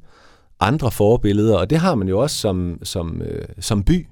andre 0.60 0.92
forbilleder, 0.92 1.58
og 1.58 1.70
det 1.70 1.78
har 1.78 1.96
man 1.96 2.08
jo 2.08 2.20
også 2.20 2.36
som, 2.38 2.80
som, 2.84 3.22
øh, 3.22 3.48
som 3.60 3.84
by. 3.84 4.08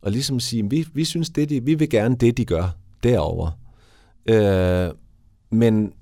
Og 0.00 0.12
ligesom 0.12 0.40
sige, 0.40 0.70
vi, 0.70 0.86
vi 0.94 1.04
synes, 1.04 1.30
det 1.30 1.48
de, 1.48 1.64
vi 1.64 1.74
vil 1.74 1.90
gerne 1.90 2.16
det, 2.16 2.36
de 2.36 2.44
gør 2.44 2.76
derovre. 3.02 3.52
Øh, 4.26 4.90
men 5.50 5.92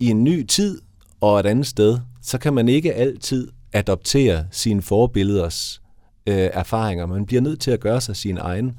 i 0.00 0.06
en 0.06 0.24
ny 0.24 0.46
tid 0.46 0.80
og 1.20 1.40
et 1.40 1.46
andet 1.46 1.66
sted, 1.66 1.98
så 2.22 2.38
kan 2.38 2.54
man 2.54 2.68
ikke 2.68 2.94
altid 2.94 3.48
adoptere 3.72 4.46
sine 4.50 4.82
forbilleders 4.82 5.82
øh, 6.26 6.50
erfaringer. 6.52 7.06
Man 7.06 7.26
bliver 7.26 7.42
nødt 7.42 7.60
til 7.60 7.70
at 7.70 7.80
gøre 7.80 8.00
sig 8.00 8.16
sin 8.16 8.38
egen 8.38 8.72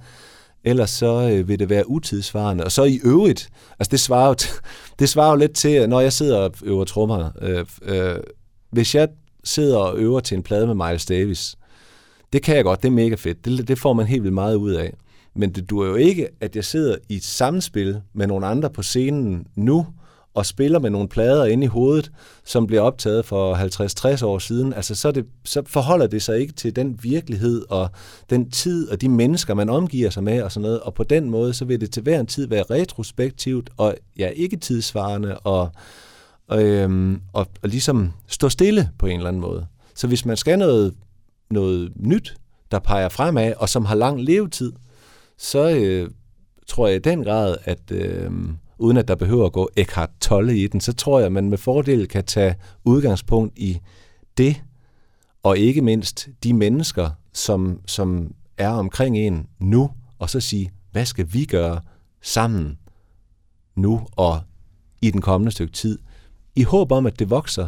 ellers 0.63 0.89
så 0.89 1.29
øh, 1.31 1.47
vil 1.47 1.59
det 1.59 1.69
være 1.69 1.89
utidsvarende. 1.89 2.63
Og 2.63 2.71
så 2.71 2.83
i 2.83 2.99
øvrigt, 3.03 3.49
altså 3.79 3.91
det 3.91 3.99
svarer 3.99 4.27
jo, 4.27 4.35
det 4.99 5.09
svarer 5.09 5.29
jo 5.29 5.35
lidt 5.35 5.55
til, 5.55 5.89
når 5.89 5.99
jeg 5.99 6.13
sidder 6.13 6.37
og 6.37 6.53
øver 6.63 6.83
trommer, 6.83 7.29
øh, 7.41 7.65
øh, 7.81 8.15
hvis 8.71 8.95
jeg 8.95 9.07
sidder 9.43 9.77
og 9.77 9.97
øver 9.97 10.19
til 10.19 10.35
en 10.37 10.43
plade 10.43 10.67
med 10.67 10.87
Miles 10.87 11.05
Davis, 11.05 11.55
det 12.33 12.43
kan 12.43 12.55
jeg 12.55 12.63
godt, 12.63 12.81
det 12.81 12.87
er 12.87 12.91
mega 12.91 13.15
fedt, 13.15 13.45
det, 13.45 13.67
det 13.67 13.79
får 13.79 13.93
man 13.93 14.05
helt 14.05 14.23
vildt 14.23 14.33
meget 14.33 14.55
ud 14.55 14.71
af. 14.71 14.93
Men 15.35 15.51
det 15.51 15.69
duer 15.69 15.87
jo 15.87 15.95
ikke, 15.95 16.27
at 16.41 16.55
jeg 16.55 16.65
sidder 16.65 16.95
i 17.09 17.15
et 17.15 17.23
samspil 17.23 18.01
med 18.13 18.27
nogle 18.27 18.47
andre 18.47 18.69
på 18.69 18.81
scenen 18.81 19.47
nu, 19.55 19.87
og 20.33 20.45
spiller 20.45 20.79
med 20.79 20.89
nogle 20.89 21.07
plader 21.07 21.45
inde 21.45 21.63
i 21.63 21.67
hovedet, 21.67 22.11
som 22.45 22.67
bliver 22.67 22.81
optaget 22.81 23.25
for 23.25 23.55
50-60 24.19 24.25
år 24.25 24.39
siden, 24.39 24.73
altså 24.73 24.95
så, 24.95 25.11
det, 25.11 25.25
så 25.45 25.63
forholder 25.65 26.07
det 26.07 26.21
sig 26.21 26.39
ikke 26.39 26.53
til 26.53 26.75
den 26.75 26.99
virkelighed 27.03 27.65
og 27.69 27.89
den 28.29 28.51
tid 28.51 28.89
og 28.89 29.01
de 29.01 29.09
mennesker, 29.09 29.53
man 29.53 29.69
omgiver 29.69 30.09
sig 30.09 30.23
med 30.23 30.41
og 30.41 30.51
sådan 30.51 30.61
noget. 30.61 30.79
Og 30.79 30.93
på 30.93 31.03
den 31.03 31.29
måde, 31.29 31.53
så 31.53 31.65
vil 31.65 31.81
det 31.81 31.91
til 31.91 32.03
hver 32.03 32.19
en 32.19 32.27
tid 32.27 32.47
være 32.47 32.63
retrospektivt 32.69 33.69
og 33.77 33.95
ja, 34.17 34.27
ikke 34.27 34.57
tidsvarende 34.57 35.37
og, 35.37 35.69
og, 36.47 36.63
øhm, 36.63 37.21
og, 37.33 37.47
og 37.61 37.69
ligesom 37.69 38.13
stå 38.27 38.49
stille 38.49 38.89
på 38.99 39.05
en 39.05 39.17
eller 39.17 39.27
anden 39.27 39.41
måde. 39.41 39.65
Så 39.95 40.07
hvis 40.07 40.25
man 40.25 40.37
skal 40.37 40.59
noget, 40.59 40.93
noget 41.51 41.91
nyt, 41.95 42.35
der 42.71 42.79
peger 42.79 43.09
fremad 43.09 43.53
og 43.57 43.69
som 43.69 43.85
har 43.85 43.95
lang 43.95 44.21
levetid, 44.21 44.71
så 45.37 45.69
øh, 45.69 46.09
tror 46.67 46.87
jeg 46.87 46.95
i 46.95 46.99
den 46.99 47.23
grad, 47.23 47.57
at... 47.63 47.91
Øh, 47.91 48.31
uden 48.79 48.97
at 48.97 49.07
der 49.07 49.15
behøver 49.15 49.45
at 49.45 49.51
gå 49.51 49.69
Eckhart 49.77 50.09
Tolle 50.21 50.57
i 50.57 50.67
den, 50.67 50.81
så 50.81 50.93
tror 50.93 51.19
jeg, 51.19 51.25
at 51.25 51.31
man 51.31 51.49
med 51.49 51.57
fordel 51.57 52.07
kan 52.07 52.23
tage 52.23 52.55
udgangspunkt 52.83 53.57
i 53.57 53.79
det, 54.37 54.63
og 55.43 55.57
ikke 55.57 55.81
mindst 55.81 56.29
de 56.43 56.53
mennesker, 56.53 57.09
som, 57.33 57.81
som 57.85 58.33
er 58.57 58.69
omkring 58.69 59.17
en 59.17 59.47
nu, 59.59 59.89
og 60.19 60.29
så 60.29 60.39
sige, 60.39 60.71
hvad 60.91 61.05
skal 61.05 61.27
vi 61.33 61.45
gøre 61.45 61.81
sammen 62.21 62.77
nu 63.75 64.01
og 64.11 64.39
i 65.01 65.11
den 65.11 65.21
kommende 65.21 65.51
stykke 65.51 65.73
tid, 65.73 65.99
i 66.55 66.63
håb 66.63 66.91
om, 66.91 67.05
at 67.05 67.19
det 67.19 67.29
vokser, 67.29 67.67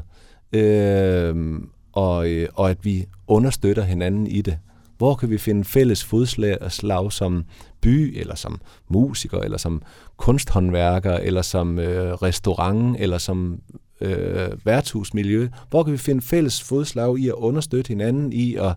øh, 0.53 1.59
og, 1.91 2.30
øh, 2.30 2.49
og 2.53 2.70
at 2.70 2.86
vi 2.86 3.05
understøtter 3.28 3.84
hinanden 3.84 4.28
i 4.28 4.41
det. 4.41 4.57
Hvor 5.02 5.16
kan 5.16 5.30
vi 5.30 5.38
finde 5.38 5.66
fælles 5.66 6.04
fodslag 6.04 6.62
og 6.62 6.72
slag 6.72 7.12
som 7.12 7.45
by, 7.82 8.20
eller 8.20 8.36
som 8.36 8.62
musiker, 8.89 9.39
eller 9.39 9.58
som 9.58 9.82
kunsthåndværker, 10.18 11.14
eller 11.14 11.41
som 11.41 11.80
øh, 11.80 12.14
restaurant, 12.14 12.97
eller 12.99 13.18
som 13.18 13.60
øh, 14.02 14.66
værtshusmiljø? 14.66 15.47
Hvor 15.70 15.84
kan 15.84 15.93
vi 15.93 15.97
finde 15.97 16.22
fælles 16.22 16.64
fodslag 16.64 17.20
i 17.20 17.28
at 17.28 17.34
understøtte 17.34 17.88
hinanden 17.88 18.34
i 18.34 18.56
at, 18.56 18.76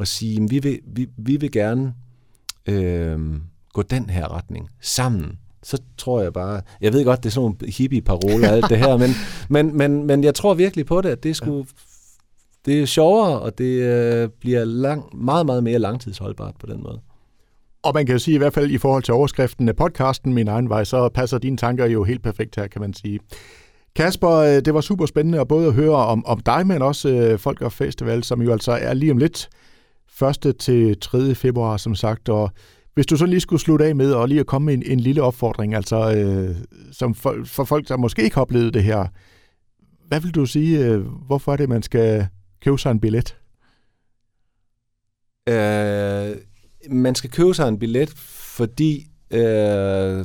at 0.00 0.08
sige, 0.08 0.42
at 0.44 0.50
vi 0.50 0.58
vil, 0.58 0.78
vi, 0.86 1.08
vi 1.16 1.36
vil 1.36 1.52
gerne 1.52 1.94
øh, 2.66 3.18
gå 3.72 3.82
den 3.82 4.10
her 4.10 4.36
retning 4.36 4.68
sammen 4.80 5.38
så 5.62 5.78
tror 5.96 6.22
jeg 6.22 6.32
bare, 6.32 6.60
jeg 6.80 6.92
ved 6.92 7.04
godt, 7.04 7.22
det 7.22 7.28
er 7.28 7.32
sådan 7.32 7.42
nogle 7.60 7.72
hippie-paroler 7.72 8.48
alt 8.48 8.68
det 8.68 8.78
her, 8.78 8.96
men, 8.96 9.10
men, 9.48 9.76
men, 9.76 10.06
men 10.06 10.24
jeg 10.24 10.34
tror 10.34 10.54
virkelig 10.54 10.86
på 10.86 11.00
det, 11.00 11.08
at 11.08 11.22
det 11.22 11.36
skulle 11.36 11.66
det 12.68 12.82
er 12.82 12.86
sjovere, 12.86 13.40
og 13.40 13.58
det 13.58 13.82
øh, 13.82 14.28
bliver 14.40 14.64
lang, 14.64 15.24
meget, 15.24 15.46
meget 15.46 15.64
mere 15.64 15.78
langtidsholdbart 15.78 16.54
på 16.60 16.66
den 16.66 16.82
måde. 16.82 17.00
Og 17.82 17.94
man 17.94 18.06
kan 18.06 18.12
jo 18.12 18.18
sige, 18.18 18.34
i 18.34 18.38
hvert 18.38 18.52
fald 18.52 18.70
i 18.70 18.78
forhold 18.78 19.02
til 19.02 19.14
overskriften 19.14 19.68
af 19.68 19.76
podcasten 19.76 20.34
Min 20.34 20.48
egen 20.48 20.68
vej, 20.68 20.84
så 20.84 21.08
passer 21.08 21.38
dine 21.38 21.56
tanker 21.56 21.86
jo 21.86 22.04
helt 22.04 22.22
perfekt 22.22 22.56
her, 22.56 22.66
kan 22.66 22.80
man 22.80 22.94
sige. 22.94 23.20
Kasper, 23.96 24.30
øh, 24.30 24.62
det 24.64 24.74
var 24.74 24.80
super 24.80 25.06
spændende 25.06 25.40
at 25.40 25.48
både 25.48 25.66
at 25.66 25.72
høre 25.72 25.96
om, 25.96 26.26
om 26.26 26.40
dig, 26.40 26.66
men 26.66 26.82
også 26.82 27.08
øh, 27.08 27.38
Folk 27.38 27.62
og 27.62 27.72
Festival, 27.72 28.24
som 28.24 28.42
jo 28.42 28.52
altså 28.52 28.72
er 28.72 28.94
lige 28.94 29.12
om 29.12 29.18
lidt 29.18 29.48
1. 30.46 30.56
til 30.58 31.00
3. 31.00 31.34
februar, 31.34 31.76
som 31.76 31.94
sagt. 31.94 32.28
Og 32.28 32.50
hvis 32.94 33.06
du 33.06 33.16
så 33.16 33.26
lige 33.26 33.40
skulle 33.40 33.60
slutte 33.60 33.84
af 33.84 33.96
med 33.96 34.12
og 34.12 34.28
lige 34.28 34.40
at 34.40 34.46
komme 34.46 34.66
med 34.66 34.74
en, 34.74 34.82
en 34.86 35.00
lille 35.00 35.22
opfordring, 35.22 35.74
altså 35.74 36.14
øh, 36.16 36.56
som 36.92 37.14
for, 37.14 37.36
for 37.44 37.64
folk, 37.64 37.88
der 37.88 37.96
måske 37.96 38.22
ikke 38.22 38.34
har 38.34 38.42
oplevet 38.42 38.74
det 38.74 38.84
her, 38.84 39.06
hvad 40.08 40.20
vil 40.20 40.34
du 40.34 40.46
sige, 40.46 40.84
øh, 40.84 41.00
hvorfor 41.26 41.52
er 41.52 41.56
det, 41.56 41.68
man 41.68 41.82
skal 41.82 42.26
købe 42.60 42.78
sig 42.78 42.90
en 42.90 43.00
billet? 43.00 43.36
Øh, 45.48 46.36
man 46.90 47.14
skal 47.14 47.30
købe 47.30 47.54
sig 47.54 47.68
en 47.68 47.78
billet, 47.78 48.10
fordi 48.18 49.06
øh, 49.30 50.24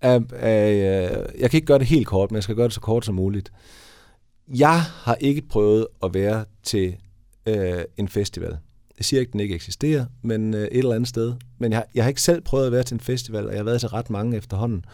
af, 0.00 0.20
af, 0.32 0.72
øh, 0.72 1.40
jeg 1.40 1.50
kan 1.50 1.58
ikke 1.58 1.66
gøre 1.66 1.78
det 1.78 1.86
helt 1.86 2.06
kort, 2.06 2.30
men 2.30 2.34
jeg 2.34 2.42
skal 2.42 2.56
gøre 2.56 2.64
det 2.64 2.74
så 2.74 2.80
kort 2.80 3.04
som 3.04 3.14
muligt. 3.14 3.52
Jeg 4.48 4.80
har 4.80 5.14
ikke 5.14 5.42
prøvet 5.42 5.86
at 6.02 6.14
være 6.14 6.44
til 6.62 6.96
øh, 7.46 7.84
en 7.96 8.08
festival. 8.08 8.58
Jeg 8.98 9.04
siger 9.04 9.20
ikke, 9.20 9.30
at 9.30 9.32
den 9.32 9.40
ikke 9.40 9.54
eksisterer, 9.54 10.06
men 10.22 10.54
øh, 10.54 10.62
et 10.62 10.78
eller 10.78 10.94
andet 10.94 11.08
sted. 11.08 11.34
Men 11.58 11.72
jeg, 11.72 11.84
jeg 11.94 12.04
har 12.04 12.08
ikke 12.08 12.22
selv 12.22 12.40
prøvet 12.40 12.66
at 12.66 12.72
være 12.72 12.82
til 12.82 12.94
en 12.94 13.00
festival, 13.00 13.46
og 13.46 13.50
jeg 13.50 13.58
har 13.58 13.64
været 13.64 13.80
til 13.80 13.88
ret 13.88 14.10
mange 14.10 14.36
efterhånden, 14.36 14.84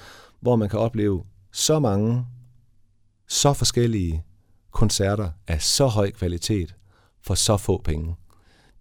hvor 0.40 0.57
man 0.57 0.68
kan 0.68 0.78
opleve 0.78 1.24
så 1.53 1.78
mange, 1.78 2.26
så 3.28 3.53
forskellige 3.53 4.24
koncerter 4.76 5.30
af 5.48 5.62
så 5.62 5.86
høj 5.86 6.10
kvalitet 6.10 6.74
for 7.22 7.34
så 7.34 7.56
få 7.56 7.80
penge. 7.84 8.14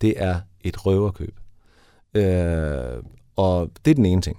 Det 0.02 0.14
er 0.18 0.40
et 0.62 0.86
røverkøb. 0.86 1.40
Øh, 2.14 3.04
og 3.36 3.72
det 3.86 3.92
er 3.92 3.96
den 3.96 4.06
ene 4.06 4.22
ting. 4.22 4.38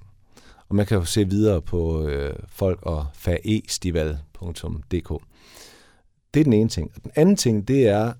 Og 0.69 0.75
man 0.75 0.87
kan 0.87 0.99
jo 0.99 1.05
se 1.05 1.29
videre 1.29 1.63
på 1.63 2.07
øh, 2.07 2.37
folk 2.49 2.83
og 2.83 3.07
faestival.dk. 3.15 5.23
Det 6.35 6.41
er 6.41 6.45
den 6.45 6.53
ene 6.53 6.69
ting. 6.69 6.91
Og 6.95 7.03
den 7.03 7.11
anden 7.15 7.37
ting, 7.37 7.69
det 7.69 7.89
er 7.89 8.13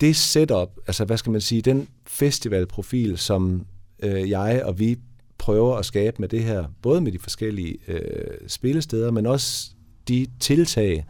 det 0.00 0.16
setup, 0.16 0.68
altså 0.86 1.04
hvad 1.04 1.16
skal 1.16 1.32
man 1.32 1.40
sige, 1.40 1.62
den 1.62 1.88
festivalprofil, 2.06 3.18
som 3.18 3.66
øh, 4.02 4.30
jeg 4.30 4.62
og 4.64 4.78
vi 4.78 4.96
prøver 5.38 5.76
at 5.76 5.86
skabe 5.86 6.16
med 6.18 6.28
det 6.28 6.44
her, 6.44 6.64
både 6.82 7.00
med 7.00 7.12
de 7.12 7.18
forskellige 7.18 7.78
øh, 7.88 8.48
spillesteder, 8.48 9.10
men 9.10 9.26
også 9.26 9.70
de 10.08 10.26
tiltag, 10.40 11.06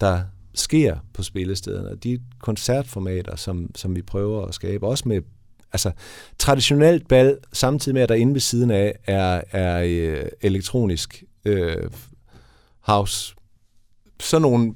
der 0.00 0.22
sker 0.54 0.96
på 1.14 1.22
spillestederne, 1.22 1.96
de 1.96 2.18
koncertformater, 2.40 3.36
som, 3.36 3.70
som 3.74 3.96
vi 3.96 4.02
prøver 4.02 4.46
at 4.46 4.54
skabe, 4.54 4.86
også 4.86 5.08
med 5.08 5.20
altså 5.72 5.92
traditionelt 6.38 7.08
bal, 7.08 7.38
samtidig 7.52 7.94
med, 7.94 8.02
at 8.02 8.08
der 8.08 8.14
inde 8.14 8.34
ved 8.34 8.40
siden 8.40 8.70
af 8.70 8.94
er, 9.04 9.40
er 9.50 9.82
øh, 9.86 10.28
elektronisk 10.40 11.24
øh, 11.44 11.90
house. 12.80 13.34
Sådan 14.20 14.42
nogle 14.42 14.74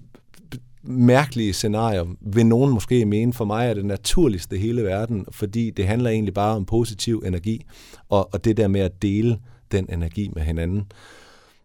mærkelige 0.83 1.53
scenarier 1.53 2.05
vil 2.21 2.47
nogen 2.47 2.73
måske 2.73 3.05
mene. 3.05 3.33
For 3.33 3.45
mig 3.45 3.69
er 3.69 3.75
det 3.75 3.85
naturligste 3.85 4.57
i 4.57 4.59
hele 4.59 4.83
verden, 4.83 5.27
fordi 5.31 5.71
det 5.71 5.87
handler 5.87 6.11
egentlig 6.11 6.35
bare 6.35 6.57
om 6.57 6.65
positiv 6.65 7.23
energi, 7.27 7.65
og, 8.09 8.35
og 8.35 8.45
det 8.45 8.57
der 8.57 8.69
med 8.69 8.81
at 8.81 9.03
dele 9.03 9.39
den 9.73 9.87
energi 9.93 10.31
med 10.35 10.43
hinanden. 10.43 10.93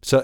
Så 0.03 0.23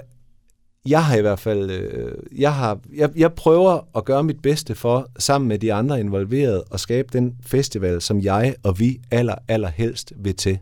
jeg 0.87 1.05
har 1.05 1.15
i 1.17 1.21
hvert 1.21 1.39
fald, 1.39 1.71
øh, 1.71 2.11
jeg, 2.39 2.55
har, 2.55 2.79
jeg, 2.93 3.09
jeg 3.15 3.33
prøver 3.33 3.97
at 3.97 4.05
gøre 4.05 4.23
mit 4.23 4.41
bedste 4.41 4.75
for, 4.75 5.09
sammen 5.19 5.47
med 5.47 5.59
de 5.59 5.73
andre 5.73 5.99
involverede, 5.99 6.63
at 6.71 6.79
skabe 6.79 7.07
den 7.13 7.35
festival, 7.41 8.01
som 8.01 8.21
jeg 8.21 8.55
og 8.63 8.79
vi 8.79 9.01
aller, 9.11 9.35
aller 9.47 9.67
helst 9.69 10.13
vil 10.15 10.35
til. 10.35 10.59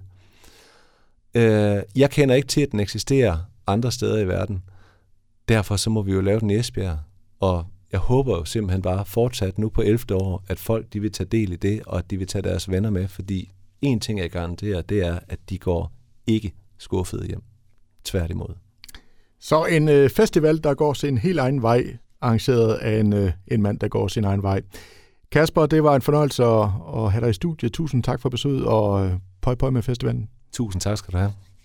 Øh, 1.33 1.81
jeg 1.95 2.09
kender 2.11 2.35
ikke 2.35 2.47
til, 2.47 2.61
at 2.61 2.71
den 2.71 2.79
eksisterer 2.79 3.37
andre 3.67 3.91
steder 3.91 4.19
i 4.19 4.27
verden. 4.27 4.63
Derfor 5.47 5.75
så 5.75 5.89
må 5.89 6.01
vi 6.01 6.11
jo 6.11 6.21
lave 6.21 6.39
den 6.39 6.49
i 6.49 6.55
Esbjerg. 6.55 6.97
Og 7.39 7.65
jeg 7.91 7.99
håber 7.99 8.37
jo 8.37 8.45
simpelthen 8.45 8.81
bare 8.81 9.05
fortsat 9.05 9.57
nu 9.57 9.69
på 9.69 9.81
11. 9.81 10.15
år, 10.15 10.43
at 10.47 10.59
folk 10.59 10.93
de 10.93 10.99
vil 10.99 11.11
tage 11.11 11.27
del 11.27 11.51
i 11.51 11.55
det, 11.55 11.81
og 11.85 11.97
at 11.97 12.11
de 12.11 12.17
vil 12.17 12.27
tage 12.27 12.41
deres 12.41 12.69
venner 12.69 12.89
med, 12.89 13.07
fordi 13.07 13.51
en 13.81 13.99
ting, 13.99 14.19
jeg 14.19 14.29
garanterer, 14.29 14.81
det 14.81 15.05
er, 15.05 15.19
at 15.27 15.39
de 15.49 15.57
går 15.57 15.91
ikke 16.27 16.53
skuffet 16.77 17.27
hjem. 17.27 17.43
Tværtimod. 18.03 18.66
Så 19.39 19.65
en 19.65 19.89
øh, 19.89 20.09
festival, 20.09 20.63
der 20.63 20.73
går 20.73 20.93
sin 20.93 21.17
helt 21.17 21.39
egen 21.39 21.61
vej, 21.61 21.97
arrangeret 22.21 22.73
af 22.73 22.99
en, 22.99 23.13
øh, 23.13 23.31
en 23.47 23.61
mand, 23.61 23.79
der 23.79 23.87
går 23.87 24.07
sin 24.07 24.23
egen 24.23 24.43
vej. 24.43 24.61
Kasper, 25.31 25.65
det 25.65 25.83
var 25.83 25.95
en 25.95 26.01
fornøjelse 26.01 26.43
at, 26.43 26.69
at 26.95 27.11
have 27.11 27.21
dig 27.21 27.29
i 27.29 27.33
studiet. 27.33 27.73
Tusind 27.73 28.03
tak 28.03 28.21
for 28.21 28.29
besøget, 28.29 28.65
og 28.65 29.05
øh, 29.05 29.13
pøj 29.41 29.55
pøj 29.55 29.69
med 29.69 29.81
festivalen. 29.81 30.29
Tusind 30.51 30.81
tak 30.81 30.97
skal 30.97 31.13
du 31.13 31.17
have. 31.17 31.33